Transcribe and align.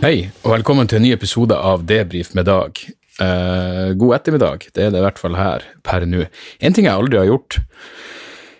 Hei, 0.00 0.30
og 0.46 0.54
velkommen 0.54 0.88
til 0.88 0.96
en 0.96 1.02
ny 1.04 1.10
episode 1.12 1.52
av 1.52 1.82
Debrif 1.84 2.30
med 2.32 2.46
Dag. 2.48 2.78
Eh, 3.20 3.90
god 4.00 4.14
ettermiddag, 4.16 4.62
det 4.72 4.86
er 4.86 4.94
det 4.94 5.02
i 5.02 5.04
hvert 5.04 5.18
fall 5.20 5.34
her 5.36 5.66
per 5.84 6.06
nå. 6.08 6.22
En 6.56 6.72
ting 6.72 6.86
jeg 6.88 6.96
aldri 6.96 7.18
har 7.20 7.28
gjort, 7.28 7.58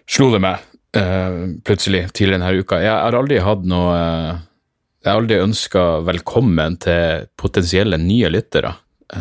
slo 0.04 0.26
det 0.34 0.42
meg 0.44 0.60
eh, 1.00 1.38
plutselig 1.64 2.02
tidligere 2.10 2.42
denne 2.42 2.60
uka. 2.60 2.82
Jeg 2.84 2.92
har 2.92 3.16
aldri 3.16 3.38
hatt 3.40 3.64
noe 3.72 3.94
eh, 3.96 4.42
Jeg 5.00 5.08
har 5.08 5.22
aldri 5.22 5.40
ønska 5.40 5.86
velkommen 6.10 6.76
til 6.84 7.24
potensielle 7.40 7.96
nye 8.04 8.28
lyttere. 8.28 8.74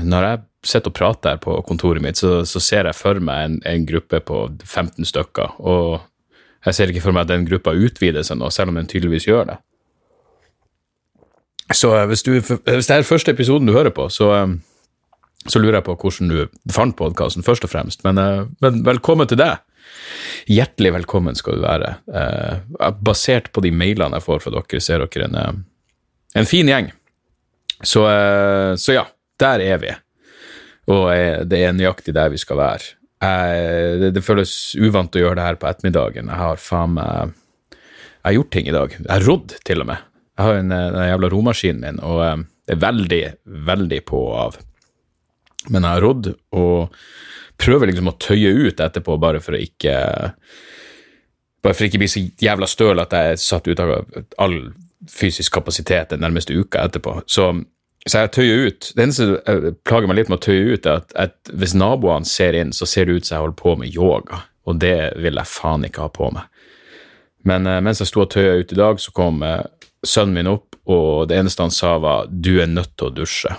Når 0.04 0.27
jeg 0.27 0.44
sitter 0.74 0.91
og 0.91 0.99
prater 0.99 1.38
her 1.38 1.41
på 1.48 1.55
kontoret 1.72 2.04
mitt, 2.04 2.20
så, 2.20 2.41
så 2.44 2.60
ser 2.60 2.91
jeg 2.91 2.99
for 2.99 3.24
meg 3.24 3.46
en, 3.46 3.58
en, 3.63 3.88
gruppe 3.88 4.20
på 4.27 4.44
15 4.68 5.08
stykker, 5.08 5.55
og 5.63 6.02
jeg 6.68 6.76
ser 6.76 6.91
ikke 6.91 7.08
for 7.08 7.16
meg 7.16 7.30
at 7.30 7.32
den 7.32 7.48
gruppa 7.48 7.72
utvider 7.72 8.27
seg 8.27 8.44
nå, 8.44 8.52
selv 8.52 8.76
om 8.76 8.84
den 8.84 8.91
tydeligvis 8.91 9.32
gjør 9.32 9.54
det. 9.54 9.62
Så 11.73 11.91
eh, 11.96 12.05
hvis, 12.09 12.23
du, 12.26 12.34
hvis 12.40 12.90
det 12.90 12.96
er 12.96 13.08
første 13.08 13.34
episoden 13.36 13.70
du 13.70 13.76
hører 13.76 13.94
på, 13.96 14.08
så, 14.14 14.32
eh, 14.36 14.54
så 15.48 15.62
lurer 15.62 15.80
jeg 15.80 15.88
på 15.90 15.98
hvordan 16.02 16.32
du 16.32 16.73
fant 16.73 16.98
podkasten, 16.98 17.46
først 17.46 17.68
og 17.68 17.73
fremst. 17.73 18.04
Men, 18.08 18.22
eh, 18.22 18.46
men, 18.64 18.84
velkommen 18.88 19.30
til 19.30 19.41
deg. 19.41 19.62
Hjertelig 20.50 20.94
velkommen 20.96 21.38
skal 21.38 21.60
du 21.60 21.63
være. 21.66 21.90
Basert 23.05 23.52
på 23.54 23.62
de 23.62 23.72
mailene 23.76 24.18
jeg 24.18 24.26
får 24.26 24.40
fra 24.41 24.54
dere, 24.54 24.82
ser 24.82 25.04
dere 25.04 25.27
en, 25.27 25.60
en 26.40 26.48
fin 26.49 26.70
gjeng. 26.70 26.90
Så, 27.86 28.04
så, 28.80 28.96
ja, 28.96 29.04
der 29.41 29.63
er 29.65 29.82
vi. 29.82 29.91
Og 30.90 31.05
det 31.49 31.62
er 31.62 31.76
nøyaktig 31.76 32.15
der 32.18 32.32
vi 32.34 32.41
skal 32.41 32.60
være. 32.62 32.96
Jeg, 33.21 34.12
det, 34.15 34.26
føles 34.26 34.55
uvant 34.80 35.18
å 35.18 35.21
gjøre 35.21 35.38
det 35.38 35.48
her 35.48 35.60
på 35.62 35.70
ettermiddagen. 35.70 36.32
Jeg 36.32 36.41
har 36.41 36.63
faen 36.63 36.96
meg 36.98 37.36
Jeg 37.36 38.26
har 38.32 38.38
gjort 38.40 38.54
ting 38.55 38.71
i 38.71 38.77
dag. 38.77 38.98
Jeg 38.98 39.12
har 39.13 39.27
rodd, 39.30 39.58
til 39.70 39.86
og 39.86 39.91
med. 39.91 40.09
Jeg 40.40 40.48
har 40.48 40.57
en, 40.62 40.71
den 40.71 41.04
jævla 41.04 41.29
romaskinen 41.34 41.82
min, 41.84 41.98
og 42.07 42.21
um, 42.23 42.43
det 42.63 42.77
er 42.77 42.84
veldig, 42.85 43.23
veldig 43.68 43.98
på 44.07 44.20
og 44.29 44.35
av. 44.40 44.59
Men 45.68 45.84
jeg 45.84 45.98
har 45.98 46.05
rådd 46.05 46.29
og 46.55 46.99
prøver 47.59 47.90
liksom 47.90 48.07
å 48.07 48.15
tøye 48.23 48.54
ut 48.55 48.79
etterpå, 48.79 49.18
bare 49.20 49.41
for 49.43 49.57
å 49.57 49.59
ikke 49.59 49.96
bare 51.59 51.76
for 51.76 51.84
å 51.84 51.90
ikke 51.90 51.99
bli 51.99 52.07
så 52.07 52.21
jævla 52.40 52.70
støl 52.71 53.04
at 53.04 53.15
jeg 53.15 53.34
er 53.34 53.41
satt 53.41 53.68
ut 53.68 53.81
av 53.84 53.98
all 54.40 54.55
fysisk 55.12 55.57
kapasitet 55.57 56.13
den 56.13 56.23
nærmeste 56.23 56.55
uka 56.55 56.85
etterpå. 56.87 57.18
Så, 57.27 57.49
så 58.05 58.24
jeg 58.24 58.31
tøyer 58.37 58.70
ut. 58.70 58.91
Det 58.96 59.03
eneste 59.03 59.27
jeg 59.35 59.74
plager 59.87 60.07
meg 60.07 60.21
litt 60.21 60.31
med 60.31 60.40
å 60.40 60.46
tøye 60.46 60.76
ut, 60.77 60.87
er 60.87 61.01
at, 61.01 61.12
at 61.20 61.51
hvis 61.51 61.76
naboene 61.76 62.27
ser 62.27 62.55
inn, 62.55 62.71
så 62.76 62.87
ser 62.87 63.09
det 63.09 63.18
ut 63.18 63.27
som 63.27 63.35
jeg 63.35 63.43
holder 63.43 63.59
på 63.59 63.76
med 63.81 63.91
yoga, 63.91 64.44
og 64.63 64.79
det 64.79 64.96
vil 65.19 65.41
jeg 65.41 65.51
faen 65.51 65.84
ikke 65.88 66.07
ha 66.07 66.13
på 66.16 66.31
meg. 66.35 66.47
Men 67.47 67.68
uh, 67.68 67.79
mens 67.84 68.00
jeg 68.03 68.12
sto 68.12 68.24
og 68.24 68.31
tøya 68.31 68.56
ut 68.59 68.72
i 68.75 68.79
dag, 68.79 69.03
så 69.03 69.12
kom 69.16 69.44
sønnen 70.06 70.38
min 70.38 70.52
opp, 70.52 70.78
og 70.90 71.28
det 71.30 71.38
eneste 71.40 71.66
han 71.66 71.74
sa, 71.74 71.97
var 71.97 72.28
'du 72.30 72.59
er 72.62 72.68
nødt 72.68 72.96
til 72.97 73.08
å 73.08 73.16
dusje'. 73.16 73.58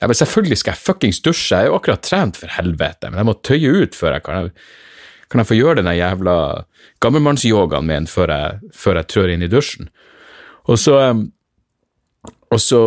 Ja, 0.00 0.06
men 0.06 0.14
Selvfølgelig 0.16 0.58
skal 0.58 0.72
jeg 0.72 0.84
fuckings 0.84 1.20
dusje, 1.20 1.56
jeg 1.56 1.66
er 1.66 1.68
jo 1.68 1.76
akkurat 1.76 2.02
trent, 2.02 2.36
for 2.36 2.48
helvete, 2.48 3.10
men 3.10 3.20
jeg 3.20 3.28
må 3.28 3.34
tøye 3.42 3.82
ut 3.82 3.94
før 3.94 4.12
jeg 4.12 4.22
kan 4.22 4.50
Kan 5.30 5.38
jeg 5.38 5.46
få 5.46 5.54
gjøre 5.54 5.76
den 5.76 5.94
jævla 5.94 6.64
gammelmannsyogaen 6.98 7.86
min 7.86 8.06
før 8.06 8.28
jeg, 8.34 8.72
før 8.74 8.96
jeg 8.96 9.06
trør 9.06 9.28
inn 9.30 9.42
i 9.42 9.48
dusjen? 9.48 9.88
Og 10.66 10.78
så 10.78 10.96
og 12.50 12.58
så 12.58 12.80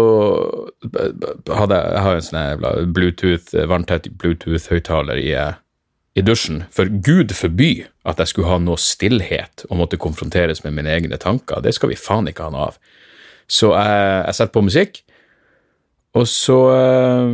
hadde 1.47 1.77
jeg, 1.77 1.91
jeg 1.93 2.01
har 2.03 2.15
en 2.15 2.25
sånn 2.25 2.41
jævla 2.41 2.71
Bluetooth, 2.91 3.53
vanntett 3.71 4.09
Bluetooth-høyttaler 4.19 5.21
i 5.23 5.31
i 6.13 6.21
dusjen, 6.21 6.63
for 6.69 6.89
Gud 7.05 7.33
forby 7.33 7.85
at 8.05 8.19
jeg 8.21 8.29
skulle 8.29 8.51
ha 8.51 8.59
noe 8.61 8.77
stillhet 8.77 9.65
og 9.69 9.79
måtte 9.79 9.97
konfronteres 10.01 10.61
med 10.65 10.75
mine 10.77 10.91
egne 10.93 11.17
tanker. 11.17 11.63
Det 11.63 11.73
skal 11.73 11.89
vi 11.89 11.97
faen 11.97 12.29
ikke 12.29 12.45
ha 12.45 12.53
noe 12.53 12.67
av. 12.69 12.77
Så 13.49 13.71
jeg, 13.73 14.03
jeg 14.27 14.37
setter 14.37 14.53
på 14.53 14.65
musikk, 14.67 15.01
og 16.13 16.27
så 16.29 16.57
eh, 16.77 17.29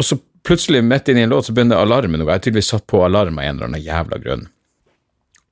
Og 0.00 0.06
så 0.08 0.16
plutselig, 0.42 0.80
midt 0.80 1.10
inn 1.12 1.18
i 1.20 1.24
en 1.26 1.30
låt, 1.30 1.46
så 1.46 1.52
begynner 1.52 1.82
alarmen. 1.82 2.22
Og 2.22 2.30
jeg 2.30 2.38
har 2.38 2.40
tydeligvis 2.42 2.70
satt 2.72 2.86
på 2.88 3.02
alarm 3.04 3.36
av 3.38 3.44
en 3.44 3.58
eller 3.58 3.68
annen 3.68 3.84
jævla 3.84 4.18
grunn. 4.22 4.46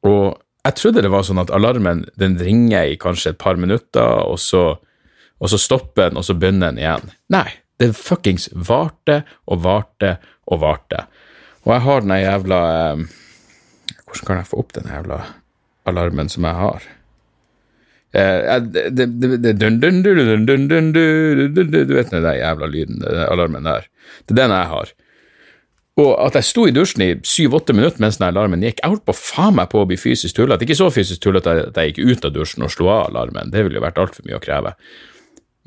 Og 0.09 0.39
jeg 0.65 0.77
trodde 0.79 1.03
det 1.05 1.11
var 1.13 1.27
sånn 1.29 1.43
at 1.43 1.53
alarmen 1.55 2.07
den 2.19 2.39
ringer 2.41 2.89
i 2.89 2.97
kanskje 3.01 3.35
et 3.35 3.41
par 3.41 3.61
minutter, 3.61 4.25
og 4.25 4.41
så, 4.41 4.65
og 5.39 5.53
så 5.53 5.61
stopper 5.61 6.09
den, 6.09 6.19
og 6.21 6.27
så 6.27 6.35
begynner 6.35 6.73
den 6.73 6.81
igjen. 6.81 7.13
Nei, 7.33 7.47
det 7.81 7.93
fuckings 8.01 8.49
varte 8.57 9.21
og 9.45 9.63
varte 9.69 10.17
og 10.51 10.65
varte. 10.65 11.05
Og 11.67 11.75
jeg 11.75 11.85
har 11.87 12.01
den 12.05 12.17
jævla 12.17 12.61
eh, 12.71 13.05
Hvordan 14.07 14.27
kan 14.27 14.41
jeg 14.41 14.49
få 14.51 14.63
opp 14.63 14.73
den 14.75 14.89
jævla 14.91 15.19
alarmen 15.91 16.29
som 16.33 16.47
jeg 16.49 16.55
har? 16.55 16.89
Du 18.11 18.19
vet 21.95 22.11
den 22.11 22.27
jævla 22.27 22.67
lyden, 22.67 22.99
den 23.05 23.23
alarmen 23.29 23.69
der. 23.69 23.87
Det 24.27 24.35
er 24.35 24.41
den 24.43 24.57
jeg 24.57 24.67
har. 24.73 24.93
Og 26.01 26.11
at 26.27 26.35
jeg 26.39 26.49
sto 26.49 26.67
i 26.67 26.75
dusjen 26.75 27.03
i 27.05 27.11
syv-åtte 27.27 27.75
minutter 27.77 28.03
mens 28.03 28.19
den 28.19 28.29
alarmen 28.29 28.63
gikk 28.65 28.81
Jeg 28.81 28.93
holdt 28.93 29.07
på 29.09 29.15
faen 29.17 29.57
meg 29.59 29.71
på 29.73 29.83
å 29.83 29.89
bli 29.89 29.99
fysisk 30.01 30.39
tullete. 30.39 30.65
Ikke 30.67 30.79
så 30.79 30.91
fysisk 30.95 31.23
tullete 31.23 31.57
at 31.69 31.77
jeg 31.77 31.93
gikk 31.93 32.03
ut 32.09 32.29
av 32.29 32.35
dusjen 32.35 32.67
og 32.67 32.73
slo 32.73 32.89
av 32.91 33.11
alarmen, 33.11 33.53
det 33.53 33.65
ville 33.67 33.79
jo 33.79 33.85
vært 33.85 34.01
altfor 34.01 34.27
mye 34.27 34.39
å 34.39 34.43
kreve. 34.43 34.75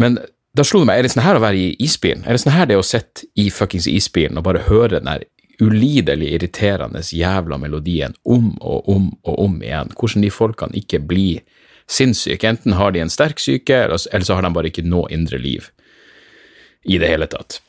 Men 0.01 0.17
da 0.57 0.65
slo 0.65 0.83
det 0.83 0.89
meg, 0.89 0.99
er 0.99 1.07
det 1.07 1.13
sånn 1.13 1.25
her 1.25 1.37
å 1.39 1.43
være 1.43 1.59
i 1.59 1.75
isbilen? 1.81 2.25
Er 2.25 2.35
det 2.35 2.43
sånn 2.43 2.55
her 2.55 2.67
det 2.69 2.77
å 2.77 2.85
sitte 2.85 3.27
i 3.39 3.47
fuckings 3.53 3.87
isbilen 3.89 4.37
og 4.39 4.45
bare 4.47 4.65
høre 4.67 4.97
den 4.97 5.09
der 5.09 5.25
ulidelig 5.61 6.31
irriterende 6.33 7.03
jævla 7.05 7.57
melodien 7.61 8.15
om 8.25 8.53
og 8.61 8.89
om 8.89 9.11
og 9.23 9.39
om 9.39 9.59
igjen. 9.61 9.91
Hvordan 9.93 10.25
de 10.25 10.31
folkene 10.33 10.79
ikke 10.79 10.99
blir 10.99 11.43
sinnssyke. 11.89 12.47
Enten 12.47 12.73
har 12.73 12.91
de 12.91 13.03
en 13.03 13.11
sterk 13.11 13.39
syke, 13.39 13.75
eller 13.75 13.97
så 13.97 14.37
har 14.37 14.45
de 14.45 14.53
bare 14.53 14.71
ikke 14.71 14.85
noe 14.87 15.11
indre 15.13 15.37
liv 15.41 15.69
i 16.83 16.97
det 16.99 17.09
hele 17.11 17.27
tatt. 17.31 17.61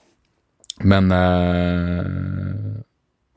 Men 0.82 1.10
uh, 1.14 2.82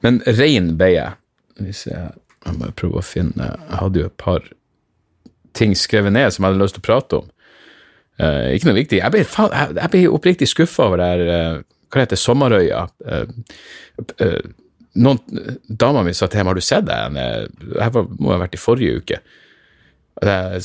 Men 0.02 0.22
rein 0.26 0.76
ble 0.78 0.92
jeg. 0.94 1.18
Hvis 1.62 1.88
jeg, 1.90 2.14
jeg 2.46 2.54
må 2.58 2.70
prøve 2.78 3.02
å 3.02 3.06
finne 3.06 3.46
Jeg 3.50 3.78
hadde 3.80 4.00
jo 4.00 4.10
et 4.12 4.22
par 4.22 4.44
ting 5.58 5.74
skrevet 5.74 6.14
ned 6.14 6.30
som 6.30 6.46
jeg 6.46 6.54
hadde 6.54 6.62
lyst 6.62 6.76
til 6.78 6.84
å 6.84 6.86
prate 6.86 7.20
om. 7.22 7.32
Uh, 8.22 8.54
ikke 8.54 8.70
noe 8.70 8.78
viktig. 8.78 9.00
Jeg 9.02 9.14
ble, 9.14 9.24
jeg 9.26 9.92
ble 9.94 10.04
oppriktig 10.14 10.50
skuffa 10.50 10.86
over 10.86 11.02
det 11.02 11.08
her 11.12 11.24
uh, 11.30 11.66
hva 11.92 12.04
heter 12.04 12.20
Sommerøya? 12.20 12.86
Eh, 13.08 13.26
eh, 14.24 14.40
noen 14.98 15.20
Dama 15.70 16.04
mi 16.04 16.14
sa 16.18 16.30
til 16.30 16.42
meg 16.42 16.56
har 16.56 16.60
du 16.60 16.66
sett 16.66 16.88
det? 16.88 17.02
Her 17.78 18.00
må 18.18 18.34
ha 18.34 18.40
vært 18.42 18.58
i 18.58 18.62
forrige 18.62 19.02
uke. 19.02 19.20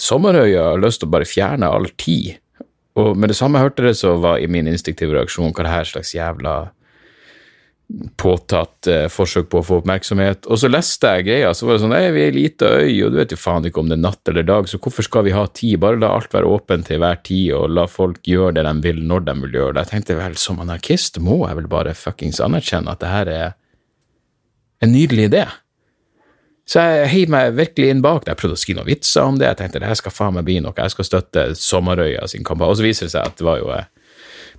Sommerøya 0.00 0.70
har 0.70 0.80
lyst 0.80 1.02
til 1.02 1.10
å 1.10 1.12
bare 1.12 1.28
fjerne 1.28 1.68
all 1.68 1.90
tid. 2.00 2.38
Og 2.96 3.16
med 3.16 3.32
det 3.32 3.36
samme 3.36 3.60
jeg 3.60 3.68
hørte 3.68 3.84
det, 3.84 3.94
så 4.00 4.14
var 4.20 4.40
i 4.40 4.48
min 4.48 4.68
instinktive 4.68 5.16
reaksjon 5.16 5.52
hva 5.52 5.66
det 5.66 5.74
her 5.74 5.88
slags 5.88 6.14
jævla 6.16 6.54
påtatt 8.16 8.86
eh, 8.88 9.06
forsøk 9.12 9.48
på 9.52 9.60
å 9.60 9.64
få 9.66 9.78
oppmerksomhet. 9.82 10.46
Og 10.48 10.60
så 10.60 10.70
leste 10.70 11.10
jeg 11.16 11.26
greia, 11.26 11.52
så 11.54 11.66
var 11.66 11.76
det 11.76 11.82
sånn 11.84 11.92
Nei, 11.92 12.04
vi 12.14 12.22
er 12.24 12.30
ei 12.30 12.36
lita 12.36 12.70
øy, 12.80 12.92
og 13.04 13.12
du 13.12 13.18
vet 13.20 13.34
jo 13.34 13.40
faen 13.40 13.66
ikke 13.68 13.82
om 13.82 13.90
det 13.90 13.98
er 13.98 14.04
natt 14.04 14.32
eller 14.32 14.46
dag, 14.48 14.68
så 14.70 14.80
hvorfor 14.80 15.06
skal 15.06 15.26
vi 15.26 15.34
ha 15.36 15.44
tid? 15.52 15.80
Bare 15.82 16.00
la 16.00 16.12
alt 16.16 16.32
være 16.32 16.48
åpent 16.48 16.88
til 16.88 17.02
hver 17.02 17.20
tid, 17.26 17.50
og 17.58 17.74
la 17.76 17.86
folk 17.90 18.22
gjøre 18.28 18.56
det 18.58 18.66
de 18.68 18.74
vil, 18.86 19.02
når 19.08 19.26
de 19.28 19.36
vil 19.44 19.58
gjøre 19.60 19.76
det. 19.76 19.84
Jeg 19.84 19.92
tenkte 19.92 20.20
vel, 20.20 20.38
som 20.40 20.62
anarkist 20.64 21.20
må 21.20 21.42
jeg 21.44 21.58
vel 21.60 21.68
bare 21.72 21.96
fuckings 21.98 22.40
anerkjenne 22.44 22.94
at 22.94 23.02
det 23.02 23.12
her 23.12 23.32
er 23.32 23.50
en 24.82 24.94
nydelig 24.94 25.28
idé. 25.30 25.44
Så 26.68 26.80
jeg 26.80 27.08
heiv 27.10 27.32
meg 27.32 27.56
virkelig 27.58 27.90
inn 27.90 28.02
bak. 28.04 28.24
Jeg 28.26 28.38
prøvde 28.38 28.56
å 28.56 28.60
skrive 28.60 28.80
noen 28.80 28.88
vitser 28.88 29.26
om 29.26 29.38
det. 29.38 29.48
Jeg 29.50 29.58
tenkte 29.58 29.82
det 29.82 29.90
her 29.90 29.98
skal 29.98 30.14
faen 30.14 30.36
meg 30.38 30.46
bli 30.46 30.60
noe, 30.62 30.74
jeg 30.78 30.94
skal 30.94 31.08
støtte 31.08 31.48
Sommerøya 31.58 32.24
sin 32.30 32.46
kampanje. 32.46 32.70
Og 32.70 32.80
så 32.80 32.86
viser 32.86 33.08
det 33.08 33.14
seg 33.16 33.26
at 33.26 33.36
det 33.38 33.46
var 33.46 33.58
jo 33.60 33.68
eh, 33.74 33.88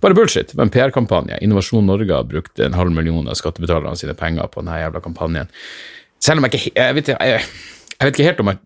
bare 0.04 0.18
bullshit. 0.18 0.52
Det 0.52 0.60
var 0.60 0.68
en 0.68 0.74
PR-kampanje. 0.74 1.40
Innovasjon 1.46 1.88
Norge 1.88 2.14
har 2.14 2.28
brukt 2.28 2.60
en 2.60 2.76
halv 2.78 2.92
million 2.92 3.28
av 3.30 3.40
skattebetalerne 3.40 3.98
sine 4.00 4.16
penger 4.20 4.50
på 4.52 4.62
denne 4.62 4.80
jævla 4.82 5.02
kampanjen. 5.04 5.52
Selv 6.24 6.40
om 6.40 6.48
jeg 6.48 6.60
ikke 6.60 6.74
jeg 6.76 6.98
vet, 6.98 7.12
jeg, 7.14 7.46
jeg 7.94 8.08
vet 8.08 8.14
ikke 8.14 8.28
helt 8.30 8.44
om 8.44 8.52
jeg 8.54 8.62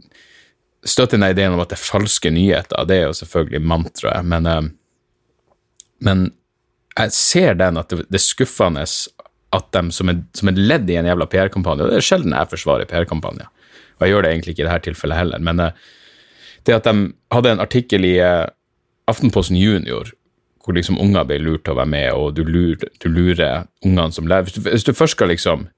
støtter 0.87 1.17
den 1.17 1.27
ideen 1.29 1.55
om 1.55 1.61
at 1.63 1.71
det 1.71 1.77
er 1.77 1.85
falske 1.85 2.31
nyheter. 2.33 2.87
Det 2.89 2.97
er 2.97 3.07
jo 3.07 3.15
selvfølgelig 3.17 3.61
mantraet, 3.65 4.25
men, 4.25 4.49
eh, 4.49 4.67
men 6.07 6.27
jeg 6.97 7.13
ser 7.13 7.57
den 7.59 7.77
at 7.77 7.93
det, 7.93 8.07
er 8.09 8.23
skuffende 8.23 8.85
at 9.55 9.69
de 9.73 9.83
som 9.93 10.11
et, 10.11 10.41
ledd 10.57 10.89
i 10.89 10.97
en 10.99 11.07
jævla 11.07 11.27
PR-kampanje 11.29 11.87
Det 11.87 11.99
er 11.99 12.05
sjelden 12.05 12.35
jeg 12.35 12.51
forsvarer 12.51 12.89
PR-kampanjer, 12.89 13.47
og 13.97 14.05
jeg 14.05 14.13
gjør 14.13 14.25
det 14.25 14.31
egentlig 14.33 14.55
ikke 14.55 14.65
i 14.65 14.69
dette 14.69 14.89
tilfellet 14.89 15.21
heller, 15.21 15.43
men 15.43 15.61
eh, 15.63 15.87
det 16.65 16.75
at 16.75 16.87
de 16.87 17.11
hadde 17.31 17.53
en 17.53 17.63
artikkel 17.63 18.05
i 18.05 18.17
eh, 18.19 18.45
Aftenposten 19.07 19.55
Junior 19.55 20.09
hvor 20.67 20.75
liksom 20.75 20.99
unger 20.99 21.23
blir 21.23 21.39
lurt 21.39 21.63
til 21.63 21.77
å 21.77 21.79
være 21.79 21.91
med, 21.93 22.07
og 22.11 22.33
du 22.35 22.43
lurer, 22.43 22.89
du 22.99 23.07
lurer 23.07 23.69
ungene 23.87 24.11
som 24.11 24.27
lærer 24.27 24.49
hvis 24.49 24.57
du, 24.57 24.65
hvis 24.67 24.83
du, 24.83 24.91
først 24.91 25.15
skal 25.15 25.31
liksom 25.31 25.69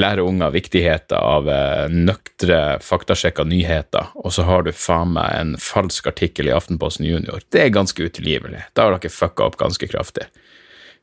lære 0.00 0.24
unger 0.24 0.54
viktigheten 0.54 1.18
av 1.20 1.50
eh, 1.52 1.92
nøktre, 1.92 2.78
faktasjekka 2.80 3.44
nyheter, 3.44 4.14
og 4.16 4.32
så 4.32 4.46
har 4.48 4.64
du 4.64 4.72
faen 4.72 5.12
meg 5.18 5.28
en 5.36 5.52
falsk 5.60 6.08
artikkel 6.08 6.48
i 6.48 6.56
Aftenposten 6.56 7.04
Junior, 7.04 7.44
det 7.52 7.66
er 7.66 7.76
ganske 7.76 8.00
utilgivelig. 8.00 8.64
Da 8.72 8.88
har 8.88 8.96
dere 8.96 9.12
fucka 9.12 9.44
opp 9.44 9.60
ganske 9.60 9.92
kraftig. 9.92 10.26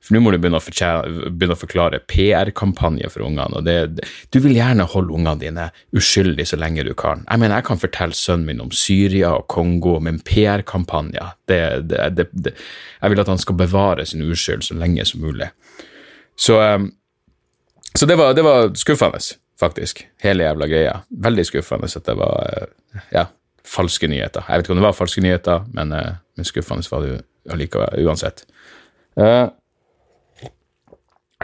For 0.01 0.15
nå 0.15 0.21
må 0.23 0.31
du 0.33 0.39
begynne 0.41 0.57
å, 0.57 1.29
begynne 1.29 1.53
å 1.53 1.59
forklare 1.61 1.99
PR-kampanje 2.09 3.09
for 3.13 3.27
ungene. 3.27 3.59
og 3.59 3.67
det, 3.67 4.07
Du 4.33 4.39
vil 4.41 4.57
gjerne 4.57 4.87
holde 4.89 5.13
ungene 5.13 5.37
dine 5.43 5.67
uskyldige 5.93 6.49
så 6.49 6.57
lenge 6.57 6.85
du 6.87 6.95
kan. 6.97 7.21
Jeg 7.27 7.41
mener, 7.41 7.59
jeg 7.59 7.67
kan 7.69 7.81
fortelle 7.81 8.17
sønnen 8.17 8.47
min 8.49 8.63
om 8.65 8.71
Syria 8.73 9.35
og 9.37 9.45
Kongo, 9.53 9.99
men 10.01 10.17
PR-kampanjer 10.25 11.37
Jeg 11.51 13.13
vil 13.13 13.23
at 13.23 13.29
han 13.29 13.43
skal 13.43 13.59
bevare 13.61 14.07
sin 14.09 14.25
uskyld 14.25 14.65
så 14.65 14.79
lenge 14.79 15.05
som 15.05 15.21
mulig. 15.21 15.51
Så, 16.35 16.57
um, 16.57 16.89
så 17.93 18.09
det, 18.09 18.17
var, 18.17 18.33
det 18.33 18.47
var 18.47 18.71
skuffende, 18.79 19.21
faktisk, 19.61 20.07
hele 20.25 20.49
jævla 20.49 20.71
greia. 20.71 20.97
Veldig 21.13 21.45
skuffende 21.45 21.91
at 21.93 22.09
det 22.09 22.17
var 22.17 22.41
uh, 22.41 23.05
ja, 23.13 23.27
falske 23.67 24.09
nyheter. 24.09 24.47
Jeg 24.47 24.57
vet 24.57 24.65
ikke 24.65 24.73
om 24.73 24.81
det 24.81 24.89
var 24.89 24.97
falske 24.97 25.21
nyheter, 25.21 25.67
men, 25.77 25.93
uh, 25.93 26.17
men 26.33 26.47
skuffende 26.47 26.89
var 26.89 27.05
det 27.05 27.19
allikevel, 27.53 28.01
uansett. 28.07 28.47
Uh, 29.13 29.51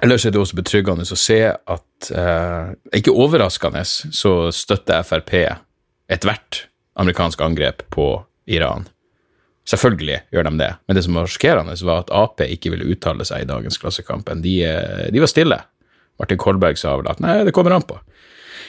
Ellers 0.04 0.26
er 0.26 0.34
det 0.34 0.42
også 0.42 0.58
betryggende 0.60 1.06
å 1.08 1.18
se 1.18 1.40
at, 1.48 2.12
eh, 2.14 2.74
ikke 3.00 3.16
overraskende, 3.16 3.82
så 3.86 4.52
støtter 4.54 5.04
Frp 5.04 5.34
ethvert 6.10 6.68
amerikansk 6.98 7.42
angrep 7.42 7.82
på 7.90 8.26
Iran. 8.48 8.88
Selvfølgelig 9.68 10.22
gjør 10.32 10.48
de 10.48 10.58
det, 10.62 10.70
men 10.88 10.96
det 10.96 11.04
som 11.04 11.18
var 11.18 11.28
sjokkerende, 11.28 11.76
var 11.84 12.06
at 12.06 12.12
Ap 12.16 12.40
ikke 12.46 12.72
ville 12.72 12.88
uttale 12.88 13.26
seg 13.28 13.44
i 13.44 13.50
dagens 13.50 13.78
Klassekampen. 13.78 14.42
De, 14.42 14.64
eh, 14.64 15.12
de 15.12 15.20
var 15.20 15.28
stille. 15.28 15.60
Martin 16.20 16.38
Kolberg 16.38 16.78
sa 16.78 16.96
vel 16.98 17.10
at 17.12 17.20
nei, 17.20 17.44
det 17.44 17.54
kommer 17.54 17.76
an 17.76 17.86
på. 17.86 18.00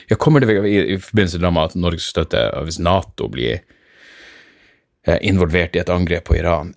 Ja, 0.09 0.17
kommer 0.17 0.41
det 0.41 0.51
i, 0.51 0.95
i 0.95 0.99
forbindelse 0.99 1.39
med 1.45 1.63
at 1.63 1.77
Norge 1.77 2.03
støtter 2.03 2.57
hvis 2.65 2.81
Nato 2.81 3.29
blir 3.29 3.61
eh, 5.07 5.19
involvert 5.21 5.77
i 5.77 5.83
et 5.83 5.93
angrep 5.93 6.25
på 6.29 6.39
Iran? 6.41 6.75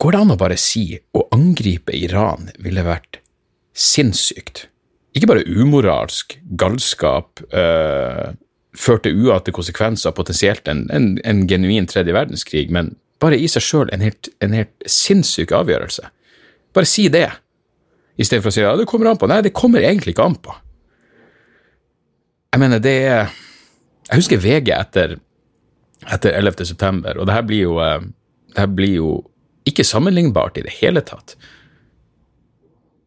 Går 0.00 0.12
det 0.12 0.20
an 0.24 0.34
å 0.34 0.40
bare 0.40 0.56
si 0.58 0.86
å 1.14 1.26
angripe 1.36 1.94
Iran 1.94 2.48
ville 2.58 2.82
vært 2.86 3.20
sinnssykt. 3.74 4.68
Ikke 5.14 5.28
bare 5.30 5.44
umoralsk, 5.46 6.38
galskap, 6.58 7.42
eh, 7.54 8.32
førte 8.74 9.12
uante 9.14 9.54
konsekvenser, 9.54 10.14
potensielt 10.14 10.68
en, 10.68 10.88
en, 10.90 11.14
en, 11.24 11.44
genuin 11.46 11.86
tredje 11.86 12.14
verdenskrig, 12.14 12.70
men 12.74 12.94
bare 13.22 13.38
i 13.38 13.46
seg 13.50 13.62
sjøl 13.62 13.92
en, 13.94 14.02
en, 14.02 14.56
helt 14.58 14.88
sinnssyk 14.90 15.54
avgjørelse. 15.54 16.10
Bare 16.74 16.90
si 16.90 17.06
det, 17.12 17.28
i 18.18 18.26
stedet 18.26 18.42
for 18.42 18.50
å 18.50 18.54
si 18.54 18.64
ja, 18.64 18.74
det 18.78 18.88
kommer 18.90 19.10
an 19.10 19.20
på. 19.20 19.28
Nei, 19.30 19.40
det 19.46 19.54
kommer 19.54 19.82
egentlig 19.82 20.14
ikke 20.14 20.26
an 20.26 20.38
på. 20.42 20.54
Jeg 22.54 22.62
mener, 22.62 22.82
det 22.82 22.98
er 23.10 23.32
Jeg 24.04 24.20
husker 24.20 24.36
VG 24.38 24.68
etter, 24.76 25.14
etter 26.12 26.34
11. 26.36 26.66
september, 26.68 27.16
og 27.16 27.26
det 27.26 27.34
her 27.34 27.46
blir 27.48 27.62
jo, 27.62 27.78
uh, 27.80 28.02
det 28.52 28.60
her 28.60 28.68
blir 28.68 28.98
jo 28.98 29.12
ikke 29.64 29.86
sammenlignbart 29.86 30.58
i 30.60 30.64
det 30.66 30.74
hele 30.82 31.00
tatt. 31.00 31.38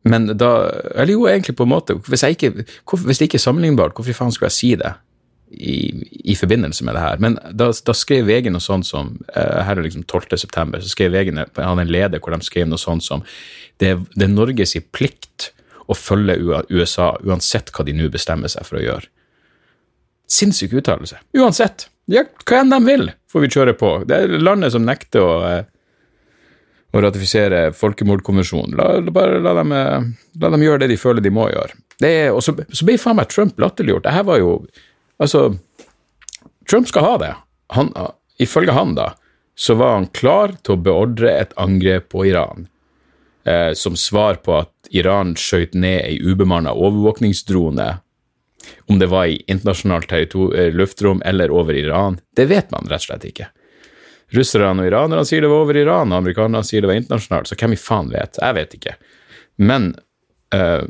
Men 0.08 0.30
da 0.38 0.52
Eller 0.96 1.14
jo, 1.14 1.26
egentlig 1.30 1.58
på 1.58 1.68
en 1.68 1.74
måte. 1.74 1.98
Hvis, 2.08 2.24
ikke, 2.24 2.54
hvorfor, 2.86 3.06
hvis 3.08 3.20
det 3.20 3.30
ikke 3.30 3.40
er 3.40 3.46
sammenlignbart, 3.48 3.96
hvorfor 3.98 4.18
faen 4.18 4.34
skulle 4.36 4.52
jeg 4.52 4.58
si 4.58 4.72
det 4.80 4.94
i, 5.52 5.76
i 6.32 6.36
forbindelse 6.36 6.86
med 6.86 6.98
det 6.98 7.04
her? 7.04 7.22
Men 7.24 7.38
da, 7.52 7.70
da 7.72 7.96
skrev 7.98 8.28
VG 8.30 8.52
noe 8.54 8.64
sånt 8.64 8.88
som 8.88 9.14
uh, 9.36 9.60
Her 9.68 9.78
er 9.78 9.86
liksom 9.86 10.06
12. 10.06 10.38
september, 10.38 10.82
så 10.82 10.94
skrev 10.94 11.16
VG 11.16 11.34
hadde 11.36 11.86
en 11.86 11.94
leder 11.94 12.24
hvor 12.24 12.36
de 12.36 12.48
skrev 12.48 12.70
noe 12.70 12.82
sånt 12.82 13.06
som 13.06 13.26
det, 13.82 13.94
det 14.16 14.26
er 14.26 14.34
Norges 14.34 14.76
plikt 14.96 15.52
å 15.88 15.96
følge 15.96 16.64
USA 16.74 17.14
uansett 17.24 17.72
hva 17.72 17.86
de 17.88 17.96
nå 17.96 18.10
bestemmer 18.12 18.52
seg 18.52 18.66
for 18.68 18.80
å 18.80 18.84
gjøre. 18.84 19.08
Sinnssyk 20.28 20.74
uttalelse. 20.76 21.22
Uansett. 21.38 21.88
Ja, 22.12 22.26
hva 22.48 22.62
enn 22.62 22.72
de 22.72 22.80
vil, 22.84 23.10
får 23.32 23.44
vi 23.44 23.50
kjøre 23.52 23.76
på. 23.80 23.92
Det 24.08 24.18
er 24.18 24.42
landet 24.42 24.74
som 24.76 24.84
nekter 24.88 25.24
å 25.24 25.34
uh, 25.44 25.62
å 26.96 27.04
ratifisere 27.04 27.68
folkemordkonvensjonen. 27.76 28.78
La, 28.80 28.88
bare 29.14 29.42
la 29.44 29.54
dem, 29.60 29.74
eh, 29.76 30.08
la 30.42 30.52
dem, 30.54 30.64
gjøre 30.64 30.86
det 30.86 30.92
de 30.94 31.00
føler 31.02 31.26
de 31.26 31.34
må 31.34 31.50
gjøre. 31.52 31.76
Er, 32.06 32.30
og 32.32 32.44
så, 32.46 32.54
så 32.70 32.86
ble 32.86 32.98
faen 33.02 33.18
meg 33.18 33.32
Trump 33.34 33.58
latterliggjort. 33.60 34.06
Det 34.06 34.16
her 34.16 34.28
var 34.28 34.44
jo 34.44 34.60
Altså, 35.18 35.56
Trump 36.70 36.86
skal 36.86 37.02
ha 37.02 37.14
det. 37.18 37.32
Han, 37.74 37.88
ifølge 38.38 38.76
han, 38.76 38.92
da, 38.94 39.16
så 39.58 39.74
var 39.74 39.96
han 39.96 40.12
klar 40.14 40.52
til 40.62 40.76
å 40.76 40.84
beordre 40.86 41.32
et 41.34 41.56
angrep 41.58 42.12
på 42.14 42.28
Iran. 42.30 42.68
Eh, 43.48 43.72
som 43.74 43.96
svar 43.98 44.38
på 44.46 44.60
at 44.60 44.92
Iran 44.94 45.34
skjøt 45.40 45.74
ned 45.74 46.04
ei 46.04 46.20
ubemanna 46.22 46.76
overvåkningsdrone. 46.76 47.88
Om 48.92 49.00
det 49.00 49.08
var 49.10 49.32
i 49.32 49.40
internasjonalt 49.48 50.14
eh, 50.14 50.70
luftrom 50.76 51.22
eller 51.26 51.52
over 51.52 51.74
Iran, 51.74 52.20
det 52.36 52.46
vet 52.52 52.70
man 52.72 52.86
rett 52.92 53.02
og 53.02 53.08
slett 53.08 53.26
ikke. 53.26 53.50
Russerne 54.36 54.84
og 54.84 54.90
iranerne 54.90 55.24
sier 55.28 55.46
det 55.46 55.52
var 55.52 55.64
over 55.64 55.78
Iran, 55.80 56.12
og 56.12 56.22
amerikanerne 56.24 56.68
sier 56.68 56.84
det 56.84 56.92
var 56.92 57.00
internasjonalt, 57.00 57.48
så 57.48 57.56
hvem 57.60 57.76
i 57.78 57.80
faen 57.80 58.10
vet? 58.12 58.40
Jeg 58.42 58.58
vet 58.58 58.74
ikke. 58.76 58.96
Men 59.64 59.94
uh, 60.56 60.84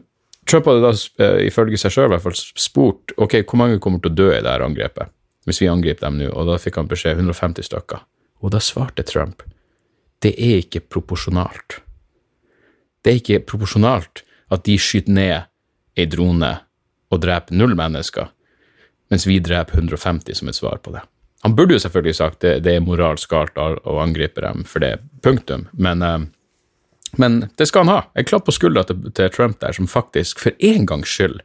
Trump 0.50 0.70
hadde 0.72 0.86
da, 0.88 0.94
uh, 1.22 1.42
ifølge 1.46 1.78
seg 1.82 1.94
sjøl, 1.94 2.16
spurt 2.58 3.14
ok, 3.18 3.44
hvor 3.44 3.62
mange 3.62 3.82
kommer 3.84 4.02
til 4.02 4.14
å 4.16 4.18
dø 4.18 4.32
i 4.34 4.42
det 4.42 4.50
her 4.50 4.66
angrepet, 4.66 5.14
hvis 5.46 5.62
vi 5.62 5.70
angriper 5.70 6.08
dem 6.08 6.18
nå, 6.22 6.32
og 6.34 6.50
da 6.50 6.58
fikk 6.62 6.82
han 6.82 6.90
beskjed 6.90 7.22
150 7.22 7.70
stykker. 7.70 8.02
Og 8.42 8.54
da 8.54 8.62
svarte 8.62 9.06
Trump 9.06 9.46
det 10.26 10.34
er 10.42 10.64
ikke 10.64 10.82
proporsjonalt. 10.90 11.82
Det 13.06 13.12
er 13.12 13.20
ikke 13.20 13.44
proporsjonalt 13.46 14.24
at 14.54 14.64
de 14.66 14.78
skyter 14.82 15.14
ned 15.14 15.46
ei 15.98 16.08
drone 16.10 16.50
og 17.14 17.22
dreper 17.24 17.56
null 17.58 17.76
mennesker, 17.78 18.32
mens 19.12 19.28
vi 19.30 19.38
dreper 19.44 19.80
150 19.80 20.42
som 20.42 20.50
et 20.50 20.58
svar 20.58 20.82
på 20.84 20.96
det. 20.96 21.04
Han 21.46 21.56
burde 21.56 21.78
jo 21.78 21.84
selvfølgelig 21.84 22.16
sagt 22.18 22.42
det, 22.42 22.60
det 22.66 22.74
er 22.76 22.84
moralsk 22.86 23.30
galt 23.30 23.58
å 23.58 24.00
angripe 24.02 24.42
dem 24.42 24.66
for 24.68 24.84
det, 24.84 24.98
punktum. 25.24 25.68
Men, 25.74 26.02
eh, 26.02 26.20
men 27.22 27.40
det 27.58 27.70
skal 27.70 27.86
han 27.86 27.94
ha. 27.94 28.00
En 28.18 28.28
klapp 28.28 28.48
på 28.48 28.56
skuldra 28.56 28.84
til, 28.88 29.10
til, 29.12 29.30
Trump 29.34 29.60
der, 29.62 29.76
som 29.78 29.90
faktisk 29.90 30.42
for 30.44 30.58
en 30.60 30.88
gangs 30.90 31.14
skyld 31.14 31.42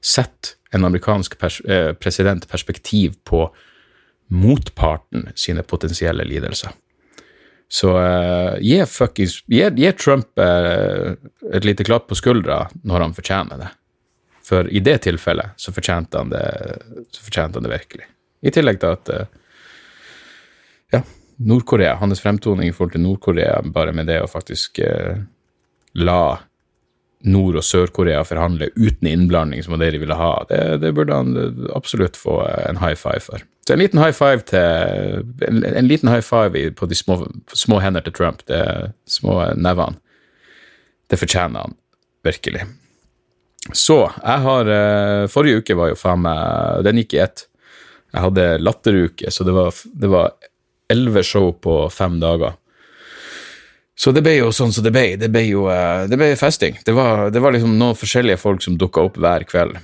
setter 0.00 0.56
en 0.72 0.86
amerikansk 0.86 1.36
pers 1.38 1.60
eh, 1.66 1.92
president 1.92 2.46
perspektiv 2.48 3.18
på 3.28 3.48
motparten 4.30 5.28
sine 5.34 5.62
potensielle 5.66 6.24
lidelser. 6.24 6.70
Så 7.70 7.90
uh, 7.94 8.56
gi, 8.58 8.80
fuckings, 8.86 9.44
gi, 9.46 9.62
gi 9.78 9.90
Trump 9.94 10.38
uh, 10.42 11.12
et 11.54 11.66
lite 11.66 11.86
klapp 11.86 12.08
på 12.10 12.18
skuldra 12.18 12.64
når 12.82 13.04
han 13.04 13.14
fortjener 13.14 13.60
det. 13.62 13.68
For 14.46 14.66
i 14.66 14.82
det 14.82 14.96
tilfellet 15.06 15.54
så 15.60 15.70
fortjente 15.74 16.18
han 16.18 16.32
det, 16.32 16.42
fortjente 17.14 17.60
han 17.60 17.68
det 17.68 17.70
virkelig. 17.70 18.08
I 18.40 18.52
tillegg 18.54 18.80
til 18.80 18.94
at 18.96 19.10
eh, 19.14 19.26
ja, 20.94 21.02
Nord-Korea, 21.36 21.96
hans 22.00 22.22
fremtoning 22.22 22.70
i 22.70 22.74
forhold 22.76 22.94
til 22.96 23.04
Nord-Korea, 23.04 23.60
bare 23.74 23.92
med 23.96 24.08
det 24.10 24.20
å 24.22 24.30
faktisk 24.30 24.80
eh, 24.84 25.20
la 26.00 26.22
Nord- 27.20 27.58
og 27.60 27.64
Sør-Korea 27.64 28.22
forhandle 28.24 28.70
uten 28.76 29.08
innblanding, 29.10 29.62
som 29.64 29.76
det 29.80 29.90
de 29.92 30.00
ville 30.00 30.16
ha, 30.16 30.32
det, 30.48 30.60
det, 30.80 30.94
burde 30.96 31.16
han 31.18 31.34
absolutt 31.76 32.16
få 32.16 32.38
en 32.64 32.80
high 32.80 32.96
five 32.96 33.20
for. 33.20 33.44
Så 33.66 33.74
en 33.74 33.82
liten 33.82 34.00
high 34.00 34.16
five 34.16 34.40
til 34.48 35.26
En, 35.46 35.60
en 35.64 35.88
liten 35.88 36.08
high 36.08 36.24
five 36.24 36.70
på 36.74 36.88
de 36.88 36.96
små, 36.96 37.20
små 37.52 37.80
hender 37.84 38.00
til 38.00 38.16
Trump, 38.16 38.40
de 38.48 38.92
små 39.04 39.36
nevene. 39.52 40.00
Det 41.10 41.18
fortjener 41.20 41.66
han 41.66 41.76
virkelig. 42.24 42.64
Så 43.76 43.98
jeg 44.08 44.42
har 44.46 44.72
eh, 44.72 45.28
Forrige 45.28 45.60
uke 45.60 45.76
var 45.76 45.90
jo 45.90 45.98
faen 45.98 46.22
meg 46.24 46.84
Den 46.86 47.00
gikk 47.02 47.14
i 47.18 47.22
ett. 47.26 47.44
Jeg 48.10 48.24
hadde 48.26 48.46
latteruke, 48.58 49.30
så 49.30 49.46
det 49.46 49.54
var, 50.10 50.32
elleve 50.90 51.22
show 51.22 51.52
på 51.52 51.84
fem 51.94 52.18
dager. 52.20 52.56
Så 53.94 54.10
det 54.16 54.24
ble 54.24 54.38
jo 54.38 54.48
sånn 54.54 54.72
som 54.72 54.82
det 54.82 54.90
ble. 54.94 55.04
Det 55.20 55.28
ble 55.30 55.44
jo 55.44 55.66
eh, 55.70 56.06
det 56.10 56.16
ble 56.18 56.32
festing. 56.40 56.78
Det 56.86 56.94
var, 56.96 57.28
det 57.30 57.42
var 57.44 57.54
liksom 57.54 57.76
noen 57.78 57.98
forskjellige 57.98 58.40
folk 58.40 58.64
som 58.64 58.78
dukka 58.80 59.04
opp 59.06 59.20
hver 59.20 59.44
kveld. 59.46 59.76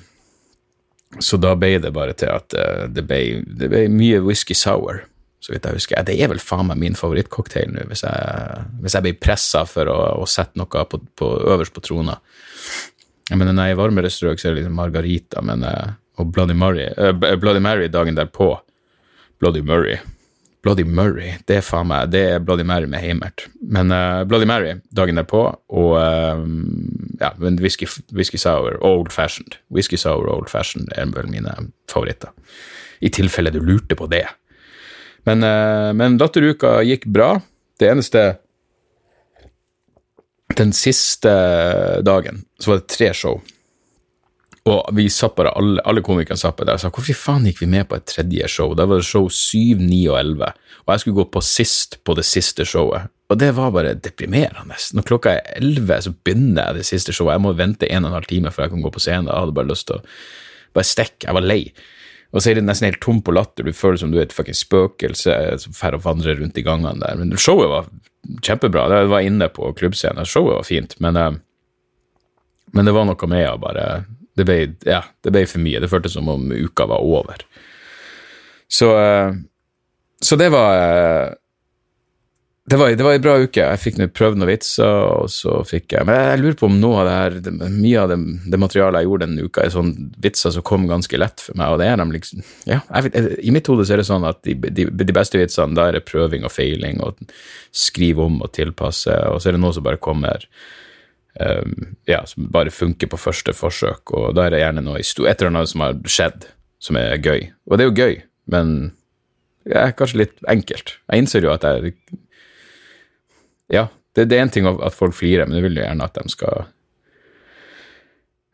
Så 1.22 1.38
da 1.40 1.52
ble 1.56 1.76
det 1.84 1.92
bare 1.94 2.16
til 2.18 2.32
at 2.32 2.56
eh, 2.56 2.86
det 2.90 3.04
ble, 3.06 3.20
det 3.46 3.68
ble 3.72 3.84
mye 3.92 4.22
whisky 4.24 4.56
sour, 4.56 5.04
så 5.40 5.52
vidt 5.52 5.68
jeg 5.68 5.78
husker. 5.78 6.02
Det 6.08 6.16
er 6.16 6.32
vel 6.32 6.42
faen 6.42 6.70
meg 6.70 6.80
min 6.80 6.98
favorittcocktail 6.98 7.70
nå, 7.74 7.86
hvis 7.92 8.02
jeg, 8.06 8.64
hvis 8.82 8.96
jeg 8.96 9.06
blir 9.06 9.20
pressa 9.20 9.66
for 9.68 9.92
å, 9.92 10.00
å, 10.24 10.26
sette 10.28 10.58
noe 10.58 10.86
på, 10.90 11.00
på, 11.14 11.30
øverst 11.52 11.76
på 11.76 11.84
trona. 11.84 12.16
Jeg 13.30 13.38
mener, 13.38 13.52
når 13.52 13.68
jeg 13.68 13.76
er 13.76 13.78
i 13.78 13.82
varmere 13.82 14.10
strøk, 14.12 14.40
så 14.40 14.48
er 14.48 14.54
det 14.54 14.62
liksom 14.62 14.76
margarita, 14.78 15.42
men 15.44 15.64
uh, 15.66 15.94
og 16.16 16.32
Bloody 16.32 16.56
Murray, 16.56 16.90
uh, 16.96 17.38
Bloody 17.40 17.62
Mary 17.62 17.88
dagen 17.92 18.16
derpå. 18.16 18.54
Bloody 19.40 19.60
Murray. 19.60 19.98
Bloody 20.66 20.82
Murray, 20.82 21.36
det 21.46 21.60
er 21.60 21.62
faen 21.62 21.86
meg 21.86 22.08
Det 22.10 22.20
er 22.26 22.40
Bloody 22.42 22.64
Mary 22.66 22.88
med 22.90 22.98
Heimert. 22.98 23.44
Men 23.62 23.92
uh, 23.94 24.24
Bloody 24.26 24.48
Mary 24.50 24.80
dagen 24.90 25.20
derpå, 25.20 25.44
og 25.70 25.92
uh, 25.94 26.40
ja, 27.20 27.28
whisky, 27.62 27.86
whisky 28.10 28.40
sour 28.40 28.74
old 28.82 29.12
fashioned. 29.14 29.60
Whisky 29.70 29.94
sour 30.00 30.26
old 30.32 30.50
fashioned 30.50 30.90
er 30.98 31.06
vel 31.14 31.30
mine 31.30 31.54
favoritter. 31.86 32.34
I 32.98 33.12
tilfelle 33.14 33.52
du 33.54 33.60
lurte 33.62 33.94
på 33.94 34.08
det. 34.10 34.24
Men, 35.28 35.46
uh, 35.46 35.92
men 35.94 36.18
Latteruka 36.18 36.80
gikk 36.82 37.06
bra. 37.14 37.36
Det 37.78 37.92
eneste 37.92 38.24
Den 40.56 40.72
siste 40.72 41.30
dagen 42.02 42.42
så 42.58 42.70
var 42.72 42.80
det 42.80 42.90
tre 42.90 43.12
show. 43.14 43.38
Og 44.66 44.88
vi 44.98 45.06
satt 45.12 45.36
bare, 45.38 45.52
alle, 45.54 45.82
alle 45.86 46.02
komikerne 46.02 46.40
satt 46.40 46.58
der 46.58 46.74
og 46.74 46.82
sa 46.82 46.90
hvorfor 46.90 47.14
faen 47.14 47.44
gikk 47.46 47.60
vi 47.62 47.68
med 47.70 47.86
på 47.86 47.98
et 48.00 48.06
tredje 48.10 48.48
show? 48.50 48.72
Da 48.74 48.88
var 48.90 48.98
det 48.98 49.06
show 49.06 49.28
7, 49.30 49.78
9 49.78 50.00
og 50.10 50.16
11, 50.18 50.48
og 50.82 50.92
jeg 50.92 51.02
skulle 51.02 51.20
gå 51.20 51.26
på 51.36 51.42
sist 51.46 52.00
på 52.02 52.16
det 52.18 52.24
siste 52.26 52.66
showet. 52.66 53.12
Og 53.30 53.38
det 53.38 53.52
var 53.56 53.72
bare 53.74 53.94
deprimerende. 53.98 54.78
Når 54.94 55.06
klokka 55.06 55.36
er 55.36 55.60
11, 55.60 56.00
så 56.06 56.12
begynner 56.14 56.68
jeg 56.68 56.80
det 56.80 56.88
siste 56.88 57.14
showet. 57.14 57.36
Jeg 57.36 57.44
må 57.46 57.54
vente 57.58 57.88
en 57.90 58.04
og 58.04 58.10
en 58.10 58.18
halv 58.18 58.28
time 58.30 58.52
før 58.54 58.66
jeg 58.66 58.74
kan 58.74 58.84
gå 58.84 58.92
på 58.94 59.02
scenen. 59.02 59.30
Jeg 59.30 59.44
hadde 59.44 59.54
bare 59.56 59.70
lyst 59.70 59.88
til 59.88 59.98
å 59.98 60.02
bare 60.76 60.86
stikke. 60.86 61.26
Jeg 61.26 61.38
var 61.38 61.46
lei. 61.46 61.60
Og 62.34 62.42
så 62.42 62.50
er 62.50 62.58
det 62.58 62.66
nesten 62.66 62.88
helt 62.90 63.02
tom 63.02 63.22
på 63.26 63.34
latter. 63.34 63.66
Du 63.66 63.74
føler 63.74 63.98
som 64.02 64.12
du 64.12 64.18
er 64.20 64.26
et 64.26 64.34
fucking 64.34 64.54
spøkelse 64.54 65.34
som 65.62 65.74
drar 65.74 65.98
og 65.98 66.04
vandrer 66.06 66.38
rundt 66.38 66.58
i 66.58 66.66
gangene 66.66 66.98
der. 67.02 67.18
Men 67.18 67.34
showet 67.38 67.70
var 67.70 67.90
kjempebra. 68.46 68.86
Det 68.92 69.02
var 69.10 69.26
inne 69.26 69.50
på 69.50 69.72
klubbscenen. 69.78 70.26
Showet 70.26 70.60
var 70.60 70.66
fint, 70.66 70.94
men, 71.02 71.18
eh, 71.18 71.38
men 72.74 72.86
det 72.86 72.94
var 72.94 73.06
noe 73.08 73.30
med 73.30 73.46
å 73.50 73.58
bare 73.62 73.86
det 74.36 74.44
ble, 74.44 74.60
ja, 74.84 75.02
det 75.24 75.32
ble 75.32 75.46
for 75.48 75.64
mye. 75.64 75.80
Det 75.82 75.90
føltes 75.90 76.16
som 76.16 76.28
om 76.28 76.50
uka 76.52 76.86
var 76.90 77.04
over. 77.04 77.42
Så, 78.68 78.92
eh, 79.00 79.34
så 80.20 80.36
det 80.36 80.50
var 80.52 80.76
eh, 80.76 81.34
det 82.68 82.76
var, 82.76 82.90
det 82.90 83.04
var 83.04 83.14
en 83.14 83.22
bra 83.22 83.36
uke. 83.38 83.62
Jeg 83.62 83.78
fikk 83.78 83.98
prøvd 84.16 84.40
noen 84.40 84.50
vitser, 84.50 84.90
og 84.90 85.28
så 85.30 85.60
fikk 85.66 85.94
jeg 85.94 86.06
Men 86.08 86.16
jeg 86.18 86.40
lurer 86.40 86.56
på 86.58 86.66
om 86.66 86.80
noe 86.82 87.04
av 87.04 87.06
det 87.06 87.12
her, 87.14 87.68
mye 87.70 88.00
av 88.02 88.10
det, 88.10 88.16
det, 88.50 88.58
materialet 88.58 89.04
jeg 89.04 89.06
gjorde 89.06 89.28
denne 89.28 89.44
uka, 89.46 89.62
er 89.62 89.74
sånn 89.74 89.92
vitser 90.24 90.54
som 90.56 90.64
kom 90.66 90.88
ganske 90.90 91.20
lett 91.20 91.44
for 91.44 91.54
meg, 91.60 91.70
og 91.70 91.78
det 91.78 91.86
er 91.92 92.00
dem 92.00 92.10
liksom 92.10 92.42
Ja, 92.66 92.80
vet, 93.06 93.14
I 93.38 93.54
mitt 93.54 93.70
hode 93.70 93.86
er 93.86 94.02
det 94.02 94.08
sånn 94.08 94.26
at 94.26 94.42
de, 94.42 94.56
de, 94.66 94.88
de, 94.90 95.14
beste 95.14 95.38
vitsene, 95.38 95.78
da 95.78 95.86
er 95.86 96.00
det 96.00 96.08
prøving 96.10 96.48
og 96.48 96.50
feiling, 96.56 96.98
og 97.06 97.22
skrive 97.70 98.26
om 98.26 98.42
og 98.42 98.50
tilpasse, 98.58 99.14
og 99.30 99.38
så 99.38 99.52
er 99.52 99.56
det 99.56 99.62
noe 99.62 99.76
som 99.76 99.86
bare 99.86 100.02
kommer 100.02 100.48
ja, 102.08 102.22
som 102.26 102.46
bare 102.52 102.72
funker 102.72 103.10
på 103.12 103.18
første 103.20 103.52
forsøk, 103.56 104.12
og 104.16 104.36
da 104.36 104.46
er 104.46 104.54
det 104.54 104.62
gjerne 104.62 104.84
noe 104.86 105.00
et 105.02 105.18
eller 105.26 105.50
annet 105.50 105.72
som 105.72 105.84
har 105.84 105.98
skjedd, 106.08 106.46
som 106.82 106.98
er 107.00 107.18
gøy. 107.20 107.50
Og 107.68 107.76
det 107.76 107.84
er 107.84 107.90
jo 107.90 107.98
gøy, 107.98 108.16
men 108.52 108.72
er 109.66 109.94
kanskje 109.98 110.22
litt 110.22 110.48
enkelt. 110.50 110.96
Jeg 111.10 111.22
innser 111.24 111.46
jo 111.46 111.52
at 111.54 111.66
jeg 111.66 111.94
Ja, 113.72 113.88
det, 114.14 114.28
det 114.30 114.38
er 114.38 114.44
én 114.44 114.52
ting 114.52 114.66
at 114.68 114.94
folk 114.94 115.14
flirer, 115.14 115.46
men 115.46 115.58
jeg 115.58 115.66
vil 115.66 115.80
jo 115.80 115.86
gjerne 115.86 116.04
at 116.06 116.18
de 116.18 116.30
skal 116.30 116.66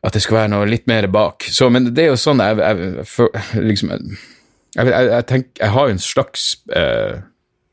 At 0.02 0.14
det 0.14 0.22
skal 0.24 0.40
være 0.40 0.52
noe 0.54 0.66
litt 0.66 0.88
mer 0.90 1.06
bak. 1.06 1.44
Så, 1.46 1.68
men 1.70 1.92
det 1.94 2.06
er 2.06 2.08
jo 2.10 2.18
sånn 2.18 2.40
jeg, 2.42 2.58
jeg, 2.58 3.04
for, 3.06 3.28
liksom 3.54 3.92
jeg, 3.92 4.88
jeg, 4.88 5.26
tenker, 5.28 5.52
jeg 5.60 5.74
har 5.76 5.86
jo 5.86 5.94
en 5.94 6.02
slags 6.02 6.46
eh, 6.74 7.20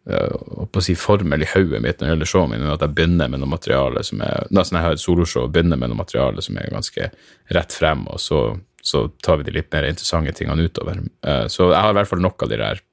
å 0.09 0.81
si 0.83 0.95
formel 0.97 1.43
i 1.43 1.49
hodet 1.51 1.81
mitt 1.83 1.99
når 1.99 2.05
det 2.05 2.11
gjelder 2.13 2.29
showet 2.31 2.51
mitt, 2.53 2.65
at 2.65 2.83
jeg 2.85 2.95
begynner 2.97 3.29
med 3.31 3.41
noe 3.41 3.51
materiale 3.51 4.03
som 4.05 4.23
er 4.25 4.49
Nesten 4.55 4.79
jeg 4.79 4.85
har 4.87 4.97
et 4.97 5.03
soloshow, 5.03 5.47
begynner 5.51 5.79
med 5.79 5.91
noe 5.91 6.01
materiale 6.01 6.43
som 6.45 6.57
er 6.57 6.71
ganske 6.73 7.09
rett 7.55 7.75
frem, 7.75 8.05
og 8.09 8.21
så, 8.23 8.41
så 8.81 9.05
tar 9.25 9.39
vi 9.39 9.49
de 9.49 9.55
litt 9.59 9.71
mer 9.73 9.87
interessante 9.89 10.33
tingene 10.39 10.65
utover. 10.65 11.01
Eh, 11.25 11.45
så 11.51 11.69
jeg 11.69 11.79
har 11.79 11.93
i 11.93 11.99
hvert 11.99 12.11
fall 12.11 12.23
nok 12.25 12.45
av 12.45 12.51
de 12.51 12.61
der 12.61 12.83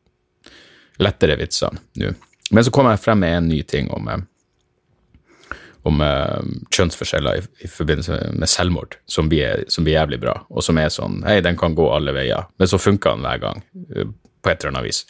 lettere 1.03 1.39
vitsene 1.41 1.83
nå. 2.01 2.15
Men 2.55 2.63
så 2.63 2.71
kommer 2.71 2.95
jeg 2.95 3.03
frem 3.03 3.23
med 3.25 3.37
en 3.37 3.49
ny 3.51 3.63
ting 3.67 3.89
om, 3.91 4.07
eh, 4.13 5.57
om 5.89 6.03
uh, 6.03 6.45
kjønnsforskjeller 6.71 7.41
i, 7.41 7.43
i, 7.67 7.71
forbindelse 7.71 8.21
med 8.39 8.51
selvmord, 8.51 8.95
som 9.11 9.31
blir, 9.31 9.65
som 9.73 9.87
blir, 9.87 9.97
jævlig 9.97 10.21
bra, 10.23 10.37
og 10.51 10.63
som 10.63 10.79
er 10.79 10.93
sånn 10.95 11.25
Hei, 11.27 11.41
den 11.43 11.59
kan 11.59 11.75
gå 11.75 11.89
alle 11.91 12.15
veier, 12.15 12.47
men 12.59 12.71
så 12.71 12.79
funker 12.79 13.17
den 13.17 13.27
hver 13.27 13.43
gang, 13.43 13.65
på 13.67 14.53
et 14.53 14.61
eller 14.61 14.77
annet 14.77 14.87
vis. 14.87 15.03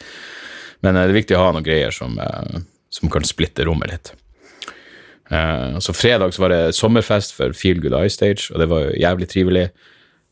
Men 0.85 0.95
eh, 0.95 1.05
det 1.07 1.13
er 1.13 1.19
viktig 1.21 1.37
å 1.37 1.43
ha 1.45 1.51
noen 1.55 1.65
greier 1.65 1.93
som, 1.95 2.17
eh, 2.21 2.63
som 2.93 3.11
kan 3.13 3.27
splitte 3.27 3.67
rommet 3.67 3.93
litt. 3.93 4.13
Uh, 5.27 5.75
så 5.83 5.91
fredag 5.91 6.31
så 6.31 6.45
var 6.45 6.53
det 6.53 6.75
sommerfest 6.77 7.33
for 7.35 7.51
Feel 7.51 7.81
Good 7.83 7.95
Eye 7.97 8.11
Stage, 8.11 8.45
og 8.53 8.61
det 8.61 8.69
var 8.71 8.93
jævlig 8.95 9.27
trivelig. 9.27 9.65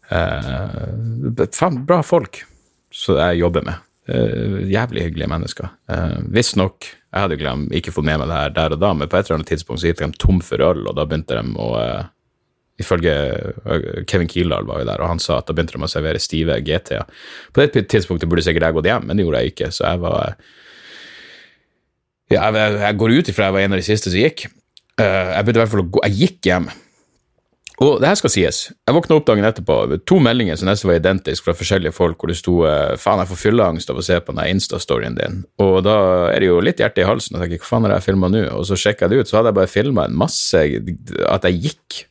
Uh, 0.08 1.36
bra 1.84 1.98
folk 2.06 2.46
som 2.96 3.20
jeg 3.20 3.42
jobber 3.42 3.66
med. 3.68 3.82
Jævlig 4.72 5.04
hyggelige 5.10 5.28
mennesker. 5.28 5.68
Uh, 5.92 6.22
Visstnok, 6.32 6.88
jeg 6.88 7.26
hadde 7.26 7.40
glemt, 7.42 7.74
ikke 7.76 7.92
fått 7.92 8.08
med 8.08 8.22
meg 8.22 8.32
det 8.32 8.38
her 8.40 8.56
der 8.56 8.78
og 8.78 8.84
da, 8.86 8.94
men 8.96 9.12
på 9.12 9.20
et 9.20 9.28
eller 9.28 9.42
annet 9.42 9.52
tidspunkt 9.52 9.84
så 9.84 9.90
gikk 9.90 10.00
de 10.00 10.12
tom 10.22 10.40
for 10.46 10.64
øl, 10.64 10.86
og 10.88 10.96
da 10.96 11.08
begynte 11.10 11.42
de 11.42 11.60
å 11.60 11.74
Ifølge 12.82 13.14
Kevin 14.10 14.28
Kildahl 14.28 14.68
var 14.68 14.82
jo 14.82 14.90
der, 14.90 15.02
og 15.02 15.14
han 15.14 15.22
sa 15.24 15.40
at 15.40 15.48
da 15.48 15.56
begynte 15.56 15.78
de 15.78 15.86
å 15.86 15.92
servere 15.92 16.20
stive 16.20 16.58
GT-er. 16.60 17.08
På 17.56 17.64
det 17.64 17.86
tidspunktet 17.92 18.28
burde 18.28 18.44
sikkert 18.44 18.68
jeg 18.68 18.78
gått 18.78 18.90
hjem, 18.92 19.08
men 19.08 19.16
det 19.16 19.24
gjorde 19.24 19.44
jeg 19.44 19.56
ikke, 19.56 19.72
så 19.72 19.88
jeg 19.88 20.04
var 20.04 20.36
ja, 22.34 22.48
jeg, 22.50 22.80
jeg 22.82 22.98
går 22.98 23.14
ut 23.20 23.30
ifra 23.30 23.50
jeg 23.50 23.56
var 23.56 23.66
en 23.66 23.76
av 23.76 23.82
de 23.82 23.86
siste 23.86 24.12
som 24.12 24.22
gikk. 24.22 24.48
Uh, 24.98 25.06
jeg 25.36 25.46
begynte 25.46 25.60
i 25.60 25.64
hvert 25.64 25.74
fall 25.74 25.84
å 25.84 25.92
gå 25.92 26.02
Jeg 26.08 26.20
gikk 26.22 26.50
hjem. 26.50 26.68
Og 27.84 27.98
det 28.00 28.08
her 28.08 28.16
skal 28.16 28.32
sies. 28.32 28.60
Jeg 28.72 28.96
våkna 28.96 29.18
opp 29.20 29.26
dagen 29.28 29.46
etterpå. 29.46 29.76
To 30.08 30.22
meldinger 30.24 30.56
som 30.56 30.70
nesten 30.70 30.88
var 30.88 31.02
identiske 31.02 31.44
fra 31.44 31.56
forskjellige 31.60 31.92
folk, 31.98 32.16
hvor 32.18 32.32
det 32.32 32.38
sto 32.40 32.62
uh, 32.64 32.96
'faen, 32.96 33.20
jeg 33.22 33.32
får 33.34 33.42
fylleangst 33.42 33.92
av 33.92 34.00
å 34.00 34.06
se 34.08 34.20
på 34.24 34.32
den 34.32 34.56
Insta-storyen 34.56 35.20
din'. 35.20 35.42
Og 35.62 35.82
da 35.84 35.98
er 36.32 36.40
det 36.40 36.50
jo 36.50 36.64
litt 36.64 36.80
hjerte 36.80 37.04
i 37.04 37.08
halsen. 37.08 37.36
Og 37.36 37.44
tenker, 37.44 37.60
hva 37.60 37.72
faen 37.74 37.88
har 37.90 37.98
jeg 37.98 38.08
filma 38.08 38.32
nå? 38.32 38.46
Og 38.56 38.64
så 38.70 38.80
sjekka 38.80 39.06
jeg 39.06 39.12
det 39.12 39.20
ut, 39.22 39.32
så 39.32 39.40
hadde 39.40 39.52
jeg 39.52 39.60
bare 39.60 39.74
filma 39.76 40.08
en 40.08 40.20
masse 40.24 40.66
At 41.28 41.50
jeg 41.50 41.62
gikk. 41.68 42.06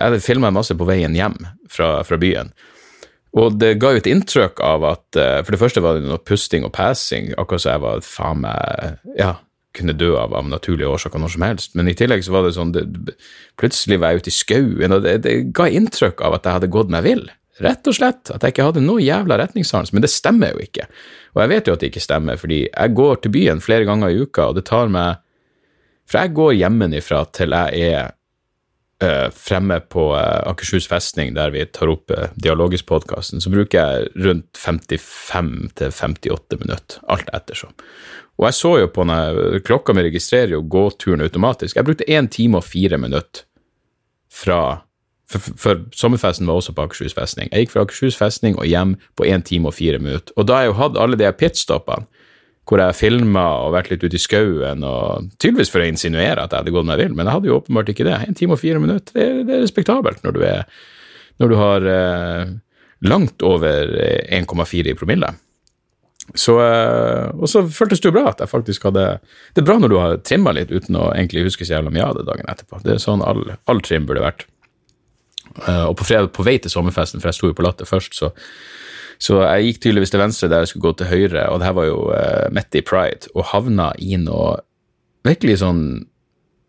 Jeg 0.00 0.22
filma 0.24 0.52
masse 0.54 0.74
på 0.78 0.86
veien 0.88 1.14
hjem 1.16 1.36
fra, 1.70 1.98
fra 2.06 2.18
byen. 2.20 2.52
Og 3.38 3.56
det 3.56 3.78
ga 3.80 3.94
jo 3.94 4.00
et 4.02 4.08
inntrykk 4.10 4.60
av 4.64 4.84
at 4.84 5.16
eh, 5.16 5.38
For 5.40 5.54
det 5.54 5.60
første 5.62 5.82
var 5.84 5.96
det 5.96 6.04
noe 6.04 6.20
pusting 6.20 6.66
og 6.68 6.74
passing, 6.76 7.30
akkurat 7.40 7.64
som 7.64 7.72
jeg 7.72 7.84
var 7.84 8.04
faen 8.04 8.42
meg 8.44 9.16
Ja, 9.16 9.36
kunne 9.76 9.96
dø 9.96 10.12
av 10.20 10.34
av 10.36 10.48
naturlige 10.48 10.90
årsaker 10.92 11.20
når 11.20 11.32
som 11.34 11.46
helst. 11.46 11.76
Men 11.78 11.88
i 11.88 11.96
tillegg 11.96 12.24
så 12.24 12.34
var 12.34 12.44
det 12.44 12.54
sånn 12.58 12.74
det, 12.76 12.84
Plutselig 13.60 14.00
var 14.02 14.12
jeg 14.12 14.22
ute 14.22 14.32
i 14.32 14.36
skauen, 14.36 14.96
og 14.96 15.06
det, 15.06 15.22
det, 15.24 15.36
ga 15.56 15.68
inntrykk 15.68 16.20
av 16.24 16.36
at 16.36 16.48
jeg 16.48 16.58
hadde 16.58 16.72
gått 16.74 16.92
meg 16.92 17.06
vill. 17.08 17.24
Rett 17.62 17.88
og 17.88 17.96
slett. 17.96 18.28
At 18.32 18.44
jeg 18.44 18.54
ikke 18.54 18.68
hadde 18.68 18.84
noe 18.84 19.00
jævla 19.00 19.38
retningssans. 19.40 19.92
Men 19.92 20.04
det 20.04 20.12
stemmer 20.12 20.52
jo 20.52 20.64
ikke. 20.66 20.88
Og 21.32 21.44
jeg 21.44 21.52
vet 21.54 21.68
jo 21.68 21.76
at 21.76 21.84
det 21.84 21.92
ikke 21.92 22.04
stemmer, 22.04 22.40
fordi 22.40 22.64
jeg 22.66 22.96
går 22.98 23.22
til 23.22 23.32
byen 23.32 23.64
flere 23.64 23.88
ganger 23.88 24.12
i 24.12 24.24
uka, 24.24 24.50
og 24.50 24.58
det 24.60 24.68
tar 24.68 24.92
meg 24.92 25.22
For 26.10 26.20
jeg 26.20 26.36
går 26.36 26.58
hjemmefra 26.58 27.24
til 27.32 27.56
jeg 27.56 27.92
er 27.96 28.12
fremme 29.34 29.80
på 29.92 30.08
uh, 30.14 30.50
Akershus 30.50 30.86
festning, 30.90 31.34
der 31.34 31.52
vi 31.54 31.64
tar 31.66 31.90
opp 31.92 32.12
uh, 32.14 32.28
Dialogisk-podkasten, 32.42 33.42
så 33.42 33.52
bruker 33.52 33.78
jeg 33.78 34.10
rundt 34.26 34.58
55 34.58 35.52
til 35.80 35.94
58 35.94 36.60
minutter, 36.62 37.02
alt 37.12 37.32
ettersom. 37.34 37.74
Og 38.40 38.48
jeg 38.48 38.58
så 38.58 38.72
jo 38.80 38.92
på 38.94 39.04
når 39.06 39.60
klokka 39.66 39.94
mi 39.94 40.06
registrerer 40.06 40.56
jo 40.56 40.62
gåturen 40.66 41.22
automatisk. 41.24 41.76
Jeg 41.76 41.86
brukte 41.86 42.08
én 42.08 42.30
time 42.32 42.58
og 42.58 42.66
fire 42.66 42.98
minutter 42.98 43.44
fra 44.32 44.62
for, 45.32 45.54
for, 45.56 45.84
sommerfesten 45.96 46.46
var 46.46 46.60
også 46.60 46.74
på 46.76 46.84
Akershus 46.84 47.14
festning. 47.16 47.48
Jeg 47.52 47.64
gikk 47.64 47.70
fra 47.72 47.84
Akershus 47.86 48.18
festning 48.18 48.58
og 48.58 48.68
hjem 48.68 48.96
på 49.16 49.24
én 49.24 49.44
time 49.46 49.70
og 49.70 49.76
fire 49.78 50.00
minutter. 50.02 50.34
Og 50.36 50.48
da 50.48 50.58
har 50.58 50.66
jeg 50.66 50.72
jo 50.72 50.80
hatt 50.80 50.98
alle 51.00 51.16
de 51.16 51.30
pitstoppene 51.32 52.11
hvor 52.68 52.78
jeg 52.78 52.94
filma 52.94 53.44
og 53.64 53.72
vært 53.74 53.90
litt 53.90 54.04
ute 54.04 54.18
i 54.18 54.22
skauen, 54.22 54.84
og 54.86 55.30
tydeligvis 55.42 55.72
for 55.72 55.82
å 55.82 55.88
insinuere 55.90 56.44
at 56.44 56.52
jeg 56.52 56.62
hadde 56.62 56.74
gått 56.74 56.88
meg 56.88 57.00
vill, 57.02 57.14
men 57.18 57.26
jeg 57.26 57.36
hadde 57.36 57.50
jo 57.50 57.56
åpenbart 57.58 57.90
ikke 57.90 58.06
det. 58.06 58.18
En 58.22 58.38
time 58.38 58.54
og 58.56 58.62
fire 58.62 58.82
minutter, 58.82 59.16
det, 59.16 59.46
det 59.48 59.56
er 59.56 59.64
respektabelt 59.64 60.22
når 60.22 60.36
du, 60.36 60.42
er, 60.46 60.84
når 61.42 61.52
du 61.52 61.56
har 61.58 61.88
eh, 61.90 62.52
langt 63.10 63.42
over 63.46 63.96
1,4 63.98 64.92
i 64.92 64.98
promille. 64.98 65.32
Så, 66.38 66.54
eh, 66.62 67.28
og 67.34 67.50
så 67.50 67.64
føltes 67.66 68.00
det 68.00 68.08
jo 68.08 68.14
bra 68.14 68.28
at 68.30 68.40
jeg 68.40 68.48
faktisk 68.48 68.84
hadde 68.86 69.02
Det 69.52 69.58
er 69.60 69.66
bra 69.66 69.74
når 69.82 69.90
du 69.90 69.96
har 69.98 70.20
trimma 70.22 70.52
litt 70.54 70.70
uten 70.70 70.94
å 70.96 71.08
egentlig 71.10 71.48
huske 71.48 71.66
så 71.66 71.74
jævla 71.80 71.90
mye 71.92 72.06
av 72.06 72.14
det 72.20 72.28
dagen 72.28 72.48
etterpå. 72.48 72.78
Det 72.84 72.94
er 72.94 73.02
sånn 73.02 73.24
all, 73.26 73.42
all 73.66 73.82
trim 73.84 74.06
burde 74.06 74.22
vært. 74.22 74.46
Eh, 75.66 75.84
og 75.88 75.96
på, 75.98 76.06
fredag, 76.06 76.30
på 76.36 76.46
vei 76.46 76.56
til 76.62 76.72
sommerfesten, 76.72 77.20
for 77.20 77.32
jeg 77.32 77.40
sto 77.40 77.50
jo 77.50 77.58
på 77.58 77.66
Latter 77.66 77.88
først, 77.88 78.14
så 78.16 78.30
så 79.22 79.38
jeg 79.44 79.66
gikk 79.68 79.82
tydeligvis 79.84 80.10
til 80.10 80.22
venstre 80.22 80.48
der 80.50 80.64
jeg 80.64 80.72
skulle 80.72 80.88
gå 80.88 80.98
til 80.98 81.10
høyre, 81.12 81.44
og 81.50 81.60
det 81.60 81.68
her 81.68 81.76
var 81.78 81.86
jo 81.86 81.98
uh, 82.10 82.46
midt 82.54 82.78
i 82.78 82.82
pride, 82.82 83.30
og 83.36 83.46
havna 83.52 83.92
i 84.02 84.18
noe 84.18 84.56
virkelig 85.26 85.60
sånn 85.62 85.84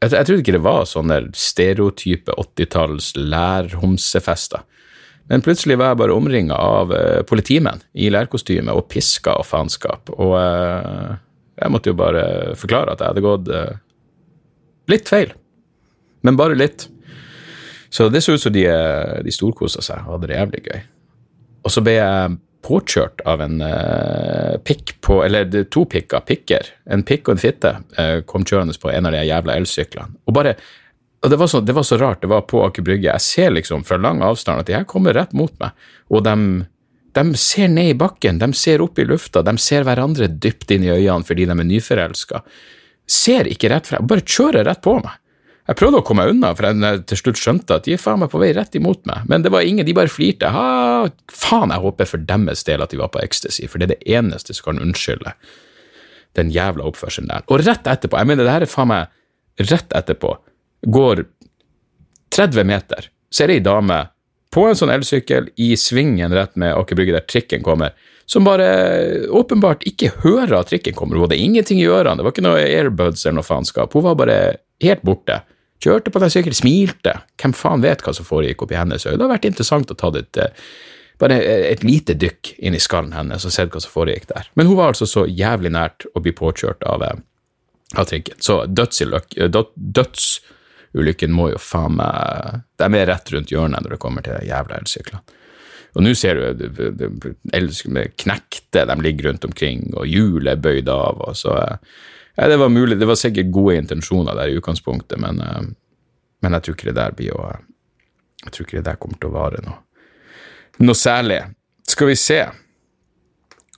Jeg, 0.03 0.11
jeg 0.11 0.27
trodde 0.27 0.43
ikke 0.43 0.57
det 0.57 0.65
var 0.65 0.83
sånne 0.85 1.17
stereotype 1.39 2.33
80-talls 2.35 3.13
lærhomsefester. 3.15 4.65
Men 5.31 5.41
plutselig 5.41 5.77
var 5.79 5.93
jeg 5.93 5.99
bare 6.01 6.17
omringa 6.17 6.57
av 6.59 6.91
uh, 6.91 7.21
politimenn 7.23 7.79
i 7.95 8.09
lærkostyme 8.11 8.75
og 8.75 8.89
piska 8.91 9.37
og 9.39 9.47
faenskap. 9.47 10.11
Og 10.11 10.35
uh, 10.35 11.15
jeg 11.55 11.71
måtte 11.71 11.93
jo 11.93 11.97
bare 11.97 12.25
forklare 12.59 12.91
at 12.91 12.99
jeg 12.99 13.13
hadde 13.13 13.23
gått 13.23 13.53
uh, 13.55 13.79
litt 14.91 15.07
feil. 15.07 15.31
Men 16.27 16.35
bare 16.35 16.59
litt. 16.59 16.89
Så 17.87 18.11
det 18.11 18.25
så 18.25 18.35
ut 18.35 18.43
som 18.43 18.53
de, 18.53 18.67
de 19.23 19.33
storkosa 19.33 19.81
seg 19.85 20.03
og 20.03 20.17
hadde 20.17 20.33
det 20.33 20.41
jævlig 20.41 20.65
gøy. 20.67 20.83
Og 21.63 21.71
så 21.71 21.83
ble 21.83 21.97
jeg 21.97 22.37
påkjørt 22.63 23.23
av 23.27 23.41
en 23.43 23.59
uh, 23.59 24.55
pikk 24.63 24.95
på 25.03 25.19
Eller 25.25 25.49
to 25.71 25.83
pikker, 25.89 26.23
pikker. 26.23 26.69
En 26.95 27.03
pikk 27.03 27.27
og 27.27 27.35
en 27.35 27.41
fitte 27.43 27.73
uh, 27.97 28.21
kom 28.29 28.45
kjørende 28.47 28.75
på 28.79 28.91
en 28.91 29.09
av 29.09 29.15
de 29.15 29.25
jævla 29.27 29.57
elsyklene. 29.59 30.15
Og 30.27 30.37
bare 30.37 30.55
og 31.23 31.31
det 31.31 31.37
var, 31.39 31.47
så, 31.47 31.61
det 31.63 31.71
var 31.71 31.85
så 31.87 31.95
rart. 31.97 32.19
Det 32.21 32.27
var 32.27 32.43
på 32.51 32.59
Aker 32.65 32.83
Brygge. 32.83 33.07
Jeg 33.07 33.23
ser 33.23 33.53
liksom 33.55 33.85
fra 33.87 33.95
lang 33.95 34.19
avstand 34.27 34.59
at 34.59 34.67
de 34.67 34.75
her 34.75 34.83
kommer 34.83 35.15
rett 35.15 35.31
mot 35.31 35.53
meg, 35.61 35.71
og 36.11 36.25
de, 36.25 36.33
de 37.15 37.23
ser 37.39 37.71
ned 37.71 37.93
i 37.93 37.95
bakken, 37.95 38.41
de 38.41 38.49
ser 38.59 38.83
opp 38.83 38.99
i 38.99 39.05
lufta, 39.07 39.39
de 39.39 39.53
ser 39.61 39.87
hverandre 39.87 40.27
dypt 40.27 40.73
inn 40.75 40.83
i 40.83 40.91
øynene 40.91 41.23
fordi 41.23 41.47
de 41.47 41.55
er 41.55 41.69
nyforelska. 41.69 42.43
Ser 43.07 43.47
ikke 43.47 43.71
rett 43.71 43.87
frem, 43.87 44.03
bare 44.09 44.25
kjører 44.27 44.67
rett 44.67 44.83
på 44.83 44.97
meg. 44.99 45.15
Jeg 45.63 45.79
prøvde 45.79 46.01
å 46.01 46.03
komme 46.03 46.25
meg 46.25 46.33
unna, 46.33 46.49
for 46.57 46.67
jeg 46.67 47.03
til 47.07 47.19
slutt 47.21 47.39
skjønte 47.39 47.75
at 47.77 47.85
de 47.85 47.93
er 47.95 48.01
faen 48.01 48.19
meg 48.19 48.31
på 48.33 48.39
vei 48.41 48.49
rett 48.55 48.73
imot 48.75 49.05
meg. 49.07 49.27
Men 49.31 49.45
det 49.45 49.51
var 49.53 49.63
ingen, 49.63 49.85
de 49.87 49.95
bare 49.95 50.11
flirte. 50.11 50.49
Ha, 50.51 51.07
faen, 51.31 51.71
jeg 51.71 51.83
håper 51.85 52.09
for 52.09 52.25
deres 52.27 52.65
del 52.67 52.83
at 52.83 52.91
de 52.91 52.99
var 52.99 53.13
på 53.13 53.21
ecstasy, 53.23 53.69
for 53.71 53.79
det 53.79 53.87
er 53.87 53.93
det 53.93 54.17
eneste 54.17 54.55
som 54.57 54.71
kan 54.71 54.83
unnskylde 54.83 55.31
den 56.35 56.49
jævla 56.51 56.89
oppførselen 56.89 57.31
der. 57.31 57.45
Og 57.47 57.63
rett 57.63 57.87
etterpå, 57.87 58.19
jeg 58.19 58.27
mener 58.27 58.43
det 58.43 58.55
her 58.57 58.65
er 58.65 58.71
faen 58.71 58.91
meg 58.91 59.69
rett 59.69 59.95
etterpå, 59.95 60.33
går 60.91 61.23
30 62.33 62.67
meter, 62.67 63.07
så 63.31 63.45
er 63.45 63.51
det 63.51 63.61
ei 63.61 63.63
dame 63.63 63.99
på 64.53 64.65
en 64.67 64.77
sånn 64.77 64.91
elsykkel 64.93 65.47
i 65.61 65.73
svingen 65.79 66.33
rett 66.33 66.57
med 66.59 66.75
Aker 66.75 66.97
Brygge 66.97 67.15
der 67.15 67.25
trikken 67.29 67.63
kommer, 67.65 67.93
som 68.29 68.45
bare 68.45 68.67
åpenbart 69.33 69.85
ikke 69.87 70.11
hører 70.23 70.59
at 70.59 70.69
trikken 70.71 70.95
kommer. 70.97 71.17
Hun 71.17 71.27
hadde 71.27 71.39
ingenting 71.39 71.79
i 71.81 71.87
ørene, 71.87 72.19
det 72.19 72.27
var 72.27 72.35
ikke 72.35 72.45
noe 72.45 72.61
airbuds 72.61 73.25
eller 73.25 73.39
noe 73.39 73.47
faenskap. 73.47 73.95
Hun 73.95 74.05
var 74.05 74.19
bare 74.19 74.37
helt 74.83 75.03
borte. 75.05 75.41
Kjørte 75.83 76.13
på 76.13 76.19
den 76.23 76.31
sykkelen, 76.31 76.55
smilte. 76.55 77.17
Hvem 77.41 77.53
faen 77.57 77.81
vet 77.83 78.03
hva 78.05 78.13
som 78.15 78.27
foregikk 78.27 78.61
oppi 78.63 78.77
hennes 78.79 79.05
øye? 79.05 79.17
Det 79.17 79.19
hadde 79.19 79.33
vært 79.33 79.49
interessant 79.49 79.91
å 79.91 79.99
ta 79.99 80.07
et, 80.15 80.37
eh, 80.37 80.53
bare 81.19 81.35
et 81.43 81.83
lite 81.83 82.13
dykk 82.15 82.55
inn 82.59 82.75
i 82.75 82.79
skallen 82.79 83.13
hennes 83.13 83.45
og 83.45 83.51
sett 83.51 83.69
hva 83.73 83.81
som 83.83 83.91
foregikk 83.91 84.27
der. 84.31 84.47
Men 84.55 84.67
hun 84.67 84.77
var 84.79 84.87
altså 84.93 85.05
så 85.09 85.25
jævlig 85.27 85.71
nært 85.75 86.05
å 86.15 86.21
bli 86.23 86.31
påkjørt 86.31 86.83
av, 86.87 87.01
eh, 87.03 87.13
av 87.97 88.05
trikken. 88.07 88.35
Så 88.39 88.65
dødsulykken 88.67 91.31
må 91.31 91.49
jo 91.51 91.57
faen 91.57 91.95
meg 91.97 92.61
De 92.77 92.85
er 92.85 93.07
rett 93.07 93.31
rundt 93.31 93.51
hjørnet 93.51 93.81
når 93.83 93.89
det 93.89 93.99
kommer 93.99 94.21
til 94.23 94.47
jævla 94.47 94.75
elsyklene. 94.79 95.21
Og 95.95 96.01
nå 96.01 96.15
ser 96.15 96.35
du 96.35 96.41
knekte, 98.17 98.85
de 98.87 98.95
ligger 99.01 99.23
rundt 99.29 99.45
omkring, 99.45 99.93
og 99.93 100.07
hjulet 100.09 100.51
er 100.55 100.63
bøyd 100.63 100.89
av. 100.89 101.21
og 101.21 101.35
så 101.35 101.57
eh, 101.61 101.77
ja, 102.35 102.47
det 102.47 102.57
var 102.57 102.69
mulig, 102.69 102.99
det 102.99 103.05
var 103.05 103.19
sikkert 103.19 103.51
gode 103.53 103.77
intensjoner 103.77 104.35
der 104.35 104.49
i 104.49 104.57
utgangspunktet, 104.57 105.19
men, 105.21 105.41
eh, 105.41 105.61
men 106.41 106.57
jeg 106.57 106.65
tror 106.65 106.77
ikke 106.77 106.89
det 106.89 106.99
der 106.99 107.15
blir 107.17 107.37
å 107.37 107.53
Jeg 108.43 108.51
tror 108.51 108.65
ikke 108.65 108.75
det 108.75 108.87
der 108.89 108.97
kommer 108.99 109.15
til 109.21 109.29
å 109.29 109.37
vare 109.37 109.59
noe, 109.63 109.77
noe 110.83 110.99
særlig. 110.99 111.37
Skal 111.87 112.09
vi 112.09 112.15
se. 112.19 112.41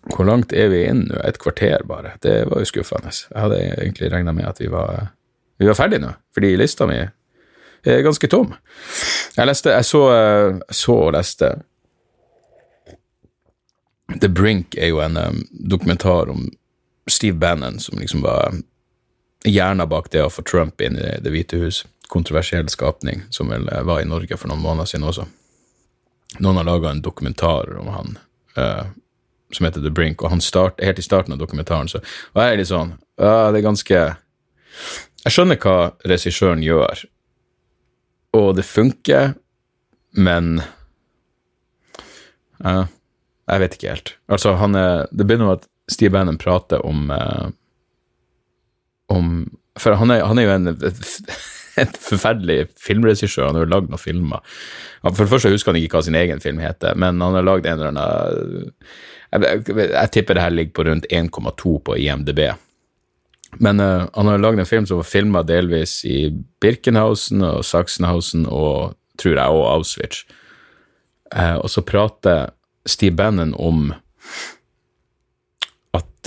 Hvor 0.10 0.26
langt 0.26 0.56
er 0.58 0.72
vi 0.72 0.80
inn 0.88 1.04
nå? 1.06 1.20
Et 1.22 1.38
kvarter, 1.38 1.84
bare. 1.86 2.16
Det 2.24 2.48
var 2.50 2.64
jo 2.64 2.66
skuffende. 2.66 3.12
Jeg 3.14 3.44
hadde 3.44 3.60
egentlig 3.76 4.10
regna 4.10 4.34
med 4.34 4.48
at 4.50 4.58
vi 4.58 4.72
var, 4.74 5.12
vi 5.62 5.70
var 5.70 5.78
ferdige 5.78 6.02
nå, 6.02 6.16
fordi 6.34 6.56
lista 6.58 6.88
mi 6.90 6.98
er 6.98 8.02
ganske 8.02 8.28
tom. 8.34 8.56
Jeg 9.38 9.52
leste, 9.52 9.70
jeg 9.70 9.86
så, 9.86 10.04
så 10.74 10.98
og 10.98 11.14
leste 11.14 11.52
The 14.22 14.30
Brink 14.30 14.76
er 14.78 14.92
jo 14.94 15.02
en 15.02 15.18
um, 15.18 15.42
dokumentar 15.70 16.30
om 16.34 16.48
Steve 17.12 17.38
Bannon, 17.38 17.80
som 17.80 18.00
liksom 18.00 18.22
var 18.26 18.56
hjerna 19.46 19.86
bak 19.86 20.10
det 20.12 20.24
å 20.26 20.32
få 20.34 20.42
Trump 20.42 20.82
inn 20.82 20.98
i 20.98 21.18
Det 21.22 21.34
hvite 21.34 21.60
hus. 21.62 21.84
Kontroversiell 22.10 22.70
skapning, 22.70 23.24
som 23.30 23.50
vel 23.50 23.70
var 23.86 24.02
i 24.02 24.10
Norge 24.10 24.38
for 24.38 24.50
noen 24.50 24.62
måneder 24.62 24.90
siden 24.90 25.08
også. 25.10 25.26
Noen 26.40 26.60
har 26.60 26.68
laga 26.68 26.90
en 26.90 27.02
dokumentar 27.02 27.72
om 27.80 27.88
han 27.94 28.18
uh, 28.58 28.86
som 29.52 29.66
heter 29.66 29.82
The 29.82 29.94
Brink, 29.94 30.24
og 30.24 30.34
han 30.34 30.42
start, 30.42 30.82
helt 30.84 31.00
i 31.00 31.06
starten 31.06 31.36
av 31.36 31.40
dokumentaren 31.40 31.90
så 31.92 32.02
og 32.02 32.42
jeg 32.42 32.54
er 32.54 32.60
litt 32.60 32.72
sånn 32.72 32.96
uh, 33.22 33.52
Det 33.54 33.60
er 33.60 33.66
ganske 33.66 34.00
Jeg 35.26 35.34
skjønner 35.34 35.60
hva 35.62 35.78
regissøren 36.06 36.64
gjør, 36.66 37.06
og 38.36 38.50
det 38.58 38.66
funker, 38.68 39.34
men 40.12 40.60
uh, 42.66 42.86
Jeg 43.46 43.62
vet 43.62 43.78
ikke 43.78 43.94
helt. 43.94 44.16
Altså, 44.28 44.56
han 44.60 44.76
er 44.76 45.08
Det 45.12 45.26
begynner 45.26 45.52
med 45.52 45.62
at 45.62 45.70
Steve 45.92 46.14
Bannon 46.16 46.38
prater 46.42 46.86
om 46.86 47.12
uh, 47.12 47.50
om 49.08 49.46
For 49.80 49.98
han 50.00 50.12
er, 50.12 50.24
han 50.26 50.40
er 50.40 50.48
jo 50.48 50.54
en, 50.56 50.70
en 51.82 51.96
forferdelig 52.00 52.70
filmregissør, 52.80 53.50
han 53.50 53.58
har 53.58 53.66
jo 53.66 53.72
lagd 53.74 53.92
noen 53.92 54.02
filmer. 54.02 54.56
For 55.04 55.26
det 55.26 55.32
første 55.34 55.52
husker 55.52 55.74
han 55.74 55.82
ikke 55.82 56.00
hva 56.00 56.06
sin 56.08 56.18
egen 56.18 56.40
film 56.44 56.62
heter, 56.64 56.96
men 56.96 57.20
han 57.22 57.36
har 57.36 57.46
lagd 57.46 57.68
en 57.68 57.82
eller 57.82 57.92
annen 57.92 58.80
jeg, 59.36 59.66
jeg, 59.68 59.90
jeg, 59.92 60.12
tipper 60.16 60.38
det 60.38 60.46
her 60.46 60.54
ligger 60.54 60.78
på 60.78 60.86
rundt 60.88 61.10
1,2 61.12 61.74
på 61.84 61.98
IMDb. 62.00 62.40
Men 63.60 63.84
uh, 63.84 64.08
han 64.16 64.32
har 64.32 64.40
lagd 64.40 64.64
en 64.64 64.70
film 64.70 64.88
som 64.88 65.02
var 65.02 65.10
filma 65.10 65.44
delvis 65.44 65.98
i 66.08 66.30
Birkenhausen 66.64 67.44
og 67.44 67.66
Sachsenhausen 67.68 68.48
og, 68.48 68.96
tror 69.20 69.36
jeg, 69.36 69.60
og 69.60 69.68
Auschwitz. 69.74 70.24
Uh, 71.36 71.58
og 71.60 71.68
så 71.74 71.84
prater 71.84 72.54
Steve 72.88 73.18
Bannon 73.20 73.52
om 73.60 73.90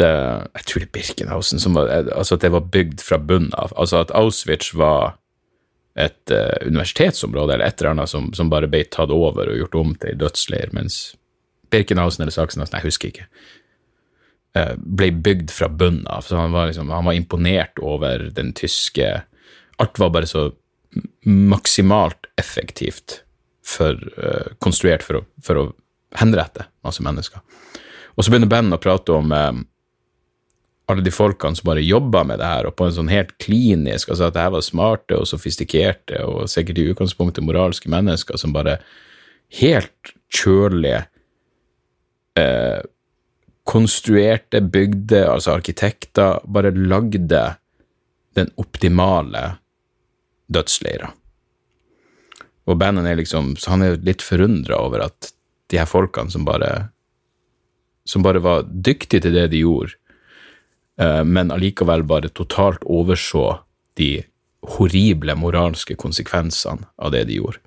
Jeg 0.04 0.64
tror 0.68 0.82
det 0.82 0.88
er 0.88 0.94
Birkenhausen 0.94 1.62
som 1.62 1.76
var, 1.78 1.90
altså 2.14 2.36
at 2.36 2.44
det 2.44 2.52
var 2.54 2.68
bygd 2.72 3.02
fra 3.04 3.18
bunnen 3.18 3.54
av. 3.58 3.72
Altså 3.76 4.02
at 4.02 4.12
Auschwitz 4.16 4.72
var 4.78 5.16
et 5.98 6.30
uh, 6.30 6.66
universitetsområde 6.66 7.56
eller 7.56 7.66
et 7.66 7.80
eller 7.80 7.96
annet 7.96 8.10
som, 8.10 8.28
som, 8.36 8.50
bare 8.52 8.70
ble 8.70 8.84
tatt 8.86 9.10
over 9.14 9.50
og 9.50 9.58
gjort 9.58 9.78
om 9.80 9.94
til 9.98 10.18
dødsleir, 10.20 10.70
mens 10.76 11.16
Birkenhausen 11.72 12.22
eller 12.22 12.36
Saksenhausen, 12.36 12.78
jeg 12.78 12.86
husker 12.86 13.10
ikke, 13.10 13.26
uh, 14.58 14.76
ble 14.78 15.10
bygd 15.26 15.50
fra 15.54 15.70
bunnen 15.72 16.06
av. 16.06 16.28
Så 16.28 16.38
han 16.38 16.54
var, 16.54 16.70
liksom, 16.70 16.92
han 16.94 17.08
var 17.08 17.18
imponert 17.18 17.82
over 17.82 18.28
den 18.34 18.54
tyske 18.56 19.24
Alt 19.78 19.98
var 20.02 20.08
bare 20.10 20.26
så 20.26 20.48
maksimalt 21.22 22.26
effektivt 22.40 23.20
for, 23.62 23.94
konstruert 24.58 25.04
for 25.06 25.20
å, 25.20 25.26
for 25.44 25.60
å 25.60 25.64
henrette 26.18 26.66
masse 26.82 27.04
mennesker. 27.04 27.38
Og 28.18 28.24
så 28.24 28.32
begynner 28.32 28.50
bandet 28.50 28.78
å 28.78 28.82
prate 28.82 29.14
om 29.14 29.30
eh, 29.34 29.60
alle 30.88 31.04
de 31.04 31.12
folkene 31.12 31.56
som 31.58 31.68
bare 31.68 31.84
jobba 31.84 32.22
med 32.24 32.40
det 32.40 32.48
her, 32.48 32.68
og 32.68 32.76
på 32.78 32.86
en 32.88 32.94
sånn 32.96 33.10
helt 33.12 33.34
klinisk 33.42 34.08
Altså 34.08 34.28
at 34.28 34.36
det 34.36 34.44
her 34.46 34.54
var 34.54 34.64
smarte 34.64 35.18
og 35.18 35.28
sofistikerte 35.28 36.22
og 36.24 36.48
sikkert 36.48 36.80
i 36.80 36.86
utgangspunktet 36.92 37.44
moralske 37.44 37.92
mennesker 37.92 38.40
som 38.40 38.54
bare 38.56 38.78
helt 39.60 40.14
kjølige 40.32 41.02
eh, 42.40 42.80
konstruerte, 43.68 44.62
bygde, 44.64 45.26
altså 45.28 45.58
arkitekter, 45.58 46.40
bare 46.48 46.72
lagde 46.72 47.42
den 48.38 48.52
optimale 48.56 49.58
dødsleira. 50.48 51.10
Og 52.68 52.76
bandet 52.80 53.08
er 53.08 53.16
liksom 53.16 53.56
Så 53.56 53.72
han 53.72 53.82
er 53.84 54.00
litt 54.04 54.22
forundra 54.24 54.80
over 54.80 55.04
at 55.08 55.32
de 55.68 55.80
her 55.80 55.88
folkene 55.88 56.32
som 56.32 56.44
bare 56.48 56.88
som 58.08 58.24
bare 58.24 58.40
var 58.40 58.64
dyktige 58.64 59.20
til 59.20 59.34
det 59.36 59.50
de 59.52 59.60
gjorde, 59.60 59.97
men 60.98 61.52
allikevel 61.54 62.02
bare 62.02 62.30
totalt 62.34 62.82
overså 62.82 63.44
de 64.00 64.24
horrible 64.66 65.34
moralske 65.38 65.94
konsekvensene 65.94 66.88
av 66.98 67.12
det 67.14 67.24
de 67.28 67.38
gjorde. 67.38 67.60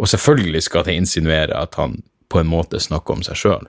Og 0.00 0.08
selvfølgelig 0.08 0.64
skal 0.66 0.86
det 0.86 0.96
insinuere 0.96 1.56
at 1.56 1.76
han 1.78 2.00
på 2.30 2.40
en 2.40 2.48
måte 2.50 2.80
snakker 2.80 3.18
om 3.18 3.24
seg 3.26 3.38
sjøl. 3.38 3.66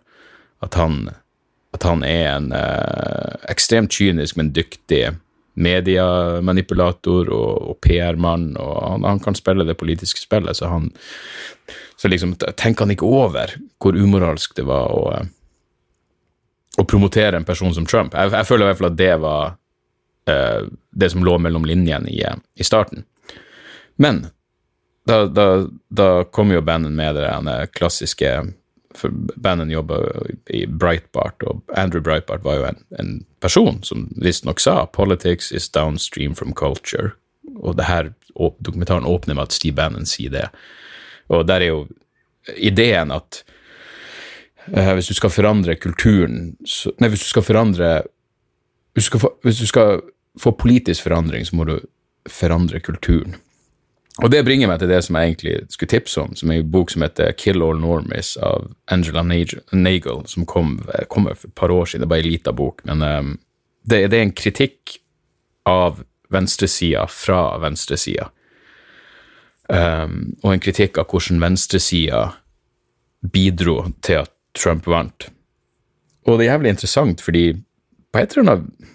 At, 0.63 0.77
at, 0.77 1.83
han 1.83 2.05
er 2.07 2.27
en 2.35 2.51
eh, 2.55 3.35
ekstremt 3.51 3.91
kynisk, 3.91 4.37
men 4.39 4.53
dyktig 4.55 5.17
mediemanipulator 5.61 7.27
og, 7.33 7.71
og 7.73 7.79
PR-mann, 7.83 8.53
og 8.61 8.75
han, 8.85 9.07
han, 9.09 9.19
kan 9.19 9.35
spille 9.35 9.65
det 9.67 9.75
politiske 9.81 10.21
spillet, 10.21 10.57
så 10.57 10.71
han 10.71 10.91
Så 11.97 12.07
liksom 12.07 12.33
tenker 12.57 12.85
han 12.85 12.91
ikke 12.91 13.05
over 13.05 13.51
hvor 13.77 13.93
umoralsk 13.93 14.55
det 14.57 14.63
var 14.65 14.89
å 14.89 15.03
å 16.81 16.87
promotere 16.87 17.37
en 17.37 17.47
person 17.47 17.73
som 17.73 17.85
Trump. 17.85 18.15
Jeg, 18.17 18.33
jeg 18.33 18.47
føler 18.49 18.65
i 18.65 18.69
hvert 18.71 18.81
fall 18.81 18.91
at 18.91 18.99
det 18.99 19.13
var 19.23 19.55
uh, 20.29 20.61
det 20.91 21.11
som 21.13 21.25
lå 21.25 21.37
mellom 21.41 21.65
linjene 21.67 22.11
i, 22.11 22.21
i 22.55 22.67
starten. 22.67 23.05
Men 24.01 24.25
da, 25.09 25.25
da, 25.25 25.47
da 25.89 26.09
kom 26.33 26.53
jo 26.53 26.61
Bannon 26.65 26.95
med 26.95 27.15
det 27.17 27.71
klassiske 27.77 28.33
for 28.95 29.09
Bannon 29.35 29.69
jobba 29.71 29.97
i 30.49 30.65
Breitbart, 30.67 31.43
og 31.43 31.61
Andrew 31.77 32.03
Breitbart 32.03 32.43
var 32.43 32.59
jo 32.59 32.65
en, 32.67 32.79
en 32.99 33.11
person 33.39 33.79
som 33.87 34.09
visstnok 34.21 34.59
sa 34.59 34.85
'politics 34.85 35.51
is 35.51 35.69
downstream 35.69 36.35
from 36.35 36.53
culture'. 36.53 37.11
Og 37.55 37.77
det 37.77 37.83
her 37.83 38.13
dokumentaren 38.59 39.05
åpner 39.05 39.35
med 39.35 39.43
at 39.43 39.51
Steve 39.53 39.75
Bannon 39.75 40.05
sier 40.05 40.29
det. 40.29 40.49
Og 41.29 41.47
der 41.47 41.61
er 41.61 41.71
jo 41.71 41.87
ideen 42.57 43.11
at 43.11 43.43
hvis 44.69 45.09
du 45.09 45.15
skal 45.17 45.33
forandre 45.33 45.75
kulturen 45.75 46.51
så, 46.67 46.91
Nei, 47.01 47.09
hvis 47.09 47.23
du 47.25 47.29
skal 47.31 47.45
forandre 47.45 47.91
hvis 48.93 49.07
du 49.07 49.09
skal, 49.09 49.21
få, 49.23 49.31
hvis 49.47 49.61
du 49.61 49.67
skal 49.69 50.01
få 50.39 50.51
politisk 50.51 51.05
forandring, 51.05 51.45
så 51.47 51.55
må 51.55 51.63
du 51.67 51.77
forandre 52.29 52.79
kulturen. 52.83 53.37
Og 54.19 54.31
det 54.31 54.43
bringer 54.43 54.67
meg 54.67 54.81
til 54.81 54.91
det 54.91 54.99
som 55.05 55.15
jeg 55.15 55.29
egentlig 55.29 55.53
skulle 55.71 55.91
tipse 55.93 56.19
om, 56.21 56.33
som 56.35 56.51
er 56.51 56.59
en 56.59 56.71
bok 56.73 56.91
som 56.91 57.05
heter 57.05 57.31
Kill 57.39 57.63
All 57.63 57.79
Normies 57.79 58.33
av 58.43 58.67
Angela 58.91 59.23
Nagel, 59.23 60.25
som 60.27 60.45
kom, 60.45 60.75
kom 61.07 61.29
for 61.31 61.47
et 61.47 61.55
par 61.55 61.71
år 61.71 61.87
siden. 61.87 62.03
Det 62.03 62.09
er 62.09 62.11
bare 62.11 62.25
en 62.25 62.33
liten 62.33 62.57
bok, 62.57 62.83
men 62.89 63.05
um, 63.07 63.31
det, 63.87 64.03
det, 64.11 64.19
er 64.19 64.27
en 64.27 64.35
kritikk 64.35 64.97
av 65.69 66.03
venstresida 66.31 67.07
fra 67.07 67.39
venstresida. 67.63 68.27
Um, 69.71 70.35
og 70.43 70.51
en 70.51 70.63
kritikk 70.63 70.99
av 70.99 71.07
hvordan 71.07 71.39
venstresida 71.41 72.25
bidro 73.31 73.85
til 74.03 74.25
at 74.25 74.35
Trump 74.57 74.87
vant. 74.89 75.29
Og 76.27 76.37
det 76.37 76.45
er 76.45 76.53
jævlig 76.53 76.75
interessant, 76.75 77.21
fordi 77.23 77.45
på 78.11 78.21
et 78.21 78.33
eller 78.35 78.49
annet 78.49 78.89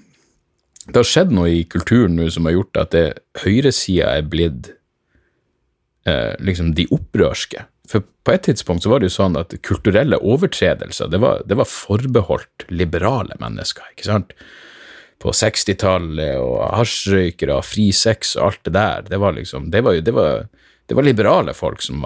det 0.87 1.01
har 1.01 1.09
skjedd 1.09 1.33
noe 1.35 1.51
i 1.51 1.62
kulturen 1.66 2.14
nå 2.14 2.29
som 2.31 2.47
har 2.47 2.55
gjort 2.55 2.79
at 2.79 2.95
høyresida 3.42 4.12
er 4.21 4.29
blitt 4.31 4.69
eh, 6.07 6.37
liksom 6.38 6.77
de 6.79 6.87
opprørske. 6.95 7.64
For 7.90 8.05
på 8.07 8.35
et 8.35 8.45
tidspunkt 8.47 8.85
så 8.85 8.92
var 8.92 9.03
det 9.03 9.11
jo 9.11 9.16
sånn 9.16 9.38
at 9.40 9.57
kulturelle 9.66 10.21
overtredelser, 10.23 11.11
det 11.11 11.19
var, 11.23 11.42
det 11.47 11.59
var 11.59 11.71
forbeholdt 11.71 12.69
liberale 12.71 13.35
mennesker, 13.42 13.90
ikke 13.95 14.07
sant? 14.07 14.37
På 15.23 15.33
60-tallet, 15.35 16.37
og 16.38 16.61
hasjrøykere, 16.77 17.59
fri 17.66 17.88
sex 17.97 18.37
og 18.37 18.51
alt 18.51 18.62
det 18.69 18.77
der, 18.77 19.07
det 19.11 19.19
var 19.23 19.35
liksom 19.35 19.71
Det 19.73 19.83
var 19.83 19.99
det 19.99 20.14
var, 20.14 20.47
det 20.87 20.95
var 20.95 21.07
liberale 21.07 21.55
folk 21.57 21.83
som 21.83 22.05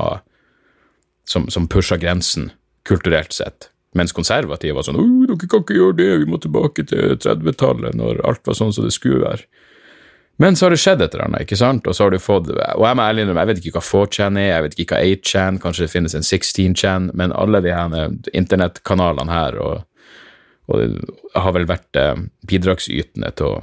som, 1.30 1.46
som 1.50 1.68
pusha 1.68 1.96
grensen, 2.00 2.50
kulturelt 2.88 3.32
sett. 3.36 3.70
Mens 3.98 4.14
konservative 4.14 4.76
var 4.76 4.86
sånn 4.86 5.00
dere 5.26 5.48
kan 5.50 5.64
ikke 5.64 5.78
gjøre 5.78 5.98
det, 5.98 6.10
vi 6.22 6.28
må 6.30 6.38
tilbake 6.38 6.84
til 6.86 7.16
30-tallet, 7.18 7.96
når 7.98 8.22
alt 8.28 8.46
var 8.46 8.58
sånn 8.58 8.70
som 8.74 8.86
det 8.86 8.94
skulle 8.94 9.24
være. 9.24 9.48
Men 10.40 10.56
så 10.56 10.66
har 10.66 10.72
det 10.72 10.80
skjedd 10.80 11.02
et 11.04 11.14
eller 11.14 11.26
annet, 11.26 11.44
ikke 11.44 11.58
sant? 11.60 11.88
og 11.90 11.96
så 11.96 12.06
har 12.06 12.14
du 12.14 12.22
fått 12.22 12.46
Og 12.48 12.84
jeg 12.86 12.96
må 12.96 13.04
ærlig 13.04 13.26
innrømme, 13.26 13.42
jeg 13.42 13.50
vet 13.50 13.58
ikke 13.60 13.74
hva 13.74 13.82
4chan 13.84 14.38
er, 14.40 14.46
jeg 14.48 14.64
vet 14.64 14.78
ikke 14.78 14.96
hva 14.96 15.16
8chan, 15.16 15.58
kanskje 15.60 15.84
det 15.84 15.92
finnes 15.92 16.16
en 16.16 16.24
16chan, 16.24 17.10
men 17.18 17.34
alle 17.36 17.60
de 17.66 17.74
her 17.74 18.14
internettkanalene 18.40 19.34
her 19.34 19.58
og, 19.60 19.82
og 20.70 20.96
har 21.34 21.56
vel 21.58 21.68
vært 21.68 22.00
eh, 22.00 22.22
bidragsytende 22.48 23.34
til 23.36 23.50
å, 23.50 23.58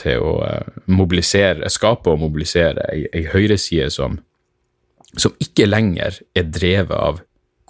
til 0.00 0.24
å 0.24 0.32
eh, 0.46 0.80
mobilisere, 0.88 1.68
skape 1.74 2.14
og 2.14 2.22
mobilisere 2.22 2.86
ei, 2.94 3.04
ei 3.12 3.26
høyreside 3.34 3.90
som, 3.92 4.16
som 5.12 5.36
ikke 5.42 5.68
lenger 5.68 6.22
er 6.38 6.48
drevet 6.48 6.96
av 6.96 7.20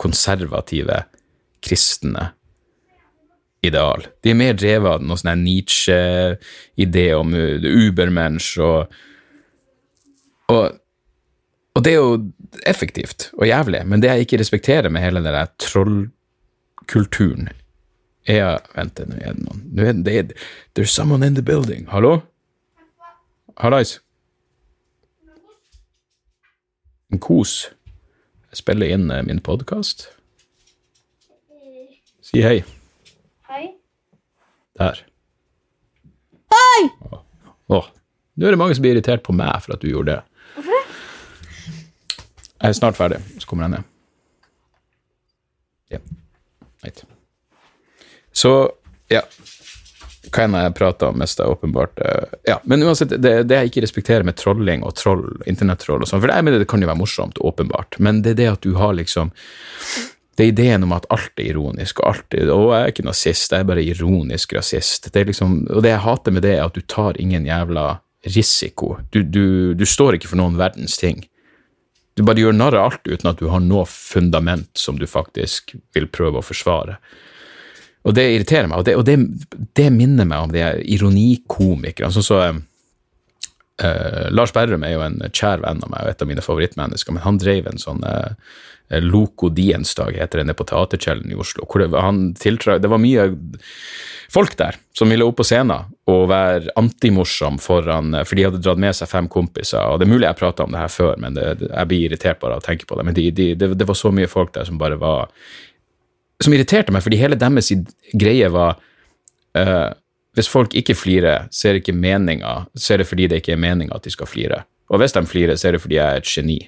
konservative 0.00 1.04
kristne 1.62 2.30
ideal. 3.62 4.06
De 4.22 4.32
er 4.32 4.38
mer 4.38 4.56
drevet 4.58 4.96
av 4.96 5.02
noen 5.04 5.20
sånn 5.20 5.44
Nietzsche-idé 5.44 7.06
om 7.14 7.34
Ubermensch 7.34 8.56
og, 8.62 8.94
og, 10.50 10.78
og 11.76 11.84
det 11.86 11.92
er 11.92 12.00
jo 12.00 12.16
effektivt 12.68 13.30
og 13.38 13.46
jævlig, 13.46 13.84
men 13.86 14.02
det 14.02 14.10
jeg 14.10 14.26
ikke 14.26 14.40
respekterer 14.42 14.90
med 14.92 15.04
hele 15.04 15.22
den 15.22 15.36
der 15.38 15.52
trollkulturen 15.62 17.52
er 18.28 18.60
Vent, 18.76 19.00
nå 19.08 19.18
er 19.18 19.34
det 19.34 19.42
noen 19.42 19.62
nå 19.74 19.86
er 19.86 20.26
det, 20.26 20.36
There's 20.74 20.94
someone 20.94 21.26
in 21.26 21.34
the 21.34 21.42
building. 21.42 21.86
Hallo? 21.90 22.22
Hallais. 23.58 24.00
En 27.12 27.18
kos. 27.18 27.72
Jeg 28.52 28.60
spiller 28.60 28.90
inn 28.92 29.06
eh, 29.08 29.22
min 29.24 29.40
podkast. 29.40 30.10
Si 32.22 32.42
hei. 32.44 32.58
Hei. 33.48 33.62
Der. 34.76 35.00
Hei! 36.52 36.82
Å, 37.72 37.80
Nå 38.36 38.46
er 38.48 38.52
det 38.54 38.58
mange 38.60 38.76
som 38.76 38.84
blir 38.84 38.92
irritert 38.92 39.24
på 39.24 39.32
meg 39.36 39.56
for 39.64 39.72
at 39.74 39.80
du 39.80 39.88
gjorde 39.88 40.18
det. 40.18 40.44
Hvorfor 40.58 40.76
det? 40.76 40.84
Jeg 42.62 42.68
er 42.68 42.76
snart 42.76 42.96
ferdig, 43.00 43.22
så 43.40 43.48
kommer 43.48 43.64
jeg 43.66 43.72
ned. 43.78 43.88
Ja. 45.96 46.02
Right. 46.84 47.02
Så, 48.36 48.52
ja. 49.12 49.24
Hva 50.30 50.44
enn 50.46 50.54
jeg 50.54 50.74
prater 50.78 51.10
om 51.10 51.18
mest, 51.18 51.40
er 51.42 51.50
åpenbart 51.50 51.98
eh, 52.04 52.36
Ja, 52.52 52.60
men 52.70 52.84
uansett, 52.86 53.16
det, 53.18 53.34
det 53.50 53.58
jeg 53.58 53.72
ikke 53.72 53.82
respekterer 53.86 54.26
med 54.26 54.38
trolling 54.38 54.84
og 54.86 54.94
troll, 55.00 55.24
internettroll 55.50 56.04
og 56.04 56.10
sånn, 56.10 56.22
for 56.22 56.30
jeg 56.30 56.46
mener 56.46 56.62
det 56.62 56.68
kan 56.70 56.82
jo 56.82 56.90
være 56.90 57.00
morsomt, 57.00 57.40
åpenbart, 57.42 57.98
men 57.98 58.22
det 58.22 58.36
er 58.36 58.40
det 58.42 58.50
at 58.52 58.66
du 58.66 58.76
har 58.78 58.94
liksom 58.98 59.34
det 60.38 60.46
er 60.46 60.52
ideen 60.52 60.86
om 60.86 60.94
at 60.96 61.04
alt 61.12 61.42
er 61.42 61.50
ironisk, 61.50 62.00
og 62.00 62.08
alt 62.08 62.36
er, 62.38 62.48
og 62.54 62.70
jeg 62.72 62.84
er 62.84 62.94
ikke 62.94 63.04
nazist, 63.04 63.52
jeg 63.52 63.64
er 63.64 63.68
bare 63.68 63.82
ironisk 63.84 64.54
rasist. 64.56 65.10
Det 65.12 65.20
er 65.20 65.28
liksom, 65.28 65.58
og 65.68 65.82
det 65.84 65.92
jeg 65.92 66.04
hater 66.06 66.32
med 66.32 66.46
det, 66.46 66.54
er 66.56 66.64
at 66.64 66.78
du 66.78 66.80
tar 66.88 67.18
ingen 67.20 67.44
jævla 67.44 67.84
risiko. 68.32 68.94
Du, 69.12 69.20
du, 69.22 69.74
du 69.76 69.84
står 69.84 70.16
ikke 70.16 70.30
for 70.30 70.40
noen 70.40 70.56
verdens 70.56 70.96
ting. 70.96 71.20
Du 72.16 72.24
bare 72.24 72.40
gjør 72.40 72.56
narr 72.56 72.76
av 72.76 72.90
alt 72.90 73.08
uten 73.08 73.28
at 73.28 73.40
du 73.40 73.50
har 73.52 73.60
noe 73.64 73.84
fundament 73.88 74.70
som 74.78 74.98
du 75.00 75.06
faktisk 75.08 75.74
vil 75.96 76.08
prøve 76.12 76.40
å 76.40 76.46
forsvare. 76.46 76.98
Og 78.02 78.16
det 78.16 78.26
irriterer 78.32 78.68
meg, 78.70 78.82
og 78.82 78.86
det, 78.88 78.96
og 78.98 79.06
det, 79.06 79.18
det 79.78 79.88
minner 79.94 80.26
meg 80.26 80.48
om 80.48 80.52
de 80.52 80.64
ironikomikerne. 80.90 82.10
Sånn 82.14 82.26
så, 82.26 82.40
uh, 82.50 84.26
Lars 84.34 84.54
Berrum 84.54 84.82
er 84.86 84.96
jo 84.96 85.04
en 85.06 85.20
kjær 85.30 85.62
venn 85.62 85.82
av 85.84 85.92
meg 85.92 86.02
og 86.02 86.10
et 86.10 86.24
av 86.24 86.30
mine 86.30 86.44
favorittmennesker, 86.44 87.14
men 87.14 87.26
han 87.26 87.38
drev 87.42 87.70
en 87.70 87.82
sånn 87.82 88.02
uh, 88.02 88.34
Loco 89.00 89.48
Diensdag, 89.48 90.18
heter 90.18 90.42
det, 90.42 90.54
på 90.58 90.66
Teaterkjelleren 90.68 91.30
i 91.32 91.38
Oslo. 91.38 91.64
hvor 91.64 91.80
det, 91.80 91.92
han 91.96 92.34
tiltra, 92.34 92.78
det 92.78 92.90
var 92.90 93.00
mye 93.00 93.30
folk 94.32 94.56
der 94.58 94.76
som 94.96 95.10
ville 95.12 95.24
opp 95.24 95.38
på 95.40 95.46
scenen 95.46 95.92
og 96.08 96.22
være 96.30 96.72
antimorsom 96.80 97.58
foran 97.60 98.16
For 98.24 98.36
de 98.36 98.46
hadde 98.46 98.60
dratt 98.64 98.80
med 98.80 98.96
seg 98.96 99.08
fem 99.08 99.28
kompiser, 99.32 99.80
og 99.80 100.00
det 100.00 100.06
er 100.08 100.12
mulig 100.12 100.26
jeg 100.26 100.40
prata 100.40 100.66
om 100.66 100.72
det 100.72 100.82
her 100.82 100.92
før, 100.92 101.16
men 101.20 101.36
det, 101.36 101.46
jeg 101.68 101.88
blir 101.88 102.06
irritert 102.08 102.40
bare 102.40 102.58
av 102.58 102.64
å 102.64 102.66
tenke 102.66 102.88
på 102.88 102.98
det. 102.98 103.06
Men 103.08 103.16
de, 103.16 103.28
de, 103.30 103.52
det, 103.56 103.72
det 103.78 103.88
var 103.88 103.98
så 103.98 104.12
mye 104.12 104.30
folk 104.30 104.54
der 104.56 104.68
som 104.68 104.80
bare 104.80 105.00
var 105.00 105.30
Som 106.42 106.54
irriterte 106.56 106.94
meg, 106.94 107.04
fordi 107.04 107.20
hele 107.20 107.38
deres 107.38 107.70
greie 108.18 108.48
var 108.52 108.78
uh, 109.58 109.90
Hvis 110.36 110.48
folk 110.50 110.74
ikke 110.78 110.96
flirer, 110.96 111.48
så 111.52 111.68
er 111.68 111.76
det 111.76 111.82
ikke 111.84 111.96
meninga, 111.96 112.62
så 112.74 112.94
er 112.94 113.02
det 113.02 113.08
fordi 113.10 113.28
det 113.28 113.42
ikke 113.42 113.56
er 113.56 113.60
meninga 113.60 113.98
at 113.98 114.06
de 114.06 114.12
skal 114.14 114.30
flire. 114.30 114.62
Og 114.92 115.00
hvis 115.00 115.12
de 115.12 115.22
flirer, 115.28 115.58
så 115.60 115.68
er 115.68 115.76
det 115.76 115.82
fordi 115.84 115.98
jeg 115.98 116.06
er 116.06 116.22
et 116.22 116.30
geni. 116.30 116.58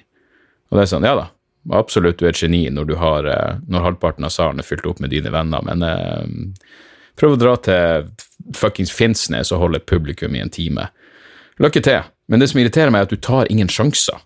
Og 0.69 0.77
det 0.77 0.83
er 0.83 0.91
sånn, 0.91 1.07
ja 1.07 1.15
da, 1.17 1.25
absolutt 1.77 2.19
du 2.19 2.27
er 2.27 2.33
et 2.33 2.41
geni 2.41 2.63
når, 2.73 2.85
du 2.89 2.95
har, 3.01 3.25
eh, 3.29 3.57
når 3.65 3.87
halvparten 3.87 4.25
av 4.27 4.33
salen 4.33 4.61
er 4.61 4.67
fylt 4.67 4.85
opp 4.89 5.01
med 5.01 5.13
dine 5.13 5.33
venner, 5.33 5.65
men 5.65 5.81
uh, 5.81 6.77
prøv 7.17 7.35
å 7.35 7.41
dra 7.41 7.55
til 7.65 8.09
fuckings 8.57 8.93
Finnsnes 8.93 9.53
og 9.53 9.63
holde 9.63 9.81
publikum 9.81 10.37
i 10.37 10.43
en 10.43 10.53
time. 10.53 10.89
Lykke 11.61 11.81
til. 11.85 12.05
Men 12.29 12.41
det 12.41 12.51
som 12.51 12.61
irriterer 12.61 12.93
meg, 12.93 13.05
er 13.05 13.09
at 13.09 13.13
du 13.13 13.21
tar 13.21 13.49
ingen 13.53 13.69
sjanser. 13.71 14.21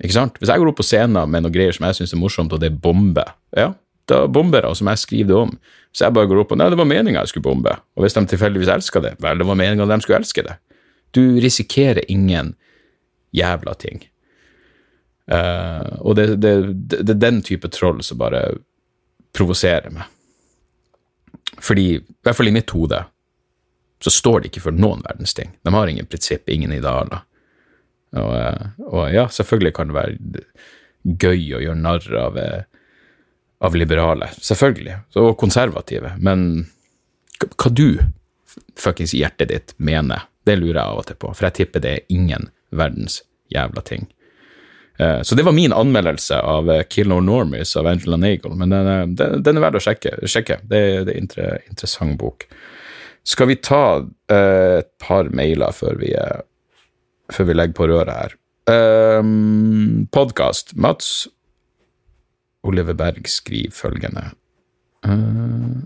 Ikke 0.00 0.16
sant? 0.16 0.36
Hvis 0.40 0.50
jeg 0.50 0.60
går 0.60 0.72
opp 0.72 0.80
på 0.80 0.86
scenen 0.86 1.30
med 1.30 1.44
noe 1.44 1.54
greier 1.54 1.76
som 1.76 1.86
jeg 1.86 2.00
syns 2.00 2.14
er 2.16 2.20
morsomt, 2.20 2.52
og 2.52 2.60
det 2.62 2.72
er 2.72 2.78
bombe, 2.84 3.24
ja, 3.56 3.70
da 4.10 4.74
som 4.74 4.90
jeg, 4.90 4.98
skriver 4.98 5.28
det 5.28 5.38
om. 5.38 5.52
Så 5.92 6.04
jeg 6.04 6.14
bare 6.16 6.26
går 6.30 6.42
opp 6.42 6.52
og 6.52 6.58
Nei, 6.58 6.70
det 6.72 6.78
var 6.80 6.88
meninga 6.90 7.22
jeg 7.22 7.34
skulle 7.34 7.48
bombe. 7.48 7.76
Og 7.94 8.04
hvis 8.04 8.16
de 8.16 8.24
tilfeldigvis 8.26 8.72
elska 8.72 9.00
det, 9.00 9.14
vel, 9.22 9.38
det 9.38 9.46
var 9.46 9.58
meninga 9.58 9.86
de 9.86 10.00
skulle 10.02 10.18
elske 10.18 10.44
det. 10.46 10.56
Du 11.14 11.22
risikerer 11.40 12.02
ingen 12.10 12.54
jævla 13.34 13.74
ting. 13.78 14.02
Uh, 15.30 16.02
og 16.04 16.16
det, 16.18 16.26
det, 16.36 16.52
det, 16.74 16.98
det, 17.00 17.14
er 17.14 17.22
den 17.22 17.40
type 17.42 17.70
troll 17.72 18.02
som 18.04 18.20
bare 18.20 18.42
provoserer 19.32 19.94
meg. 19.94 20.10
Fordi, 21.64 21.86
i 21.96 22.24
hvert 22.26 22.36
fall 22.36 22.50
i 22.50 22.54
mitt 22.54 22.74
hode, 22.74 22.98
så 24.02 24.12
står 24.12 24.42
de 24.42 24.50
ikke 24.50 24.66
for 24.66 24.76
noen 24.76 25.00
verdens 25.06 25.32
ting. 25.36 25.54
De 25.64 25.72
har 25.72 25.88
ingen 25.88 26.08
prinsipp, 26.10 26.50
ingen 26.50 26.74
idealer. 26.76 27.24
Og, 28.14 28.34
uh, 28.34 28.66
og, 28.90 29.04
ja, 29.14 29.28
selvfølgelig 29.32 29.74
kan 29.78 29.90
det 29.90 29.96
være 29.96 30.44
gøy 31.04 31.54
å 31.56 31.62
gjøre 31.62 31.80
narr 31.80 32.16
av, 32.16 32.36
eh, 32.40 32.73
av 33.64 33.76
liberale. 33.76 34.28
Selvfølgelig. 34.40 34.98
Og 35.20 35.36
konservative. 35.40 36.12
Men 36.18 36.66
hva 37.40 37.70
du 37.72 37.88
fuckings 38.78 39.14
hjertet 39.16 39.50
ditt 39.50 39.74
mener, 39.76 40.26
det 40.44 40.58
lurer 40.60 40.78
jeg 40.80 40.84
av 40.84 41.00
og 41.00 41.06
til 41.08 41.18
på. 41.20 41.32
For 41.32 41.48
jeg 41.48 41.58
tipper 41.60 41.84
det 41.84 41.94
er 41.94 42.12
ingen 42.12 42.50
verdens 42.74 43.22
jævla 43.52 43.84
ting. 43.86 44.06
Eh, 44.98 45.22
så 45.22 45.34
det 45.34 45.46
var 45.46 45.56
min 45.56 45.72
anmeldelse 45.72 46.38
av 46.38 46.70
eh, 46.70 46.84
Kill 46.90 47.08
No 47.08 47.20
Normies 47.24 47.76
av 47.80 47.88
Angela 47.90 48.18
Nagel. 48.20 48.54
men 48.54 48.70
den, 48.70 48.90
er, 48.92 49.36
den 49.40 49.56
er 49.56 49.64
verdt 49.64 49.80
å 49.80 49.84
sjekke. 49.86 50.16
sjekke. 50.28 50.60
Det, 50.62 50.78
er 50.78 51.12
en 51.14 51.30
interessant 51.70 52.18
bok. 52.20 52.46
Skal 53.24 53.48
vi 53.48 53.56
ta 53.56 54.04
et 54.28 54.90
par 55.00 55.30
mailer 55.32 55.72
før 55.72 55.96
vi, 55.96 56.10
før 57.32 57.46
vi 57.48 57.54
legger 57.56 57.78
på 57.78 57.86
røret 57.88 58.12
her? 58.12 58.34
Um, 58.68 60.04
Podkast. 60.12 60.74
Mats 60.76 61.24
Oliver 62.64 62.96
Berg 62.98 63.28
skriver 63.30 63.74
følgende 63.74 64.30
uh, 65.06 65.82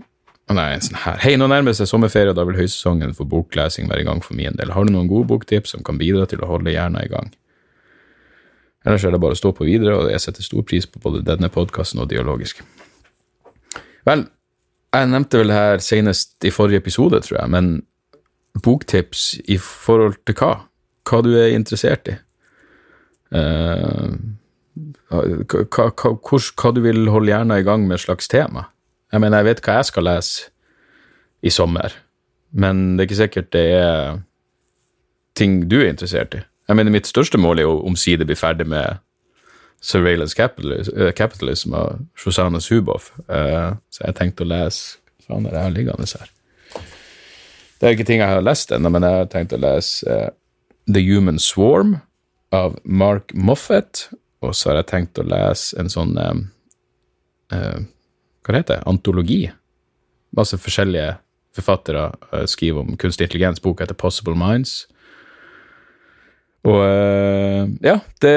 Nei, 0.49 0.65
en 0.73 0.81
sånn 0.81 0.97
her. 1.03 1.19
Hei, 1.21 1.35
nå 1.37 1.45
nærmer 1.45 1.75
seg 1.77 1.85
sommerferie, 1.91 2.31
og 2.31 2.37
da 2.39 2.41
vil 2.47 2.57
høysesongen 2.57 3.11
for 3.13 3.29
boklesing 3.29 3.85
være 3.91 4.01
i 4.01 4.07
gang 4.07 4.23
for 4.25 4.33
min 4.33 4.55
del. 4.57 4.71
Har 4.73 4.87
du 4.87 4.89
noen 4.95 5.09
gode 5.11 5.29
boktips 5.29 5.75
som 5.75 5.83
kan 5.85 5.99
bidra 5.99 6.25
til 6.25 6.41
å 6.41 6.49
holde 6.49 6.73
hjernen 6.73 7.03
i 7.03 7.11
gang? 7.11 7.29
Ellers 8.87 9.05
er 9.05 9.13
det 9.13 9.19
bare 9.21 9.37
å 9.37 9.39
stå 9.39 9.51
på 9.53 9.67
videre, 9.67 9.93
og 9.93 10.09
jeg 10.09 10.23
setter 10.23 10.45
stor 10.45 10.65
pris 10.65 10.87
på 10.89 11.01
både 11.03 11.21
denne 11.27 11.51
podkasten 11.53 12.01
og 12.01 12.09
dialogisk. 12.09 12.63
Vel, 14.09 14.25
jeg 14.95 15.11
nevnte 15.11 15.43
vel 15.43 15.51
det 15.51 15.59
her 15.59 15.83
senest 15.85 16.47
i 16.47 16.53
forrige 16.55 16.81
episode, 16.81 17.21
tror 17.25 17.41
jeg, 17.41 17.53
men 17.53 17.69
boktips 18.65 19.35
i 19.45 19.59
forhold 19.61 20.17
til 20.25 20.39
hva? 20.39 20.53
Hva 21.05 21.21
du 21.25 21.29
er 21.37 21.53
interessert 21.53 22.09
i? 22.09 22.17
Uh, 23.29 24.17
hva, 25.09 25.63
hva, 25.65 25.89
hva, 25.93 26.39
hva, 26.39 26.71
du 26.75 26.81
vil 26.85 27.09
holde 27.11 27.31
hjernen 27.31 27.59
i 27.59 27.65
gang 27.65 27.87
med 27.87 28.01
slags 28.01 28.29
tema? 28.31 28.67
Jeg 29.13 29.23
mener, 29.23 29.41
jeg 29.41 29.49
vet 29.49 29.61
hva 29.65 29.79
jeg 29.79 29.89
skal 29.89 30.07
lese 30.07 30.49
i 31.41 31.51
sommer, 31.53 31.93
men 32.51 32.97
det 32.97 33.03
er 33.03 33.09
ikke 33.09 33.21
sikkert 33.23 33.53
det 33.55 33.65
er 33.79 34.19
ting 35.39 35.61
du 35.71 35.79
er 35.79 35.91
interessert 35.91 36.35
i. 36.35 36.43
Jeg 36.69 36.77
mener, 36.77 36.93
mitt 36.93 37.07
største 37.09 37.39
mål 37.41 37.61
er 37.61 37.65
jo 37.65 37.77
omsider 37.87 38.27
bli 38.29 38.37
ferdig 38.37 38.67
med 38.69 38.99
Surveillance 39.81 40.35
Capitalism, 40.35 40.97
uh, 40.99 41.11
Capitalism 41.11 41.73
av 41.73 42.01
Shoshana 42.19 42.59
Zuboff. 42.59 43.13
Uh, 43.29 43.77
så 43.89 44.03
jeg 44.05 44.17
tenkte 44.19 44.45
å 44.45 44.51
lese 44.51 44.99
Faen, 45.29 45.45
er 45.45 45.53
det 45.53 45.61
her 45.61 45.73
liggende 45.73 46.07
her? 46.09 46.29
Det 47.79 47.87
er 47.87 47.95
ikke 47.95 48.05
ting 48.07 48.21
jeg 48.21 48.27
har 48.27 48.43
lest 48.43 48.73
ennå, 48.75 48.89
men 48.91 49.05
jeg 49.05 49.17
har 49.21 49.27
tenkt 49.31 49.55
å 49.55 49.61
lese 49.61 50.09
uh, 50.09 50.29
The 50.89 51.03
Human 51.05 51.39
Swarm 51.39 51.99
av 52.55 52.79
Mark 52.83 53.31
Moffat. 53.33 54.09
Og 54.45 54.55
så 54.55 54.71
har 54.71 54.79
jeg 54.79 54.89
tenkt 54.93 55.19
å 55.19 55.27
lese 55.27 55.77
en 55.79 55.91
sånn 55.91 56.13
eh, 56.19 56.37
eh, 57.55 57.81
Hva 58.45 58.55
heter 58.55 58.79
det? 58.79 58.85
Antologi. 58.89 59.41
Masse 60.37 60.59
forskjellige 60.61 61.17
forfattere 61.57 62.09
eh, 62.31 62.45
skriver 62.47 62.85
om 62.85 62.97
kunstig 62.99 63.27
intelligens. 63.27 63.61
Boka 63.63 63.83
heter 63.83 63.99
Possible 63.99 64.37
Minds. 64.39 64.83
Og 66.67 66.81
eh, 66.83 67.67
ja, 67.85 67.99
det 68.23 68.35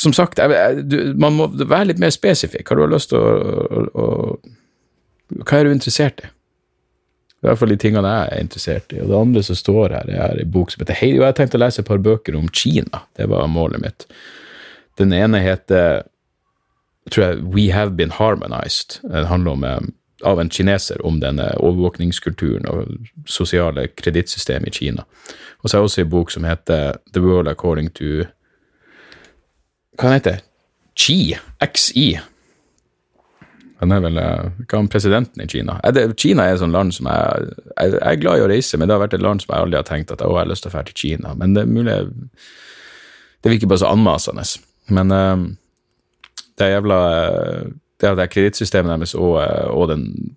Som 0.00 0.14
sagt, 0.14 0.38
jeg, 0.38 0.84
du, 0.86 0.96
man 1.18 1.34
må 1.36 1.48
være 1.50 1.90
litt 1.90 2.02
mer 2.02 2.12
spesifikk. 2.14 2.70
Har 2.70 2.78
du 2.78 2.86
lyst 2.88 3.10
til 3.10 3.18
å, 3.18 3.30
å, 3.66 3.86
å 3.90 5.42
Hva 5.42 5.58
er 5.58 5.66
du 5.66 5.74
interessert 5.74 6.22
i? 6.22 6.30
I 7.40 7.48
hvert 7.48 7.56
fall 7.56 7.72
de 7.72 7.78
tingene 7.80 8.08
jeg 8.12 8.32
er 8.34 8.42
interessert 8.44 8.92
i. 8.92 9.00
Og 9.00 9.08
det 9.08 9.16
andre 9.16 9.42
som 9.44 9.56
står 9.56 9.94
her, 9.96 10.10
er 10.12 10.42
en 10.42 10.52
bok 10.52 10.72
som 10.72 10.82
heter 10.82 10.98
Hei, 10.98 11.14
Og 11.16 11.24
jeg 11.24 11.36
tenkte 11.38 11.56
å 11.56 11.62
lese 11.62 11.80
et 11.80 11.88
par 11.88 12.02
bøker 12.04 12.36
om 12.36 12.50
Kina. 12.52 13.02
Det 13.16 13.26
var 13.32 13.48
målet 13.48 13.80
mitt. 13.80 14.06
Den 15.00 15.14
ene 15.16 15.40
heter 15.40 16.02
tror 17.10 17.24
jeg 17.26 17.44
We 17.54 17.70
Have 17.72 17.96
Been 17.96 18.10
Harmonized. 18.10 19.00
Den 19.02 19.26
handler 19.26 19.50
om, 19.50 19.64
eh, 19.64 19.80
av 20.24 20.40
en 20.40 20.50
kineser 20.50 21.06
om 21.06 21.20
denne 21.20 21.54
overvåkningskulturen 21.58 22.68
og 22.68 22.86
sosiale 23.26 23.88
kredittsystemet 23.88 24.68
i 24.68 24.78
Kina. 24.78 25.02
Og 25.62 25.70
så 25.70 25.76
har 25.76 25.80
jeg 25.80 25.88
også 25.88 26.00
en 26.00 26.10
bok 26.10 26.30
som 26.30 26.44
heter 26.44 26.96
The 27.12 27.22
World 27.22 27.48
According 27.48 27.90
to 27.94 28.04
Hva 29.98 30.08
den 30.08 30.12
heter 30.12 30.40
Xi? 30.96 31.36
XI. 31.60 32.18
Han 33.80 33.92
er 33.92 34.00
vel 34.00 34.18
eh, 34.18 34.48
hva 34.68 34.78
er 34.78 34.88
presidenten 34.92 35.42
i 35.42 35.46
Kina? 35.48 35.80
Er 35.84 35.90
det, 35.90 36.16
Kina 36.16 36.44
er 36.44 36.54
et 36.54 36.60
sånt 36.60 36.72
land 36.72 36.92
som 36.92 37.06
jeg, 37.06 37.52
jeg, 37.76 37.92
jeg 37.92 38.12
er 38.12 38.20
glad 38.20 38.38
i 38.38 38.44
å 38.44 38.48
reise, 38.48 38.76
men 38.78 38.88
det 38.88 38.94
har 38.94 39.00
vært 39.00 39.14
et 39.14 39.24
land 39.24 39.40
som 39.40 39.54
jeg 39.54 39.64
aldri 39.64 39.76
har 39.80 39.88
tenkt 39.88 40.12
at 40.12 40.20
å, 40.20 40.34
jeg 40.34 40.44
har 40.44 40.50
lyst 40.50 40.62
til 40.66 40.72
å 40.72 40.74
dra 40.74 40.82
til 40.84 40.98
Kina. 41.00 41.34
Men 41.34 41.54
det 41.56 41.64
er 41.64 41.70
mulig 41.70 41.96
Det 43.40 43.50
virker 43.50 43.66
bare 43.66 43.80
så 43.80 43.88
anmasende. 43.88 44.44
Men 44.90 45.14
uh, 45.14 45.46
det 46.58 46.66
er 46.66 46.76
jævla 46.76 46.98
Det 48.00 48.08
er 48.08 48.26
kredittsystemet 48.26 48.96
deres 48.96 49.14
og, 49.14 49.36
og 49.70 49.88
den 49.88 50.36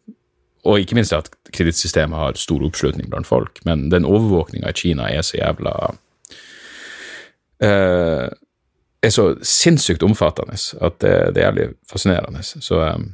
og 0.64 0.80
ikke 0.80 0.96
minst 0.96 1.14
at 1.14 1.28
kredittsystemet 1.52 2.16
har 2.16 2.38
stor 2.40 2.64
oppslutning 2.64 3.10
blant 3.12 3.28
folk, 3.28 3.60
men 3.66 3.90
den 3.92 4.06
overvåkninga 4.06 4.70
i 4.72 4.78
Kina 4.78 5.10
er 5.12 5.22
så 5.22 5.38
jævla 5.38 5.74
uh, 7.64 8.28
er 9.04 9.12
så 9.12 9.26
sinnssykt 9.44 10.04
omfattende 10.04 10.56
at 10.56 11.00
det, 11.04 11.36
det 11.36 11.44
er 11.44 11.50
jævlig 11.50 11.68
fascinerende. 11.92 12.44
Så 12.44 12.80
um, 12.80 13.12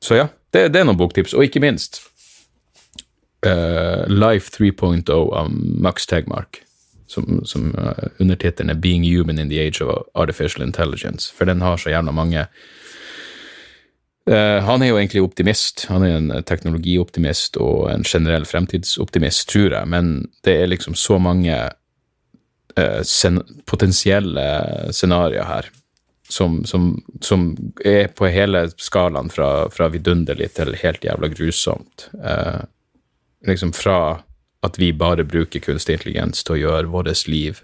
så 0.00 0.14
ja, 0.14 0.26
det, 0.52 0.70
det, 0.72 0.80
er 0.80 0.88
noen 0.88 0.98
boktips. 0.98 1.34
Og 1.36 1.44
ikke 1.44 1.60
minst 1.62 2.00
uh, 3.46 4.08
Life 4.08 4.52
3.0 4.56 5.12
av 5.12 5.52
Max 5.52 6.08
Tegmark, 6.08 6.62
som, 7.10 7.40
som 7.44 7.70
uh, 7.74 8.06
undertittelen 8.22 8.70
er 8.70 8.78
'Being 8.78 9.04
Human 9.04 9.38
in 9.38 9.50
the 9.50 9.60
Age 9.60 9.82
of 9.82 10.06
Artificial 10.14 10.66
Intelligence'. 10.66 11.32
For 11.34 11.44
den 11.44 11.60
har 11.60 11.76
så 11.76 11.90
gjerne 11.90 12.12
mange 12.14 12.46
uh, 14.30 14.58
Han 14.66 14.82
er 14.82 14.92
jo 14.92 14.98
egentlig 14.98 15.22
optimist. 15.22 15.86
Han 15.88 16.02
er 16.06 16.16
en 16.16 16.32
teknologioptimist 16.46 17.56
og 17.56 17.90
en 17.90 18.04
generell 18.06 18.46
fremtidsoptimist, 18.46 19.48
tror 19.48 19.74
jeg, 19.74 19.88
men 19.88 20.30
det 20.44 20.62
er 20.62 20.66
liksom 20.66 20.94
så 20.94 21.18
mange 21.18 21.58
sen 23.02 23.40
potensielle 23.66 24.42
scenarioer 24.94 25.44
her 25.44 25.66
som, 26.32 26.64
som, 26.64 27.02
som, 27.20 27.72
er 27.84 28.06
på 28.06 28.26
hele 28.30 28.70
skalaen 28.76 29.30
fra, 29.30 29.70
fra 29.70 29.88
vidunderlig 29.90 30.52
til 30.54 30.74
helt 30.78 31.04
jævla 31.04 31.28
grusomt. 31.28 32.08
Uh, 32.14 32.62
liksom 33.46 33.72
fra 33.72 34.20
at 34.66 34.78
vi 34.78 34.92
bare 34.92 35.24
bruker 35.24 35.62
kunstig 35.64 35.96
intelligens 35.96 36.44
til 36.44 36.58
å 36.58 36.60
gjøre 36.60 36.92
vårt 36.92 37.26
liv 37.28 37.62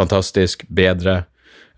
fantastisk, 0.00 0.64
bedre, 0.68 1.24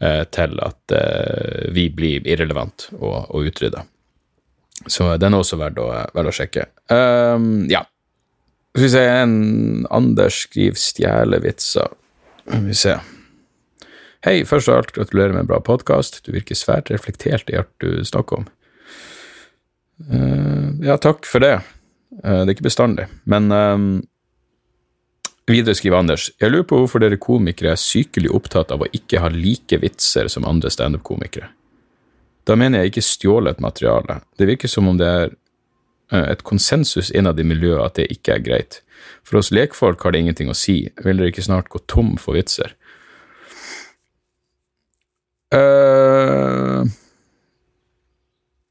eh, 0.00 0.22
til 0.30 0.58
at 0.62 0.94
eh, 0.94 1.70
vi 1.74 1.88
blir 1.94 2.26
irrelevant 2.28 2.88
og, 2.98 3.30
og 3.32 3.48
utrydda. 3.50 3.86
Så 4.90 5.12
den 5.20 5.34
er 5.34 5.42
også 5.42 5.58
verdt 5.60 5.80
å, 5.82 5.88
verdt 6.14 6.32
å 6.32 6.36
sjekke. 6.36 6.66
Um, 6.90 7.66
ja. 7.70 7.84
Skal 8.72 8.84
vi 8.86 8.92
se, 8.94 9.02
en 9.04 9.34
Anders 9.92 10.40
skriver 10.46 10.80
stjelevitser. 10.80 11.92
Skal 12.42 12.64
vi 12.66 12.78
se. 12.78 12.96
Hei, 14.26 14.36
først 14.48 14.70
av 14.70 14.80
alt, 14.80 14.94
gratulerer 14.96 15.34
med 15.34 15.44
en 15.44 15.50
bra 15.50 15.60
podkast. 15.62 16.22
Du 16.26 16.32
virker 16.34 16.58
svært 16.58 16.90
reflektert 16.90 17.50
i 17.52 17.58
alt 17.60 17.70
du 17.82 18.02
snakker 18.06 18.42
om. 18.42 18.50
Uh, 20.08 20.72
ja, 20.82 20.98
takk 20.98 21.28
for 21.28 21.44
det. 21.44 21.60
Uh, 22.20 22.42
det 22.42 22.51
er 22.51 22.55
ikke 22.57 22.68
bestandig. 22.68 23.09
Men 23.25 23.48
um, 23.53 23.87
videre 25.48 25.75
skriver 25.79 26.03
Anders 26.03 26.29
Jeg 26.40 26.53
lurer 26.53 26.68
på 26.68 26.83
hvorfor 26.83 27.03
dere 27.03 27.20
komikere 27.20 27.72
er 27.72 27.81
sykelig 27.81 28.33
opptatt 28.37 28.75
av 28.75 28.85
å 28.85 28.90
ikke 28.92 29.22
ha 29.25 29.33
like 29.33 29.81
vitser 29.83 30.29
som 30.33 30.46
andre 30.48 30.72
standup-komikere. 30.72 31.51
Da 32.48 32.57
mener 32.59 32.83
jeg 32.83 32.92
ikke 32.92 33.07
stjålet 33.07 33.62
materiale. 33.62 34.20
Det 34.38 34.48
virker 34.51 34.70
som 34.70 34.90
om 34.90 34.98
det 34.98 35.09
er 35.09 35.35
uh, 36.14 36.27
et 36.29 36.44
konsensus 36.46 37.12
innad 37.14 37.40
i 37.40 37.48
miljøet 37.48 37.85
at 37.87 38.01
det 38.01 38.11
ikke 38.14 38.37
er 38.37 38.46
greit. 38.46 38.81
For 39.27 39.40
oss 39.40 39.53
lekfolk 39.55 40.03
har 40.05 40.14
det 40.14 40.22
ingenting 40.22 40.51
å 40.51 40.59
si. 40.59 40.85
Vil 41.03 41.18
dere 41.18 41.33
ikke 41.33 41.44
snart 41.46 41.70
gå 41.72 41.81
tom 41.90 42.16
for 42.20 42.38
vitser? 42.38 42.77
Uh, 45.53 46.88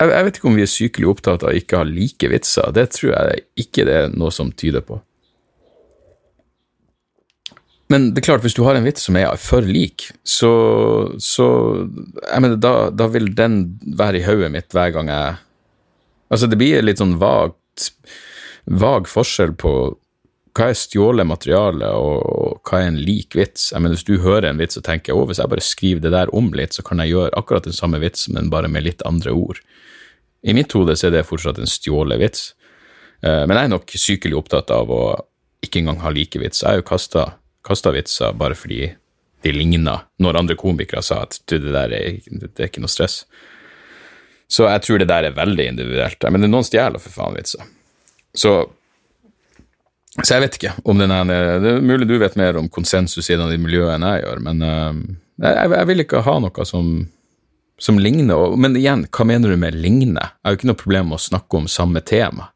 jeg, 0.02 0.12
jeg, 0.12 0.26
vet 0.26 0.38
ikke 0.40 0.50
om 0.50 0.58
vi 0.58 0.66
er 0.66 0.74
sykelig 0.74 1.10
opptatt 1.12 1.46
av 1.46 1.54
å 1.54 1.58
ikke 1.58 1.80
ha 1.80 1.88
like 1.88 2.30
vitser. 2.32 2.74
Det 2.74 2.88
tror 2.96 3.14
jeg 3.14 3.46
ikke 3.66 3.86
det 3.88 3.98
er 4.00 4.14
noe 4.18 4.34
som 4.34 4.52
tyder 4.52 4.84
på. 4.86 4.98
Men 7.92 8.12
det 8.14 8.22
er 8.22 8.28
klart, 8.30 8.44
hvis 8.46 8.56
du 8.56 8.64
har 8.64 8.78
en 8.78 8.88
vits 8.88 9.04
som 9.04 9.18
er 9.20 9.30
for 9.42 9.66
lik, 9.68 10.08
så, 10.24 10.52
så 11.20 11.48
jeg 12.24 12.44
mener, 12.44 12.56
da, 12.56 12.76
da, 12.96 13.08
vil 13.12 13.28
den 13.36 13.62
være 14.00 14.22
i 14.22 14.26
hodet 14.26 14.52
mitt 14.54 14.76
hver 14.76 14.94
gang 14.96 15.12
jeg 15.12 15.40
Altså, 16.32 16.48
det 16.48 16.56
blir 16.56 16.80
litt 16.80 17.02
sånn 17.02 17.18
vagt 17.20 17.90
vag 18.64 19.10
forskjell 19.12 19.52
på 19.60 19.72
hva 20.58 20.68
er 20.72 20.76
stjålet 20.76 21.28
materiale, 21.28 21.88
og 21.96 22.60
hva 22.68 22.82
er 22.82 22.90
en 22.90 23.00
lik 23.00 23.38
vits? 23.40 23.70
Jeg 23.72 23.82
mener, 23.82 23.96
Hvis 23.96 24.08
du 24.08 24.20
hører 24.20 24.50
en 24.50 24.60
vits 24.60 24.78
og 24.78 24.84
tenker 24.84 25.16
å, 25.16 25.26
hvis 25.26 25.40
jeg 25.40 25.52
bare 25.52 25.64
skriver 25.64 26.02
det 26.02 26.12
der 26.12 26.34
om 26.36 26.52
litt, 26.54 26.74
så 26.74 26.84
kan 26.84 27.00
jeg 27.00 27.14
gjøre 27.14 27.38
akkurat 27.40 27.64
den 27.64 27.78
samme 27.78 28.00
vitsen, 28.00 28.36
men 28.36 28.50
bare 28.50 28.68
med 28.68 28.84
litt 28.84 29.02
andre 29.08 29.32
ord. 29.32 29.62
I 30.44 30.54
mitt 30.54 30.74
hode 30.74 30.96
så 30.98 31.08
er 31.08 31.16
det 31.16 31.28
fortsatt 31.28 31.60
en 31.62 31.70
stjålet 31.70 32.20
vits, 32.20 32.54
eh, 33.24 33.46
men 33.46 33.56
jeg 33.56 33.64
er 33.64 33.76
nok 33.76 33.96
sykelig 33.96 34.38
opptatt 34.42 34.72
av 34.72 34.92
å 34.92 35.04
ikke 35.64 35.80
engang 35.80 36.02
ha 36.02 36.10
like 36.10 36.40
vits. 36.42 36.64
Jeg 36.64 36.70
har 36.70 36.82
jo 36.82 36.90
kasta 37.64 37.94
vitser 37.94 38.34
bare 38.36 38.58
fordi 38.58 38.90
de 39.42 39.54
ligna 39.54 40.02
når 40.22 40.38
andre 40.38 40.58
komikere 40.60 41.02
sa 41.06 41.24
at 41.26 41.40
du, 41.48 41.58
det 41.62 41.74
der 41.74 41.94
er, 41.96 42.20
det 42.26 42.52
er 42.58 42.70
ikke 42.70 42.84
noe 42.84 42.92
stress. 42.92 43.24
Så 44.52 44.68
jeg 44.68 44.84
tror 44.84 45.00
det 45.00 45.08
der 45.08 45.30
er 45.30 45.38
veldig 45.38 45.68
individuelt. 45.72 46.26
Men 46.28 46.50
noen 46.50 46.68
stjeler 46.68 47.00
for 47.00 47.14
faen 47.14 47.38
vitser. 47.38 47.64
Så 48.36 48.52
så 50.20 50.36
jeg 50.36 50.44
vet 50.44 50.58
ikke 50.60 50.74
om 50.92 51.00
den 51.00 51.12
er 51.16 51.30
Det 51.64 51.70
er 51.72 51.84
mulig 51.88 52.08
du 52.10 52.18
vet 52.20 52.36
mer 52.36 52.58
om 52.60 52.68
konsensus 52.70 53.30
i 53.32 53.38
de 53.40 53.58
miljøet 53.62 53.96
enn 53.96 54.08
jeg 54.10 54.26
gjør, 54.26 54.42
men 54.44 54.64
uh, 54.66 54.98
jeg, 55.42 55.72
jeg, 55.72 55.88
vil 55.88 56.04
ikke 56.04 56.24
ha 56.26 56.34
noe 56.44 56.66
som, 56.68 56.90
som 57.80 58.00
ligner. 58.00 58.58
Men 58.60 58.76
igjen, 58.78 59.06
hva 59.08 59.26
mener 59.26 59.54
du 59.54 59.62
med 59.62 59.78
ligne? 59.80 60.20
Jeg 60.20 60.44
har 60.44 60.54
jo 60.54 60.60
ikke 60.60 60.72
noe 60.74 60.82
problem 60.82 61.10
med 61.14 61.18
å 61.18 61.24
snakke 61.30 61.62
om 61.62 61.70
samme 61.72 62.04
tema. 62.04 62.52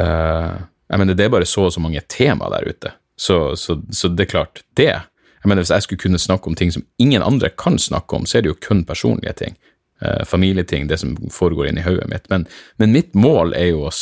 Uh, 0.00 0.56
jeg 0.90 1.02
mener, 1.02 1.14
det 1.14 1.28
er 1.28 1.34
bare 1.36 1.48
så 1.48 1.68
og 1.68 1.74
så 1.76 1.82
mange 1.84 2.02
tema 2.10 2.48
der 2.56 2.66
ute, 2.72 2.94
så, 3.20 3.52
så, 3.60 3.76
så, 3.92 4.08
det 4.08 4.24
er 4.24 4.32
klart, 4.32 4.62
det 4.80 4.90
jeg 4.90 5.48
mener, 5.48 5.62
Hvis 5.62 5.70
jeg 5.72 5.82
skulle 5.82 6.02
kunne 6.02 6.18
snakke 6.20 6.50
om 6.50 6.56
ting 6.56 6.72
som 6.72 6.82
ingen 7.00 7.22
andre 7.22 7.48
kan 7.48 7.78
snakke 7.78 8.16
om, 8.16 8.26
så 8.28 8.38
er 8.38 8.42
det 8.44 8.50
jo 8.50 8.58
kun 8.60 8.82
personlige 8.84 9.32
ting. 9.38 9.54
Uh, 10.04 10.24
familieting, 10.24 10.88
det 10.88 10.98
som 11.00 11.14
foregår 11.32 11.68
inni 11.68 11.84
hodet 11.84 12.08
mitt. 12.08 12.26
Men, 12.28 12.44
men 12.76 12.92
mitt 12.92 13.14
mål 13.14 13.54
er 13.56 13.70
jo 13.70 13.86
å 13.88 13.92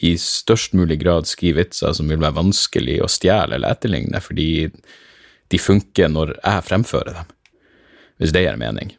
i 0.00 0.14
størst 0.20 0.72
mulig 0.76 1.00
grad 1.02 1.28
skrive 1.28 1.60
vitser 1.60 1.92
som 1.96 2.08
vil 2.08 2.22
være 2.22 2.38
vanskelig 2.38 3.00
å 3.04 3.10
stjele 3.10 3.58
eller 3.58 3.74
etterligne, 3.74 4.22
fordi 4.24 4.70
de 5.50 5.60
funker 5.60 6.08
når 6.12 6.36
jeg 6.38 6.66
fremfører 6.68 7.20
dem, 7.20 7.34
hvis 8.20 8.32
det 8.32 8.44
gir 8.46 8.60
mening. 8.60 8.94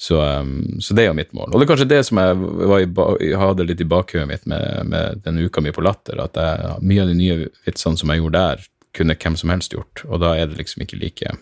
Så, 0.00 0.16
um, 0.16 0.80
så, 0.80 0.94
det 0.96 1.04
er 1.04 1.10
jo 1.10 1.16
mitt 1.18 1.32
mål. 1.36 1.50
Og 1.52 1.60
det 1.60 1.66
er 1.66 1.68
kanskje 1.68 1.88
det 1.90 2.00
som 2.08 2.18
jeg, 2.20 2.86
i, 3.20 3.32
hadde 3.36 3.66
litt 3.68 3.82
i 3.84 3.88
bakhuet 3.88 4.28
mitt 4.30 4.46
med, 4.48 4.88
med 4.88 5.20
den 5.26 5.42
uka 5.44 5.60
mi 5.60 5.74
på 5.76 5.84
Latter, 5.84 6.22
at 6.24 6.38
jeg, 6.40 6.76
mye 6.88 7.04
av 7.04 7.10
de 7.12 7.16
nye 7.18 7.36
vitsene 7.68 8.00
som 8.00 8.12
jeg 8.12 8.22
gjorde 8.22 8.40
der, 8.40 8.62
kunne 8.96 9.16
hvem 9.20 9.36
som 9.36 9.52
helst 9.52 9.76
gjort, 9.76 10.00
og 10.08 10.22
da 10.24 10.32
er 10.40 10.48
det 10.50 10.56
liksom 10.58 10.82
ikke 10.82 10.98
like 10.98 11.34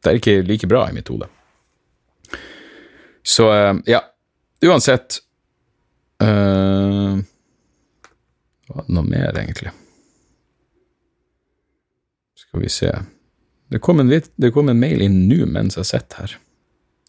Det 0.00 0.08
er 0.08 0.16
ikke 0.16 0.40
like 0.48 0.66
bra 0.66 0.86
i 0.88 0.96
mitt 0.96 1.12
hode. 1.12 1.28
Så 3.22 3.50
um, 3.52 3.82
ja, 3.86 4.00
uansett 4.64 5.20
uh, 6.24 7.20
var 8.70 8.86
det 8.86 8.96
noe 8.96 9.06
mer, 9.06 9.34
egentlig? 9.36 9.72
Skal 12.40 12.62
vi 12.64 12.70
se 12.72 12.90
Det 13.70 13.78
kom 13.78 14.00
en, 14.02 14.08
det 14.10 14.50
kom 14.54 14.68
en 14.68 14.80
mail 14.80 15.02
inn 15.04 15.28
nå 15.30 15.44
mens 15.46 15.76
jeg 15.78 15.86
sitter 15.86 16.24
her. 16.24 16.32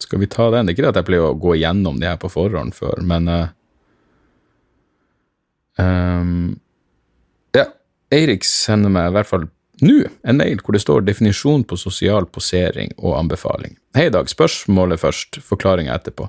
Skal 0.02 0.20
vi 0.22 0.28
ta 0.30 0.50
den? 0.52 0.66
Det 0.66 0.72
er 0.72 0.76
ikke 0.76 0.84
det 0.84 0.92
at 0.92 1.00
jeg 1.00 1.08
pleier 1.08 1.32
å 1.32 1.38
gå 1.38 1.56
gjennom 1.58 1.98
det 1.98 2.10
her 2.10 2.20
på 2.22 2.30
forhånd 2.30 2.74
før, 2.76 3.02
men 3.06 3.30
uh, 3.30 3.48
Um, 5.76 6.60
ja, 7.56 7.64
Eirik 8.12 8.44
sender 8.44 8.92
meg 8.92 9.08
i 9.08 9.14
hvert 9.16 9.28
fall 9.28 9.46
nå 9.82 10.02
en 10.28 10.38
mail 10.38 10.60
hvor 10.62 10.76
det 10.76 10.82
står 10.84 11.06
definisjon 11.06 11.64
på 11.66 11.78
sosial 11.80 12.28
posering 12.30 12.92
og 12.98 13.16
anbefaling. 13.18 13.78
Hei, 13.96 14.10
Dag. 14.12 14.28
Spørsmålet 14.30 15.00
først, 15.02 15.40
forklaringa 15.42 15.94
etterpå. 15.96 16.28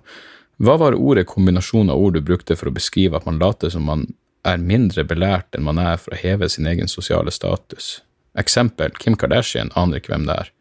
Hva 0.64 0.78
var 0.80 0.96
ordet 0.96 1.28
kombinasjon 1.30 1.92
av 1.92 2.00
ord 2.00 2.16
du 2.16 2.24
brukte 2.24 2.56
for 2.58 2.70
å 2.70 2.76
beskrive 2.76 3.20
at 3.20 3.28
man 3.28 3.40
later 3.42 3.74
som 3.74 3.86
man 3.90 4.08
er 4.48 4.60
mindre 4.60 5.06
belært 5.08 5.56
enn 5.56 5.66
man 5.66 5.80
er 5.82 6.00
for 6.02 6.16
å 6.16 6.20
heve 6.20 6.50
sin 6.52 6.68
egen 6.68 6.92
sosiale 6.92 7.32
status? 7.32 8.02
Eksempel 8.40 8.96
Kim 9.00 9.16
Kardashian, 9.20 9.72
aner 9.80 10.02
ikke 10.02 10.14
hvem 10.16 10.28
det 10.28 10.38
er. 10.46 10.52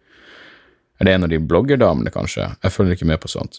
Er 1.01 1.09
det 1.09 1.15
en 1.17 1.27
av 1.27 1.33
de 1.33 1.41
bloggerdamene, 1.43 2.13
kanskje? 2.15 2.53
Jeg 2.63 2.75
følger 2.75 2.99
ikke 2.99 3.09
med 3.11 3.21
på 3.23 3.31
sånt. 3.33 3.59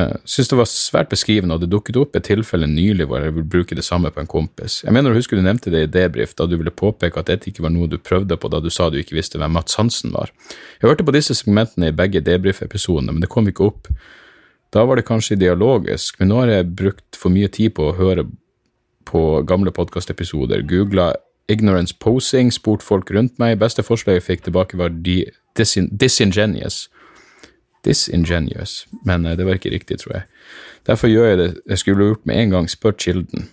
Uh, 0.00 0.14
synes 0.24 0.48
det 0.48 0.56
var 0.56 0.68
svært 0.70 1.10
beskrivende, 1.12 1.58
og 1.58 1.60
det 1.60 1.68
dukket 1.68 1.98
opp 2.00 2.14
et 2.16 2.24
tilfelle 2.24 2.64
nylig 2.70 3.04
hvor 3.10 3.20
jeg 3.20 3.34
ville 3.36 3.50
bruke 3.52 3.76
det 3.76 3.84
samme 3.84 4.08
på 4.08 4.22
en 4.22 4.30
kompis. 4.30 4.78
Jeg 4.86 4.94
mener 4.96 5.12
å 5.12 5.18
huske 5.18 5.36
du 5.36 5.42
nevnte 5.44 5.72
det 5.74 5.82
i 5.84 5.90
debrief 5.98 6.32
da 6.38 6.46
du 6.48 6.54
ville 6.56 6.72
påpeke 6.72 7.20
at 7.20 7.28
dette 7.28 7.50
ikke 7.50 7.66
var 7.66 7.74
noe 7.74 7.90
du 7.92 7.98
prøvde 8.00 8.38
på 8.40 8.48
da 8.48 8.62
du 8.64 8.70
sa 8.72 8.88
du 8.88 8.96
ikke 9.02 9.18
visste 9.18 9.36
hvem 9.42 9.52
Mats 9.52 9.76
Hansen 9.76 10.14
var. 10.16 10.32
Jeg 10.80 10.88
hørte 10.88 11.04
på 11.04 11.12
disse 11.12 11.36
segmentene 11.36 11.90
i 11.92 11.96
begge 11.98 12.24
debrief-episodene, 12.24 13.12
men 13.12 13.20
det 13.20 13.28
kom 13.34 13.50
ikke 13.52 13.68
opp. 13.68 13.92
Da 14.72 14.86
var 14.88 14.96
det 14.96 15.04
kanskje 15.10 15.36
ideologisk, 15.36 16.16
men 16.22 16.32
nå 16.32 16.40
har 16.40 16.54
jeg 16.54 16.72
brukt 16.78 17.20
for 17.20 17.34
mye 17.34 17.52
tid 17.52 17.74
på 17.76 17.90
å 17.90 17.96
høre 17.98 18.24
på 19.12 19.42
gamle 19.48 19.72
podkastepisoder, 19.74 20.64
googla 20.68 21.12
ignorance 21.52 21.94
posing, 22.00 22.52
spurt 22.54 22.82
folk 22.82 23.10
rundt 23.12 23.36
meg, 23.42 23.58
beste 23.60 23.84
forslaget 23.84 24.22
jeg 24.22 24.28
fikk 24.28 24.44
tilbake 24.48 24.80
var 24.80 24.94
disin 25.04 25.90
disingenuous 25.92 26.86
disingenuous, 27.84 28.86
men 29.04 29.26
eh, 29.26 29.36
det 29.36 29.44
var 29.44 29.58
ikke 29.58 29.70
riktig, 29.74 29.98
tror 29.98 30.16
jeg. 30.16 30.22
Derfor 30.86 31.10
gjør 31.10 31.28
jeg 31.28 31.38
det 31.38 31.50
jeg 31.66 31.78
skulle 31.78 32.06
gjort 32.12 32.26
med 32.26 32.42
en 32.42 32.54
gang, 32.54 32.70
spør 32.70 32.94
kilden. 32.98 33.48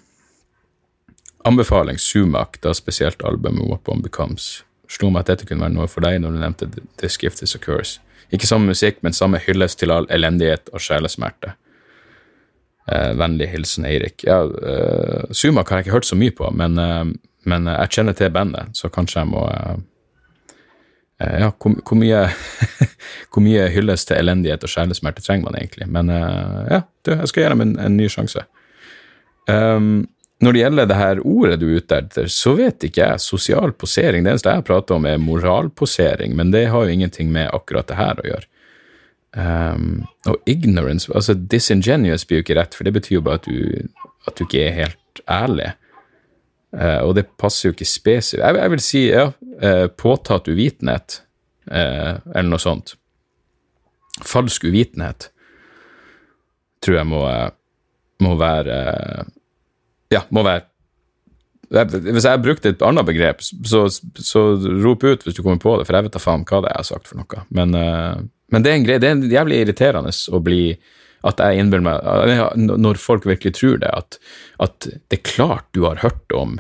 Anbefaling 1.45 1.99
Sumac, 1.99 2.59
da 2.63 2.73
spesielt 2.73 3.23
albumet 3.25 3.65
What 3.69 3.89
One 3.89 4.03
Becomes. 4.03 4.63
Slo 4.89 5.09
meg 5.09 5.23
at 5.25 5.33
dette 5.33 5.47
kunne 5.49 5.63
være 5.63 5.75
noe 5.77 5.87
for 5.87 6.05
deg 6.05 6.19
når 6.21 6.35
du 6.35 6.41
nevnte 6.41 6.69
This 6.97 7.17
Gift 7.21 7.43
Is 7.45 7.55
A 7.55 7.61
Curse. 7.61 8.01
Ikke 8.33 8.47
samme 8.47 8.69
musikk, 8.69 8.99
men 9.01 9.13
samme 9.13 9.41
hyllest 9.41 9.79
til 9.79 9.93
all 9.93 10.05
elendighet 10.13 10.69
og 10.73 10.81
sjelesmerte. 10.83 11.55
Eh, 12.87 13.11
vennlig 13.19 13.49
hilsen 13.51 13.85
Eirik. 13.85 14.23
Ja, 14.23 14.43
eh, 14.45 15.27
Sumak 15.35 15.69
har 15.69 15.79
jeg 15.79 15.87
ikke 15.89 15.97
hørt 15.99 16.09
så 16.09 16.17
mye 16.17 16.33
på, 16.35 16.47
men, 16.55 16.77
eh, 16.79 17.05
men 17.49 17.67
jeg 17.69 17.95
kjenner 17.97 18.17
til 18.17 18.31
bandet, 18.33 18.71
så 18.77 18.89
kanskje 18.93 19.23
jeg 19.23 19.31
må 19.33 19.43
eh, 19.49 19.77
Eh, 21.19 21.39
ja, 21.43 21.49
hvor, 21.59 21.75
hvor, 21.83 21.99
mye, 21.99 22.21
hvor 23.31 23.43
mye 23.43 23.65
hylles 23.73 24.07
til 24.07 24.19
elendighet 24.21 24.63
og 24.63 24.71
sjelesmerte 24.71 25.23
trenger 25.25 25.49
man 25.49 25.57
egentlig? 25.59 25.89
Men 25.91 26.11
uh, 26.13 26.63
ja, 26.69 26.85
du, 27.03 27.11
jeg 27.17 27.31
skal 27.31 27.43
gi 27.43 27.51
dem 27.53 27.65
en, 27.65 27.75
en 27.83 27.99
ny 27.99 28.07
sjanse. 28.11 28.45
Um, 29.49 30.07
når 30.39 30.55
det 30.55 30.61
gjelder 30.61 30.87
det 30.87 30.99
her 30.99 31.21
ordet 31.27 31.57
du 31.59 31.65
er 31.67 31.81
ute 31.81 31.97
etter, 31.99 32.29
så 32.31 32.53
vet 32.55 32.85
ikke 32.87 33.03
jeg. 33.03 33.23
Sosial 33.23 33.73
posering. 33.75 34.23
Det 34.23 34.31
eneste 34.31 34.53
jeg 34.55 34.67
prater 34.69 34.95
om, 34.95 35.07
er 35.09 35.19
moralposering, 35.19 36.37
men 36.39 36.53
det 36.55 36.69
har 36.71 36.85
jo 36.85 36.95
ingenting 36.95 37.33
med 37.35 37.51
akkurat 37.51 37.89
det 37.91 37.99
her 37.99 38.21
å 38.21 38.27
gjøre. 38.29 38.47
Um, 39.37 40.07
og 40.25 40.39
ignorance 40.49 41.05
altså 41.13 41.35
Disingenuous 41.37 42.23
blir 42.25 42.39
jo 42.39 42.45
ikke 42.47 42.55
rett, 42.57 42.73
for 42.73 42.87
det 42.87 42.95
betyr 42.95 43.19
jo 43.19 43.25
bare 43.27 43.37
at 43.37 43.45
du, 43.45 44.07
at 44.25 44.39
du 44.39 44.47
ikke 44.47 44.63
er 44.65 44.77
helt 44.77 45.21
ærlig. 45.29 45.73
Uh, 46.73 47.01
og 47.05 47.15
det 47.17 47.27
passer 47.41 47.69
jo 47.69 47.73
ikke 47.73 47.85
spesifikt 47.89 48.43
jeg, 48.43 48.57
jeg, 48.61 48.71
vil 48.73 48.81
si 48.85 49.03
ja, 49.07 49.27
uh, 49.33 49.85
påtatt 49.97 50.49
uvitenhet, 50.49 51.19
uh, 51.69 52.17
eller 52.33 52.49
noe 52.49 52.61
sånt. 52.61 52.95
Falsk 54.25 54.65
uvitenhet 54.65 55.29
tror 56.83 56.99
jeg 56.99 57.07
må, 57.09 57.21
må 58.23 58.33
være 58.39 58.75
Ja, 60.11 60.23
må 60.33 60.41
være 60.43 60.65
Hvis 61.69 62.25
jeg 62.25 62.41
brukte 62.41 62.71
et 62.71 62.83
annet 62.83 63.05
begrep, 63.05 63.43
så, 63.43 63.85
så, 64.15 64.43
rop 64.83 65.03
ut 65.03 65.23
hvis 65.23 65.37
du 65.37 65.43
kommer 65.43 65.59
på 65.61 65.75
det, 65.77 65.85
for 65.87 65.95
jeg 65.95 66.07
vet 66.07 66.15
da 66.15 66.21
faen 66.23 66.45
hva 66.47 66.61
det 66.63 66.71
er 66.71 66.77
jeg 66.77 66.81
har 66.81 66.87
sagt 66.87 67.11
for 67.11 67.19
noe. 67.19 67.43
Men, 67.53 67.75
men 68.53 68.65
det 68.65 68.71
er 68.71 68.79
en 68.79 68.88
greie, 68.88 69.01
det 69.01 69.09
er 69.12 69.35
jævlig 69.35 69.62
irriterende 69.63 70.13
å 70.33 70.41
bli 70.43 70.63
at 71.27 71.41
jeg 71.43 71.59
innbiller 71.59 71.83
meg 71.83 72.69
Når 72.79 72.99
folk 73.01 73.25
virkelig 73.27 73.57
tror 73.57 73.81
det, 73.81 73.91
at, 73.91 74.19
at, 74.63 74.88
det 74.88 75.19
er 75.19 75.25
klart 75.27 75.67
du 75.75 75.83
har 75.83 75.99
hørt 76.03 76.31
om 76.35 76.57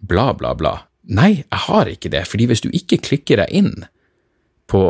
bla, 0.00 0.30
bla, 0.32 0.54
bla. 0.56 0.74
Nei, 1.04 1.42
jeg 1.42 1.62
har 1.66 1.90
ikke 1.90 2.12
det, 2.12 2.24
fordi 2.30 2.46
hvis 2.48 2.64
du 2.64 2.70
ikke 2.72 3.02
klikker 3.10 3.42
deg 3.42 3.52
inn 3.52 3.74
på 4.70 4.84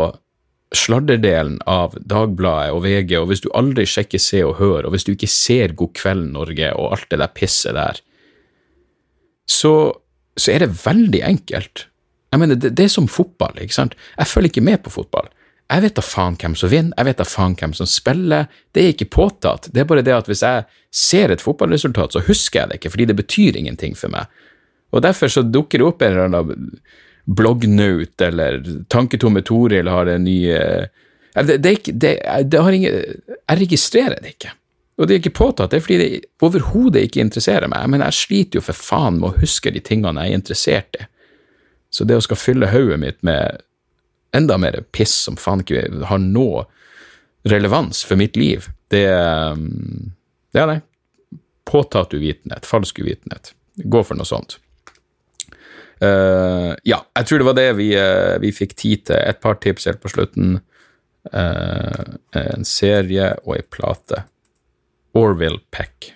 sladderdelen 0.76 1.59
av 1.66 1.96
Dagbladet 1.98 2.76
og 2.76 2.85
VG, 2.85 3.16
og 3.18 3.31
hvis 3.33 3.42
du 3.42 3.48
aldri 3.59 3.87
sjekker 3.90 4.22
Se 4.22 4.44
og 4.46 4.61
Hør, 4.61 4.87
og 4.87 4.94
hvis 4.94 5.09
du 5.09 5.14
ikke 5.16 5.31
ser 5.31 5.74
God 5.74 5.94
kveld, 5.98 6.29
Norge 6.37 6.70
og 6.79 6.94
alt 6.94 7.11
det 7.11 7.18
der 7.22 7.35
pisset 7.35 7.74
der, 7.74 7.98
så, 9.50 9.74
så 10.38 10.55
er 10.55 10.62
det 10.62 10.76
veldig 10.85 11.24
enkelt. 11.26 11.88
Jeg 12.31 12.42
mener, 12.42 12.59
det, 12.61 12.76
det, 12.79 12.87
er 12.87 12.94
som 12.94 13.11
fotball, 13.11 13.59
ikke 13.59 13.74
sant. 13.74 13.98
Jeg 14.14 14.31
følger 14.31 14.53
ikke 14.53 14.68
med 14.68 14.85
på 14.85 14.94
fotball. 14.94 15.26
Jeg 15.70 15.85
vet 15.85 15.94
da 15.94 16.02
faen 16.02 16.37
hvem 16.40 16.54
som 16.59 16.70
vinner, 16.72 16.94
jeg 16.98 17.06
vet 17.06 17.20
da 17.20 17.26
faen 17.28 17.54
hvem 17.59 17.74
som 17.78 17.87
spiller, 17.87 18.48
det 18.74 18.83
er 18.83 18.94
ikke 18.94 19.11
påtatt. 19.14 19.68
Det 19.70 19.85
er 19.85 19.90
bare 19.90 20.02
det 20.06 20.16
at 20.16 20.30
hvis 20.30 20.42
jeg 20.42 20.64
ser 20.90 21.30
et 21.30 21.42
fotballresultat, 21.44 22.16
så 22.16 22.24
husker 22.26 22.61
jeg 22.62 22.70
det 22.70 22.80
ikke, 22.80 22.90
fordi 22.96 23.06
det 23.11 23.18
betyr 23.20 23.59
ingenting 23.61 23.94
for 23.98 24.11
meg. 24.11 24.26
Og 24.90 25.04
derfor 25.04 25.30
så 25.30 25.44
dukker 25.46 25.78
det 25.78 25.87
opp 25.87 26.02
en 26.02 26.16
eller 26.16 26.26
annen 26.26 26.72
bloggnaut 27.30 28.24
eller 28.26 28.59
Tanketomme 28.90 29.44
Toril 29.46 29.88
har 29.88 30.11
en 30.11 30.24
ny 30.26 30.38
eh, 30.50 30.88
det, 31.35 31.61
det, 31.62 31.76
det, 31.92 32.16
det 32.50 32.59
har 32.59 32.74
ingen, 32.74 33.04
Jeg 33.48 33.61
registrerer 33.61 34.18
det 34.18 34.35
ikke. 34.35 34.50
Og 34.98 35.06
det 35.06 35.14
er 35.14 35.22
ikke 35.22 35.38
påtatt, 35.38 35.70
det 35.70 35.78
er 35.78 35.85
fordi 35.85 35.98
det 36.00 36.09
overhodet 36.44 37.06
ikke 37.06 37.22
interesserer 37.22 37.70
meg. 37.70 37.87
Men 37.88 38.02
jeg 38.04 38.18
sliter 38.18 38.59
jo 38.59 38.66
for 38.66 38.76
faen 38.76 39.20
med 39.20 39.30
å 39.30 39.40
huske 39.40 39.70
de 39.72 39.80
tingene 39.80 40.26
jeg 40.26 40.35
er 40.35 40.40
interessert 40.42 40.98
i. 40.98 41.06
Så 41.90 42.04
det 42.06 42.18
å 42.18 42.24
skal 42.24 42.38
fylle 42.38 42.68
hodet 42.70 42.98
mitt 43.02 43.22
med 43.26 43.62
enda 44.37 44.59
mer 44.59 44.83
piss 44.93 45.14
som 45.27 45.38
faen 45.40 45.64
ikke 45.64 46.05
har 46.11 46.23
noe 46.23 46.66
relevans 47.49 48.05
for 48.05 48.21
mitt 48.21 48.37
liv. 48.37 48.69
Det 48.90 49.07
um, 49.11 50.12
Ja, 50.53 50.66
nei. 50.66 50.81
Påtatt 51.71 52.14
uvitenhet. 52.14 52.66
Falsk 52.66 52.99
uvitenhet. 52.99 53.53
Gå 53.77 54.03
for 54.05 54.19
noe 54.19 54.29
sånt. 54.29 54.59
Uh, 56.01 56.73
ja, 56.88 57.03
jeg 57.19 57.29
tror 57.29 57.40
det 57.40 57.47
var 57.47 57.57
det 57.59 57.69
vi, 57.79 57.93
uh, 57.95 58.35
vi 58.43 58.51
fikk 58.57 58.75
tid 58.75 59.07
til. 59.11 59.21
Et 59.21 59.40
par 59.40 59.61
tips 59.62 59.87
helt 59.87 60.03
på 60.03 60.11
slutten. 60.12 60.59
Uh, 61.31 62.19
en 62.35 62.66
serie 62.66 63.33
og 63.45 63.55
ei 63.59 63.64
plate. 63.71 64.25
Orville 65.16 65.62
Peck 65.75 66.12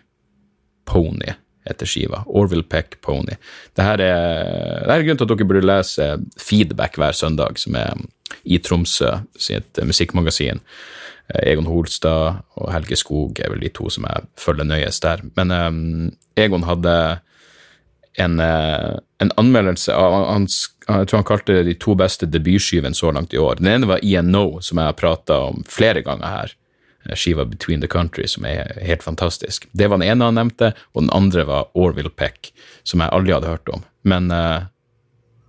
Pony 0.89 1.35
heter 1.69 1.89
skiva. 1.89 2.23
Orville 2.27 2.67
Peck 2.69 2.99
Pony. 3.05 3.37
Dette 3.77 4.07
er, 4.07 4.85
det 4.85 4.91
er 4.95 5.05
grunnen 5.05 5.21
til 5.21 5.27
at 5.29 5.33
dere 5.33 5.49
burde 5.49 5.67
lese 5.67 6.11
Feedback 6.41 6.99
hver 7.01 7.17
søndag, 7.17 7.61
som 7.61 7.79
er 7.81 7.95
i 8.45 8.59
Tromsø 8.61 9.11
sitt 9.41 9.81
musikkmagasin. 9.85 10.61
Eh, 11.33 11.53
Egon 11.53 11.69
Holstad 11.71 12.43
og 12.61 12.73
Helge 12.75 12.99
Skog 13.01 13.41
er 13.41 13.53
vel 13.53 13.65
de 13.65 13.73
to 13.73 13.89
som 13.93 14.09
jeg 14.09 14.27
følger 14.41 14.69
nøyest 14.69 15.05
der. 15.07 15.25
Men 15.39 15.55
um, 15.55 16.11
Egon 16.37 16.67
hadde 16.69 16.97
en, 18.21 18.39
en 18.39 19.33
anmeldelse 19.41 19.91
av 19.91 20.13
han, 20.29 20.45
Jeg 20.87 21.09
tror 21.09 21.19
han 21.19 21.27
kalte 21.27 21.57
det 21.57 21.65
de 21.67 21.73
to 21.83 21.97
beste 21.99 22.29
debutskyvene 22.31 22.95
så 22.95 23.11
langt 23.11 23.35
i 23.35 23.41
år. 23.43 23.59
Den 23.59 23.73
ene 23.73 23.89
var 23.91 24.05
ENO, 24.05 24.61
som 24.63 24.79
jeg 24.79 24.93
har 24.93 24.99
prata 24.99 25.41
om 25.49 25.65
flere 25.67 26.05
ganger 26.07 26.29
her 26.31 26.55
skiva 27.13 27.45
Between 27.45 27.83
the 27.83 27.91
Country, 27.91 28.27
som 28.31 28.47
er 28.49 28.73
helt 28.85 29.05
fantastisk. 29.05 29.69
Det 29.73 29.91
var 29.91 30.01
den 30.01 30.09
ene 30.09 30.31
han 30.31 30.39
nevnte, 30.39 30.73
og 30.95 31.05
den 31.05 31.13
andre 31.15 31.45
var 31.49 31.69
Orville 31.77 32.11
Peck, 32.11 32.53
som 32.85 33.05
jeg 33.05 33.13
aldri 33.13 33.35
hadde 33.37 33.53
hørt 33.53 33.69
om. 33.73 33.85
Men 34.09 34.31
uh, 34.33 34.65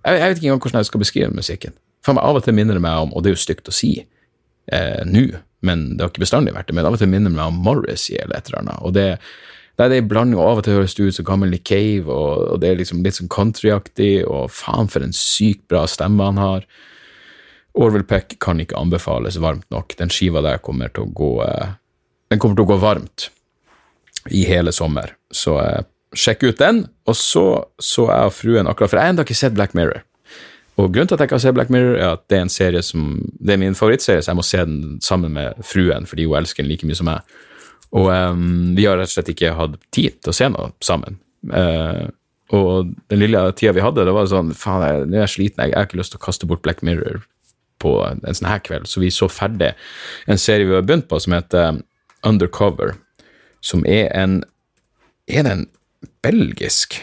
jeg, 0.04 0.20
jeg, 0.20 0.28
vet 0.28 0.38
ikke 0.38 0.50
engang 0.50 0.62
hvordan 0.66 0.84
jeg 0.84 0.90
skal 0.90 1.04
beskrive 1.04 1.32
musikken. 1.34 1.76
For 2.06 2.20
Av 2.22 2.38
og 2.38 2.44
til 2.44 2.54
minner 2.54 2.78
det 2.78 2.84
meg 2.84 3.06
om, 3.06 3.12
og 3.16 3.24
det 3.24 3.32
er 3.32 3.38
jo 3.38 3.44
stygt 3.46 3.72
å 3.72 3.74
si 3.74 3.96
uh, 3.98 5.02
nå, 5.08 5.26
men 5.66 5.88
det 5.96 6.04
har 6.04 6.12
ikke 6.12 6.26
bestandig 6.26 6.54
vært 6.54 6.68
det, 6.68 6.76
men 6.78 6.86
av 6.86 6.94
og 6.94 7.00
til 7.02 7.10
minner 7.10 7.32
det 7.32 7.38
meg 7.38 7.50
om 7.50 7.62
Morrissey 7.64 8.18
eller 8.20 8.38
et 8.38 8.50
eller 8.50 8.62
annet. 8.62 8.82
og 8.84 8.96
det 8.96 9.10
det 9.76 9.84
er 9.84 9.98
en 10.00 10.08
blanding, 10.08 10.38
og 10.40 10.48
av 10.48 10.60
og 10.60 10.64
til 10.64 10.78
høres 10.78 10.94
det 10.96 11.04
ut 11.04 11.16
som 11.18 11.26
gammel 11.28 11.50
Nick 11.52 11.66
Cave, 11.68 12.08
og, 12.08 12.46
og 12.48 12.60
det 12.62 12.70
er 12.70 12.78
liksom 12.78 13.02
litt 13.04 13.18
sånn 13.18 13.28
countryaktig, 13.28 14.24
og 14.24 14.48
faen 14.48 14.88
for 14.88 15.04
en 15.04 15.12
sykt 15.12 15.66
bra 15.68 15.82
stemme 15.90 16.24
han 16.24 16.40
har. 16.40 16.64
Orwell 17.76 18.06
Peck 18.08 18.38
kan 18.40 18.60
ikke 18.60 18.78
anbefales 18.78 19.36
varmt 19.42 19.68
nok. 19.70 19.94
Den 19.98 20.12
skiva 20.12 20.42
der 20.44 20.62
kommer 20.64 20.92
til 20.92 21.04
å 21.04 21.12
gå 21.12 21.32
eh, 21.44 21.76
Den 22.32 22.40
kommer 22.42 22.56
til 22.56 22.66
å 22.66 22.72
gå 22.72 22.78
varmt 22.80 23.28
i 24.32 24.46
hele 24.48 24.72
sommer. 24.72 25.12
Så 25.30 25.58
eh, 25.60 25.84
sjekk 26.16 26.46
ut 26.48 26.62
den. 26.62 26.84
Og 27.06 27.18
så 27.18 27.46
så 27.78 28.08
jeg 28.08 28.30
og 28.30 28.36
fruen 28.36 28.70
akkurat 28.70 28.90
For 28.92 29.00
jeg 29.00 29.08
har 29.08 29.14
ennå 29.14 29.26
ikke 29.26 29.38
sett 29.38 29.56
Black 29.58 29.76
Mirror. 29.76 30.04
Og 30.76 30.90
grunnen 30.92 31.08
til 31.08 31.16
at 31.16 31.22
jeg 31.22 31.30
ikke 31.30 31.38
har 31.38 31.44
sett 31.46 31.56
Black 31.56 31.72
Mirror, 31.72 31.96
er 31.96 32.16
at 32.16 32.24
det 32.28 32.38
er 32.38 32.46
en 32.46 32.52
serie 32.52 32.82
som 32.84 33.20
Det 33.38 33.54
er 33.54 33.60
min 33.60 33.76
favorittserie, 33.76 34.24
så 34.24 34.32
jeg 34.32 34.40
må 34.40 34.44
se 34.44 34.64
den 34.64 34.80
sammen 35.04 35.36
med 35.36 35.60
fruen, 35.64 36.08
fordi 36.08 36.26
hun 36.28 36.40
elsker 36.40 36.64
den 36.64 36.72
like 36.72 36.88
mye 36.88 36.98
som 36.98 37.08
meg. 37.08 37.36
Og 37.96 38.10
um, 38.10 38.74
vi 38.76 38.84
har 38.84 38.98
rett 38.98 39.08
og 39.08 39.14
slett 39.14 39.30
ikke 39.32 39.54
hatt 39.56 39.78
tid 39.94 40.18
til 40.20 40.32
å 40.32 40.36
se 40.36 40.48
noe 40.52 40.72
sammen. 40.84 41.16
Uh, 41.48 42.08
og 42.56 42.92
den 43.10 43.22
lille 43.22 43.40
tida 43.56 43.72
vi 43.76 43.84
hadde, 43.84 44.04
det 44.04 44.12
var 44.14 44.28
sånn 44.30 44.52
Faen, 44.58 45.08
jeg 45.14 45.22
er 45.22 45.30
sliten, 45.30 45.62
jeg, 45.64 45.72
jeg 45.72 45.78
har 45.80 45.88
ikke 45.88 46.00
lyst 46.00 46.12
til 46.14 46.20
å 46.20 46.26
kaste 46.26 46.48
bort 46.50 46.64
Black 46.66 46.84
Mirror 46.86 47.24
på 47.82 47.92
en 48.06 48.22
sånn 48.34 48.48
her 48.48 48.62
kveld, 48.64 48.88
så 48.88 49.02
vi 49.02 49.12
så 49.12 49.28
ferdig 49.30 49.72
en 50.26 50.40
serie 50.40 50.68
vi 50.68 50.76
har 50.76 50.86
begynt 50.86 51.08
på, 51.10 51.20
som 51.20 51.36
heter 51.36 51.82
Undercover, 52.26 52.94
som 53.60 53.84
er 53.86 54.08
en 54.16 54.42
Er 55.26 55.42
den 55.42 55.66
belgisk 56.22 57.00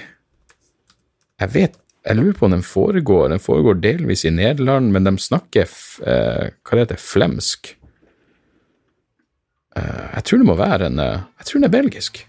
Jeg 1.40 1.54
vet 1.54 1.80
Jeg 2.08 2.16
lurer 2.18 2.36
på 2.38 2.46
om 2.46 2.56
den 2.56 2.64
foregår 2.64 3.30
Den 3.30 3.44
foregår 3.44 3.82
delvis 3.84 4.26
i 4.26 4.32
Nederland, 4.32 4.92
men 4.92 5.04
de 5.04 5.18
snakker 5.20 5.68
eh, 6.08 6.52
Hva 6.64 6.76
det 6.76 6.86
heter 6.86 7.02
Flemsk. 7.02 7.76
Eh, 9.76 10.06
jeg 10.16 10.24
tror 10.24 10.40
det 10.40 10.48
må 10.48 10.56
være 10.60 10.88
en 10.92 11.00
eh, 11.00 11.26
Jeg 11.40 11.50
tror 11.50 11.60
den 11.60 11.70
er 11.70 11.76
belgisk. 11.78 12.24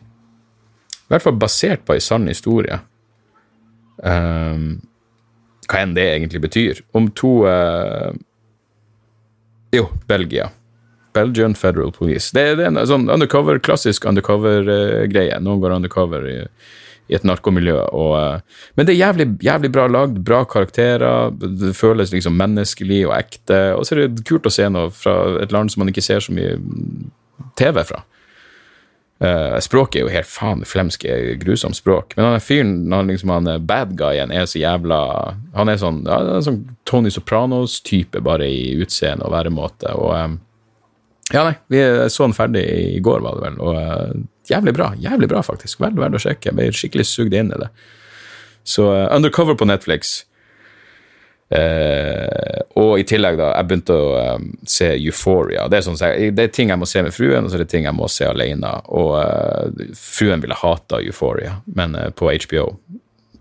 I 1.04 1.12
hvert 1.12 1.22
fall 1.26 1.38
basert 1.38 1.84
på 1.84 1.94
ei 1.94 2.02
sann 2.02 2.28
historie. 2.30 2.78
Um, 4.00 4.80
hva 5.68 5.82
enn 5.84 5.92
det 5.96 6.06
egentlig 6.14 6.40
betyr. 6.44 6.80
Om 6.96 7.10
to 7.16 7.32
uh, 7.44 8.14
Jo, 9.74 9.88
Belgia. 10.10 10.50
Belgian 11.14 11.54
Federal 11.54 11.92
Police. 11.92 12.30
Det, 12.34 12.46
det 12.58 12.66
er 12.66 12.72
en 12.72 12.80
sånn 12.90 13.06
undercover, 13.10 13.60
klassisk 13.62 14.06
undercover-greie. 14.10 15.36
Noen 15.42 15.62
går 15.62 15.76
undercover 15.76 16.26
i, 16.26 16.38
i 17.10 17.16
et 17.18 17.26
narkomiljø. 17.26 17.76
Og, 17.94 18.14
uh, 18.18 18.64
men 18.74 18.88
det 18.88 18.96
er 18.96 19.00
jævlig, 19.00 19.28
jævlig 19.46 19.70
bra 19.74 19.86
lagd, 19.90 20.18
bra 20.26 20.42
karakterer. 20.50 21.30
Det 21.38 21.74
føles 21.78 22.14
liksom 22.14 22.38
menneskelig 22.40 23.04
og 23.08 23.14
ekte. 23.18 23.60
Og 23.78 23.86
så 23.86 23.94
er 23.94 24.08
det 24.08 24.26
kult 24.26 24.50
å 24.50 24.54
se 24.54 24.66
noe 24.70 24.90
fra 24.94 25.16
et 25.42 25.54
land 25.54 25.70
som 25.72 25.84
man 25.84 25.94
ikke 25.94 26.04
ser 26.04 26.24
så 26.24 26.34
mye 26.34 26.58
TV 27.58 27.82
fra. 27.86 28.02
Uh, 29.24 29.56
språket 29.64 30.00
er 30.00 30.04
jo 30.04 30.12
helt 30.12 30.28
faen 30.28 30.64
flemsk, 30.68 31.06
grusomt 31.40 31.78
språk. 31.78 32.12
Men 32.16 32.28
han 32.28 32.36
er 32.36 32.44
fyren, 32.44 32.74
han 32.92 33.08
liksom 33.08 33.32
han 33.32 33.48
er 33.48 33.62
bad 33.64 33.94
guyen, 33.96 34.32
er 34.34 34.44
så 34.50 34.60
jævla 34.60 34.98
Han 35.54 35.70
er 35.72 35.78
sånn, 35.80 36.02
ja, 36.04 36.18
er 36.36 36.44
sånn 36.44 36.60
Tony 36.88 37.12
Sopranos-type, 37.14 38.20
bare 38.26 38.50
i 38.50 38.74
utseende 38.84 39.24
og 39.24 39.32
væremåte. 39.32 39.94
Og 39.96 40.12
um, 40.12 40.36
ja, 41.32 41.46
nei, 41.46 41.54
vi 41.72 41.80
så 42.12 42.26
den 42.26 42.36
ferdig 42.36 42.64
i 42.68 43.00
går, 43.00 43.24
var 43.24 43.38
det 43.38 43.46
vel. 43.46 43.58
Og 43.64 43.78
uh, 43.80 44.22
jævlig 44.50 44.74
bra. 44.76 44.92
Jævlig 45.00 45.30
bra, 45.32 45.42
faktisk. 45.46 45.80
Veldig 45.80 46.02
verdt 46.02 46.18
å 46.18 46.24
sjekke. 46.26 46.50
Jeg 46.50 46.58
ble 46.58 46.68
skikkelig 46.76 47.08
sugd 47.08 47.36
inn 47.38 47.52
i 47.54 47.60
det. 47.64 47.70
Så 48.68 48.90
uh, 48.92 49.08
Undercover 49.14 49.56
på 49.56 49.68
Netflix. 49.68 50.20
Uh, 51.52 52.64
og 52.80 52.98
i 52.98 53.04
tillegg, 53.06 53.36
da, 53.38 53.50
jeg 53.52 53.68
begynte 53.68 53.94
å 53.94 54.06
um, 54.34 54.46
se 54.66 54.88
Euphoria. 54.96 55.66
Det 55.70 55.78
er, 55.78 55.84
sånn, 55.86 55.98
det 56.34 56.46
er, 56.46 56.52
ting 56.54 56.72
jeg 56.72 56.80
må 56.80 56.88
se 56.88 57.02
med 57.04 57.14
fruen, 57.14 57.44
og 57.44 57.52
så 57.52 57.58
er 57.58 57.64
det 57.64 57.70
ting 57.74 57.86
jeg 57.86 57.96
må 57.96 58.08
se 58.10 58.26
alene. 58.26 58.70
Og 58.96 59.12
uh, 59.20 59.90
fruen 59.98 60.42
ville 60.42 60.56
hata 60.58 61.02
Euphoria, 61.04 61.58
men 61.76 61.98
uh, 61.98 62.08
på 62.16 62.32
HBO. 62.46 62.68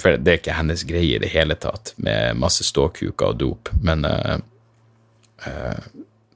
For 0.01 0.19
det 0.19 0.33
er 0.33 0.41
ikke 0.41 0.57
hennes 0.57 0.83
greie 0.87 1.15
i 1.15 1.21
det 1.23 1.31
hele 1.31 1.55
tatt, 1.55 1.93
med 2.03 2.37
masse 2.41 2.65
ståkuker 2.67 3.31
og 3.31 3.39
dop. 3.39 3.69
Men 3.85 4.01
det, 4.03 4.41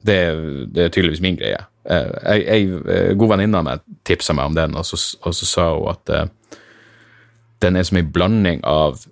det, 0.07 0.83
er 0.85 0.93
tydeligvis 0.93 1.23
min 1.25 1.35
greie. 1.35 1.57
Ei, 1.83 2.37
ei 2.47 3.15
god 3.17 3.33
venninne 3.33 3.59
av 3.59 3.65
meg 3.67 3.83
tipsa 4.07 4.35
meg 4.37 4.53
om 4.53 4.55
den, 4.55 4.77
og 4.79 4.87
så, 4.87 4.99
og 5.19 5.35
så 5.35 5.49
sa 5.49 5.67
hun 5.73 5.89
at 5.91 6.13
den 7.65 7.75
er 7.75 7.89
som 7.89 7.99
en 7.99 8.13
blanding 8.13 8.63
av 8.63 9.03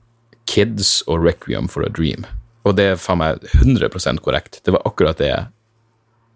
Kids 0.47 1.01
og 1.09 1.25
Requiem 1.25 1.67
for 1.67 1.83
a 1.83 1.91
Dream. 1.91 2.23
Og 2.65 2.75
det 2.77 2.91
er 2.91 3.01
faen 3.01 3.21
meg 3.21 3.43
100 3.53 4.19
korrekt. 4.23 4.61
Det 4.65 4.73
var 4.73 4.85
akkurat 4.85 5.21
det 5.21 5.29
jeg 5.29 5.51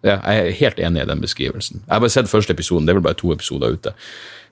ja, 0.00 0.16
Jeg 0.24 0.36
er 0.40 0.54
helt 0.56 0.78
enig 0.80 1.02
i 1.02 1.08
den 1.10 1.20
beskrivelsen. 1.20 1.82
Jeg 1.84 1.92
har 1.92 2.00
bare 2.00 2.12
sett 2.12 2.30
første 2.30 2.54
episoden, 2.54 2.86
det 2.86 2.94
er 2.94 3.00
vel 3.00 3.04
bare 3.04 3.18
to 3.20 3.34
episoder 3.34 3.74
ute. 3.74 3.92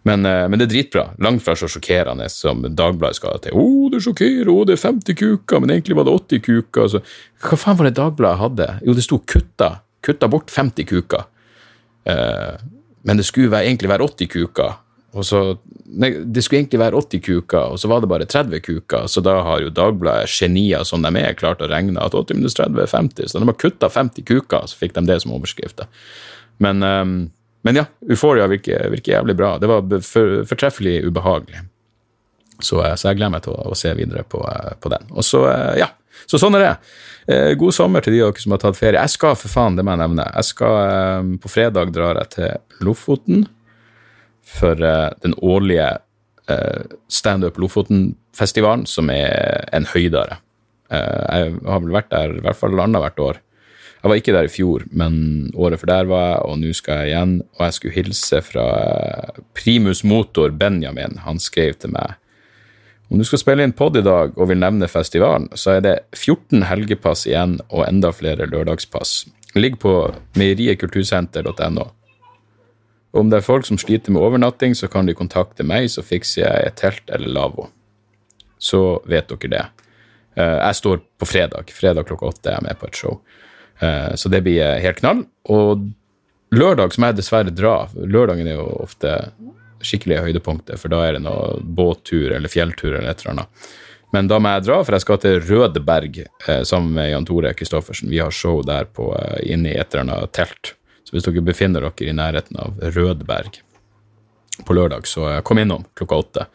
Men, 0.05 0.23
men 0.23 0.61
det 0.61 0.67
er 0.67 0.73
dritbra. 0.75 1.05
Langt 1.25 1.43
fra 1.45 1.55
så 1.57 1.71
sjokkerende 1.73 2.29
som 2.33 2.61
Dagbladet 2.63 3.17
skal 3.17 3.41
til. 3.43 3.57
Å, 3.57 3.63
oh, 3.63 3.87
det 3.93 4.03
sjokkerer, 4.05 4.51
oh, 4.53 4.67
det 4.69 4.77
er 4.77 4.83
50 4.83 5.17
kuker, 5.19 5.63
men 5.63 5.73
egentlig 5.73 5.97
var 5.97 6.05
det 6.05 6.15
80 6.19 6.45
kuker. 6.45 6.91
Så, 6.93 7.01
hva 7.45 7.59
faen 7.61 7.79
var 7.81 7.89
det 7.89 7.97
Dagbladet 7.97 8.43
hadde? 8.43 8.69
Jo, 8.87 8.97
det 8.99 9.07
sto 9.07 9.21
kutta. 9.25 9.71
Kutta 10.05 10.29
bort 10.31 10.53
50 10.55 10.89
kuker. 10.93 11.25
Uh, 12.09 12.61
men 13.09 13.19
det 13.19 13.27
skulle 13.29 13.65
egentlig 13.65 13.91
være 13.91 14.07
80 14.07 14.33
kuker. 14.37 14.79
Og 15.17 15.25
så, 15.25 15.41
nei, 15.89 16.11
Det 16.25 16.43
skulle 16.45 16.63
egentlig 16.63 16.83
være 16.83 17.01
80 17.01 17.23
kuker, 17.25 17.73
og 17.73 17.81
så 17.81 17.89
var 17.89 18.03
det 18.05 18.11
bare 18.13 18.29
30 18.29 18.61
kuker. 18.61 19.07
Så 19.09 19.23
da 19.25 19.39
har 19.47 19.63
jo 19.65 19.73
Dagbladet, 19.73 20.29
genier 20.29 20.85
som 20.85 21.03
de 21.03 21.13
er, 21.17 21.39
klart 21.39 21.65
å 21.65 21.71
regne 21.71 22.03
at 22.03 22.15
80 22.15 22.37
minus 22.37 22.59
30 22.59 22.83
er 22.85 22.93
50. 22.93 23.33
Så 23.33 23.41
de 23.41 23.49
har 23.49 23.57
kutta 23.57 23.89
50 23.89 24.27
kuker, 24.29 24.69
så 24.69 24.77
fikk 24.77 24.95
de 24.99 25.07
det 25.09 25.21
som 25.25 25.33
overskrift. 25.33 25.81
Men, 26.59 26.83
um, 26.83 27.17
men 27.65 27.81
ja, 27.81 27.87
Euphoria 28.09 28.47
virker, 28.51 28.91
virker, 28.93 29.17
jævlig 29.17 29.37
bra. 29.39 29.57
Det 29.59 29.71
var 29.71 29.83
for, 30.05 30.43
fortreffelig 30.49 31.01
ubehagelig. 31.09 31.65
Så, 32.61 32.81
eh, 32.83 32.95
så, 32.99 33.09
jeg 33.09 33.21
gleder 33.21 33.37
meg 33.37 33.45
til 33.45 33.55
å, 33.55 33.69
å 33.71 33.77
se 33.79 33.93
videre 33.95 34.25
på, 34.27 34.43
eh, 34.43 34.75
på, 34.83 34.91
den. 34.91 35.11
Og 35.15 35.27
så, 35.27 35.45
eh, 35.51 35.77
ja. 35.85 35.93
Så 36.29 36.41
sånn 36.43 36.57
er 36.59 36.65
det. 36.65 36.73
God 37.61 37.75
sommer 37.77 38.03
til 38.03 38.17
de 38.17 38.23
av 38.25 38.33
dere 38.33 38.43
som 38.43 38.53
har 38.55 38.61
tatt 38.61 38.77
ferie. 38.77 38.99
Jeg 38.99 39.13
skal, 39.13 39.37
for 39.39 39.53
faen, 39.53 39.77
det 39.79 39.85
må 39.87 39.93
jeg 39.93 40.01
nevne. 40.01 40.25
Jeg 40.33 40.49
skal, 40.49 41.29
På 41.39 41.51
fredag 41.53 41.93
drar 41.95 42.19
jeg 42.19 42.31
til 42.33 42.85
Lofoten 42.89 43.45
for 44.49 44.81
uh, 44.81 45.11
den 45.25 45.35
årlige 45.45 45.89
uh, 46.51 46.97
Standup 47.13 47.59
Lofoten-festivalen, 47.61 48.87
som 48.89 49.11
er 49.13 49.69
en 49.77 49.89
høydare. 49.93 50.41
Uh, 50.89 51.25
jeg 51.29 51.59
har 51.69 51.85
vel 51.85 51.95
vært 51.99 52.11
der 52.15 52.39
i 52.39 52.45
hvert 52.47 52.59
fall 52.59 52.81
annethvert 52.81 53.21
år. 53.25 53.43
Jeg 53.99 54.13
var 54.13 54.21
ikke 54.21 54.33
der 54.37 54.47
i 54.47 54.53
fjor, 54.53 54.85
men 54.95 55.15
året 55.59 55.83
for 55.83 55.91
der 55.91 56.07
var 56.07 56.25
jeg, 56.29 56.43
og 56.47 56.59
nå 56.63 56.73
skal 56.77 57.03
jeg 57.03 57.13
igjen. 57.13 57.35
Og 57.59 57.65
jeg 57.67 57.77
skulle 57.77 57.99
hilse 57.99 58.41
fra 58.47 58.67
primus 59.59 60.05
motor 60.07 60.55
Benjamin. 60.55 61.19
Han 61.27 61.43
skrev 61.43 61.75
til 61.83 61.97
meg 61.97 62.15
om 63.09 63.17
du 63.17 63.25
skal 63.25 63.41
spille 63.41 63.65
inn 63.65 63.73
pod 63.77 63.97
i 63.97 64.05
dag 64.05 64.35
og 64.37 64.51
vil 64.51 64.61
nevne 64.61 64.89
festivalen, 64.91 65.49
så 65.57 65.79
er 65.79 65.85
det 65.85 65.95
14 66.17 66.67
helgepass 66.69 67.25
igjen 67.29 67.57
og 67.71 67.87
enda 67.87 68.13
flere 68.13 68.49
lørdagspass. 68.51 69.23
Ligg 69.57 69.79
på 69.81 69.95
meierietkultursenter.no. 70.37 71.87
Om 73.19 73.33
det 73.33 73.41
er 73.41 73.47
folk 73.47 73.67
som 73.67 73.79
sliter 73.81 74.15
med 74.15 74.23
overnatting, 74.23 74.77
så 74.79 74.89
kan 74.91 75.09
de 75.09 75.17
kontakte 75.19 75.67
meg, 75.67 75.91
så 75.91 76.05
fikser 76.07 76.45
jeg 76.45 76.69
et 76.69 76.79
telt 76.79 77.11
eller 77.15 77.33
lavvo. 77.35 77.69
Så 78.59 79.01
vet 79.11 79.31
dere 79.31 79.53
det. 79.53 79.65
Eh, 80.39 80.57
jeg 80.59 80.79
står 80.79 81.03
på 81.19 81.27
fredag. 81.27 81.73
Fredag 81.75 82.07
klokka 82.09 82.31
åtte 82.31 82.53
er 82.53 82.59
jeg 82.59 82.69
med 82.69 82.79
på 82.79 82.89
et 82.89 83.01
show. 83.01 83.19
Eh, 83.81 84.15
så 84.15 84.31
det 84.31 84.43
blir 84.47 84.79
helt 84.85 85.03
knall. 85.03 85.25
Og 85.51 85.89
lørdag 86.55 86.95
som 86.95 87.09
jeg 87.09 87.19
dessverre 87.19 87.55
drar 87.55 87.93
Lørdagen 87.99 88.49
er 88.49 88.59
jo 88.59 88.71
ofte 88.85 89.19
skikkelig 89.85 90.25
høydepunktet, 90.25 90.79
for 90.81 90.91
da 90.91 91.05
er 91.07 91.17
det 91.17 91.27
noe 91.27 91.59
båttur 91.63 92.33
eller 92.35 92.51
fjelltur 92.51 92.97
eller 92.97 93.13
et 93.13 93.23
eller 93.23 93.37
annet. 93.37 93.69
Men 94.15 94.31
da 94.31 94.39
må 94.41 94.55
jeg 94.55 94.65
dra, 94.65 94.79
for 94.81 94.97
jeg 94.97 95.05
skal 95.05 95.21
til 95.23 95.43
Rødberg 95.45 96.23
eh, 96.25 96.63
sammen 96.67 96.95
med 96.97 97.11
Jan 97.13 97.29
Tore 97.29 97.55
Kristoffersen. 97.55 98.11
Vi 98.11 98.23
har 98.23 98.35
show 98.35 98.63
der 98.67 98.89
på, 98.91 99.11
inne 99.43 99.75
i 99.75 99.79
et 99.79 99.93
eller 99.93 100.07
annet 100.07 100.35
telt. 100.39 100.78
Hvis 101.13 101.25
dere 101.27 101.45
befinner 101.45 101.87
dere 101.87 102.11
i 102.11 102.17
nærheten 102.17 102.59
av 102.61 102.79
Rødberg 102.97 103.61
på 104.67 104.75
lørdag, 104.75 105.07
så 105.07 105.29
eh, 105.31 105.43
kom 105.47 105.61
innom 105.63 105.87
klokka 105.99 106.23
åtte. 106.25 106.47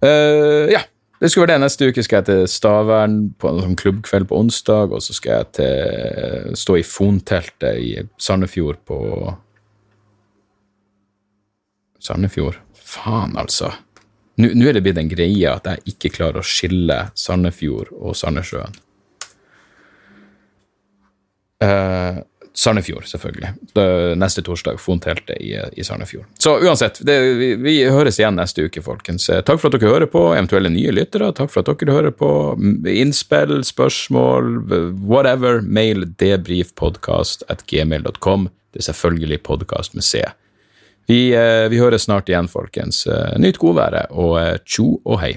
Uh, 0.00 0.68
ja, 0.72 0.80
det 1.20 1.28
skulle 1.28 1.46
være 1.46 1.58
det. 1.58 1.64
Neste 1.64 1.90
uke 1.90 2.04
skal 2.04 2.20
jeg 2.20 2.28
til 2.30 2.46
Stavern 2.48 3.18
på 3.40 3.50
en 3.50 3.60
sånn 3.64 3.76
klubbkveld 3.80 4.30
på 4.30 4.38
onsdag, 4.40 4.94
og 4.96 5.04
så 5.04 5.16
skal 5.16 5.34
jeg 5.34 5.50
til, 5.58 6.56
stå 6.56 6.78
i 6.80 6.86
Fonteltet 6.86 7.80
i 7.80 7.90
Sandefjord 8.20 8.80
på 8.88 8.98
Sandefjord? 12.00 12.56
Faen, 12.80 13.36
altså. 13.38 13.74
Nå 14.40 14.64
er 14.64 14.78
det 14.78 14.84
blitt 14.86 14.98
en 15.00 15.10
greie 15.10 15.50
at 15.52 15.66
jeg 15.68 15.92
ikke 15.92 16.14
klarer 16.14 16.40
å 16.40 16.46
skille 16.46 16.96
Sandefjord 17.18 17.92
og 17.92 18.16
Sandnessjøen. 18.16 18.78
Uh, 21.60 22.24
Sandefjord, 22.54 23.06
selvfølgelig. 23.06 23.52
Neste 24.18 24.42
torsdag, 24.42 24.80
Fonteltet 24.82 25.36
i, 25.40 25.54
i 25.72 25.84
Sandefjord. 25.86 26.26
Så 26.38 26.56
uansett, 26.58 26.98
det, 27.06 27.16
vi, 27.38 27.50
vi, 27.62 27.74
høres 27.86 28.18
igjen 28.18 28.36
neste 28.38 28.66
uke, 28.66 28.82
folkens. 28.82 29.28
Eh, 29.30 29.42
takk 29.46 29.62
for 29.62 29.70
at 29.70 29.78
dere 29.78 29.92
hører 29.92 30.10
på, 30.10 30.24
eventuelle 30.34 30.72
nye 30.72 30.94
lyttere. 30.94 31.30
Takk 31.36 31.52
for 31.52 31.62
at 31.62 31.70
dere 31.70 31.94
hører 31.94 32.14
på. 32.14 32.30
Innspill, 32.90 33.60
spørsmål, 33.66 34.56
whatever. 35.06 35.62
Mail 35.62 36.08
debrifpodkast 36.20 37.46
at 37.52 37.64
gmail.com. 37.70 38.48
Det 38.74 38.82
er 38.82 38.90
selvfølgelig 38.90 39.42
podkast 39.46 39.94
med 39.98 40.06
C. 40.06 40.24
Vi, 41.10 41.30
eh, 41.34 41.68
vi 41.70 41.78
høres 41.78 42.08
snart 42.08 42.28
igjen, 42.30 42.50
folkens. 42.50 43.06
Eh, 43.06 43.38
nyt 43.38 43.58
godværet, 43.58 44.10
og 44.10 44.66
tjo 44.66 44.98
og 45.04 45.22
hei. 45.22 45.36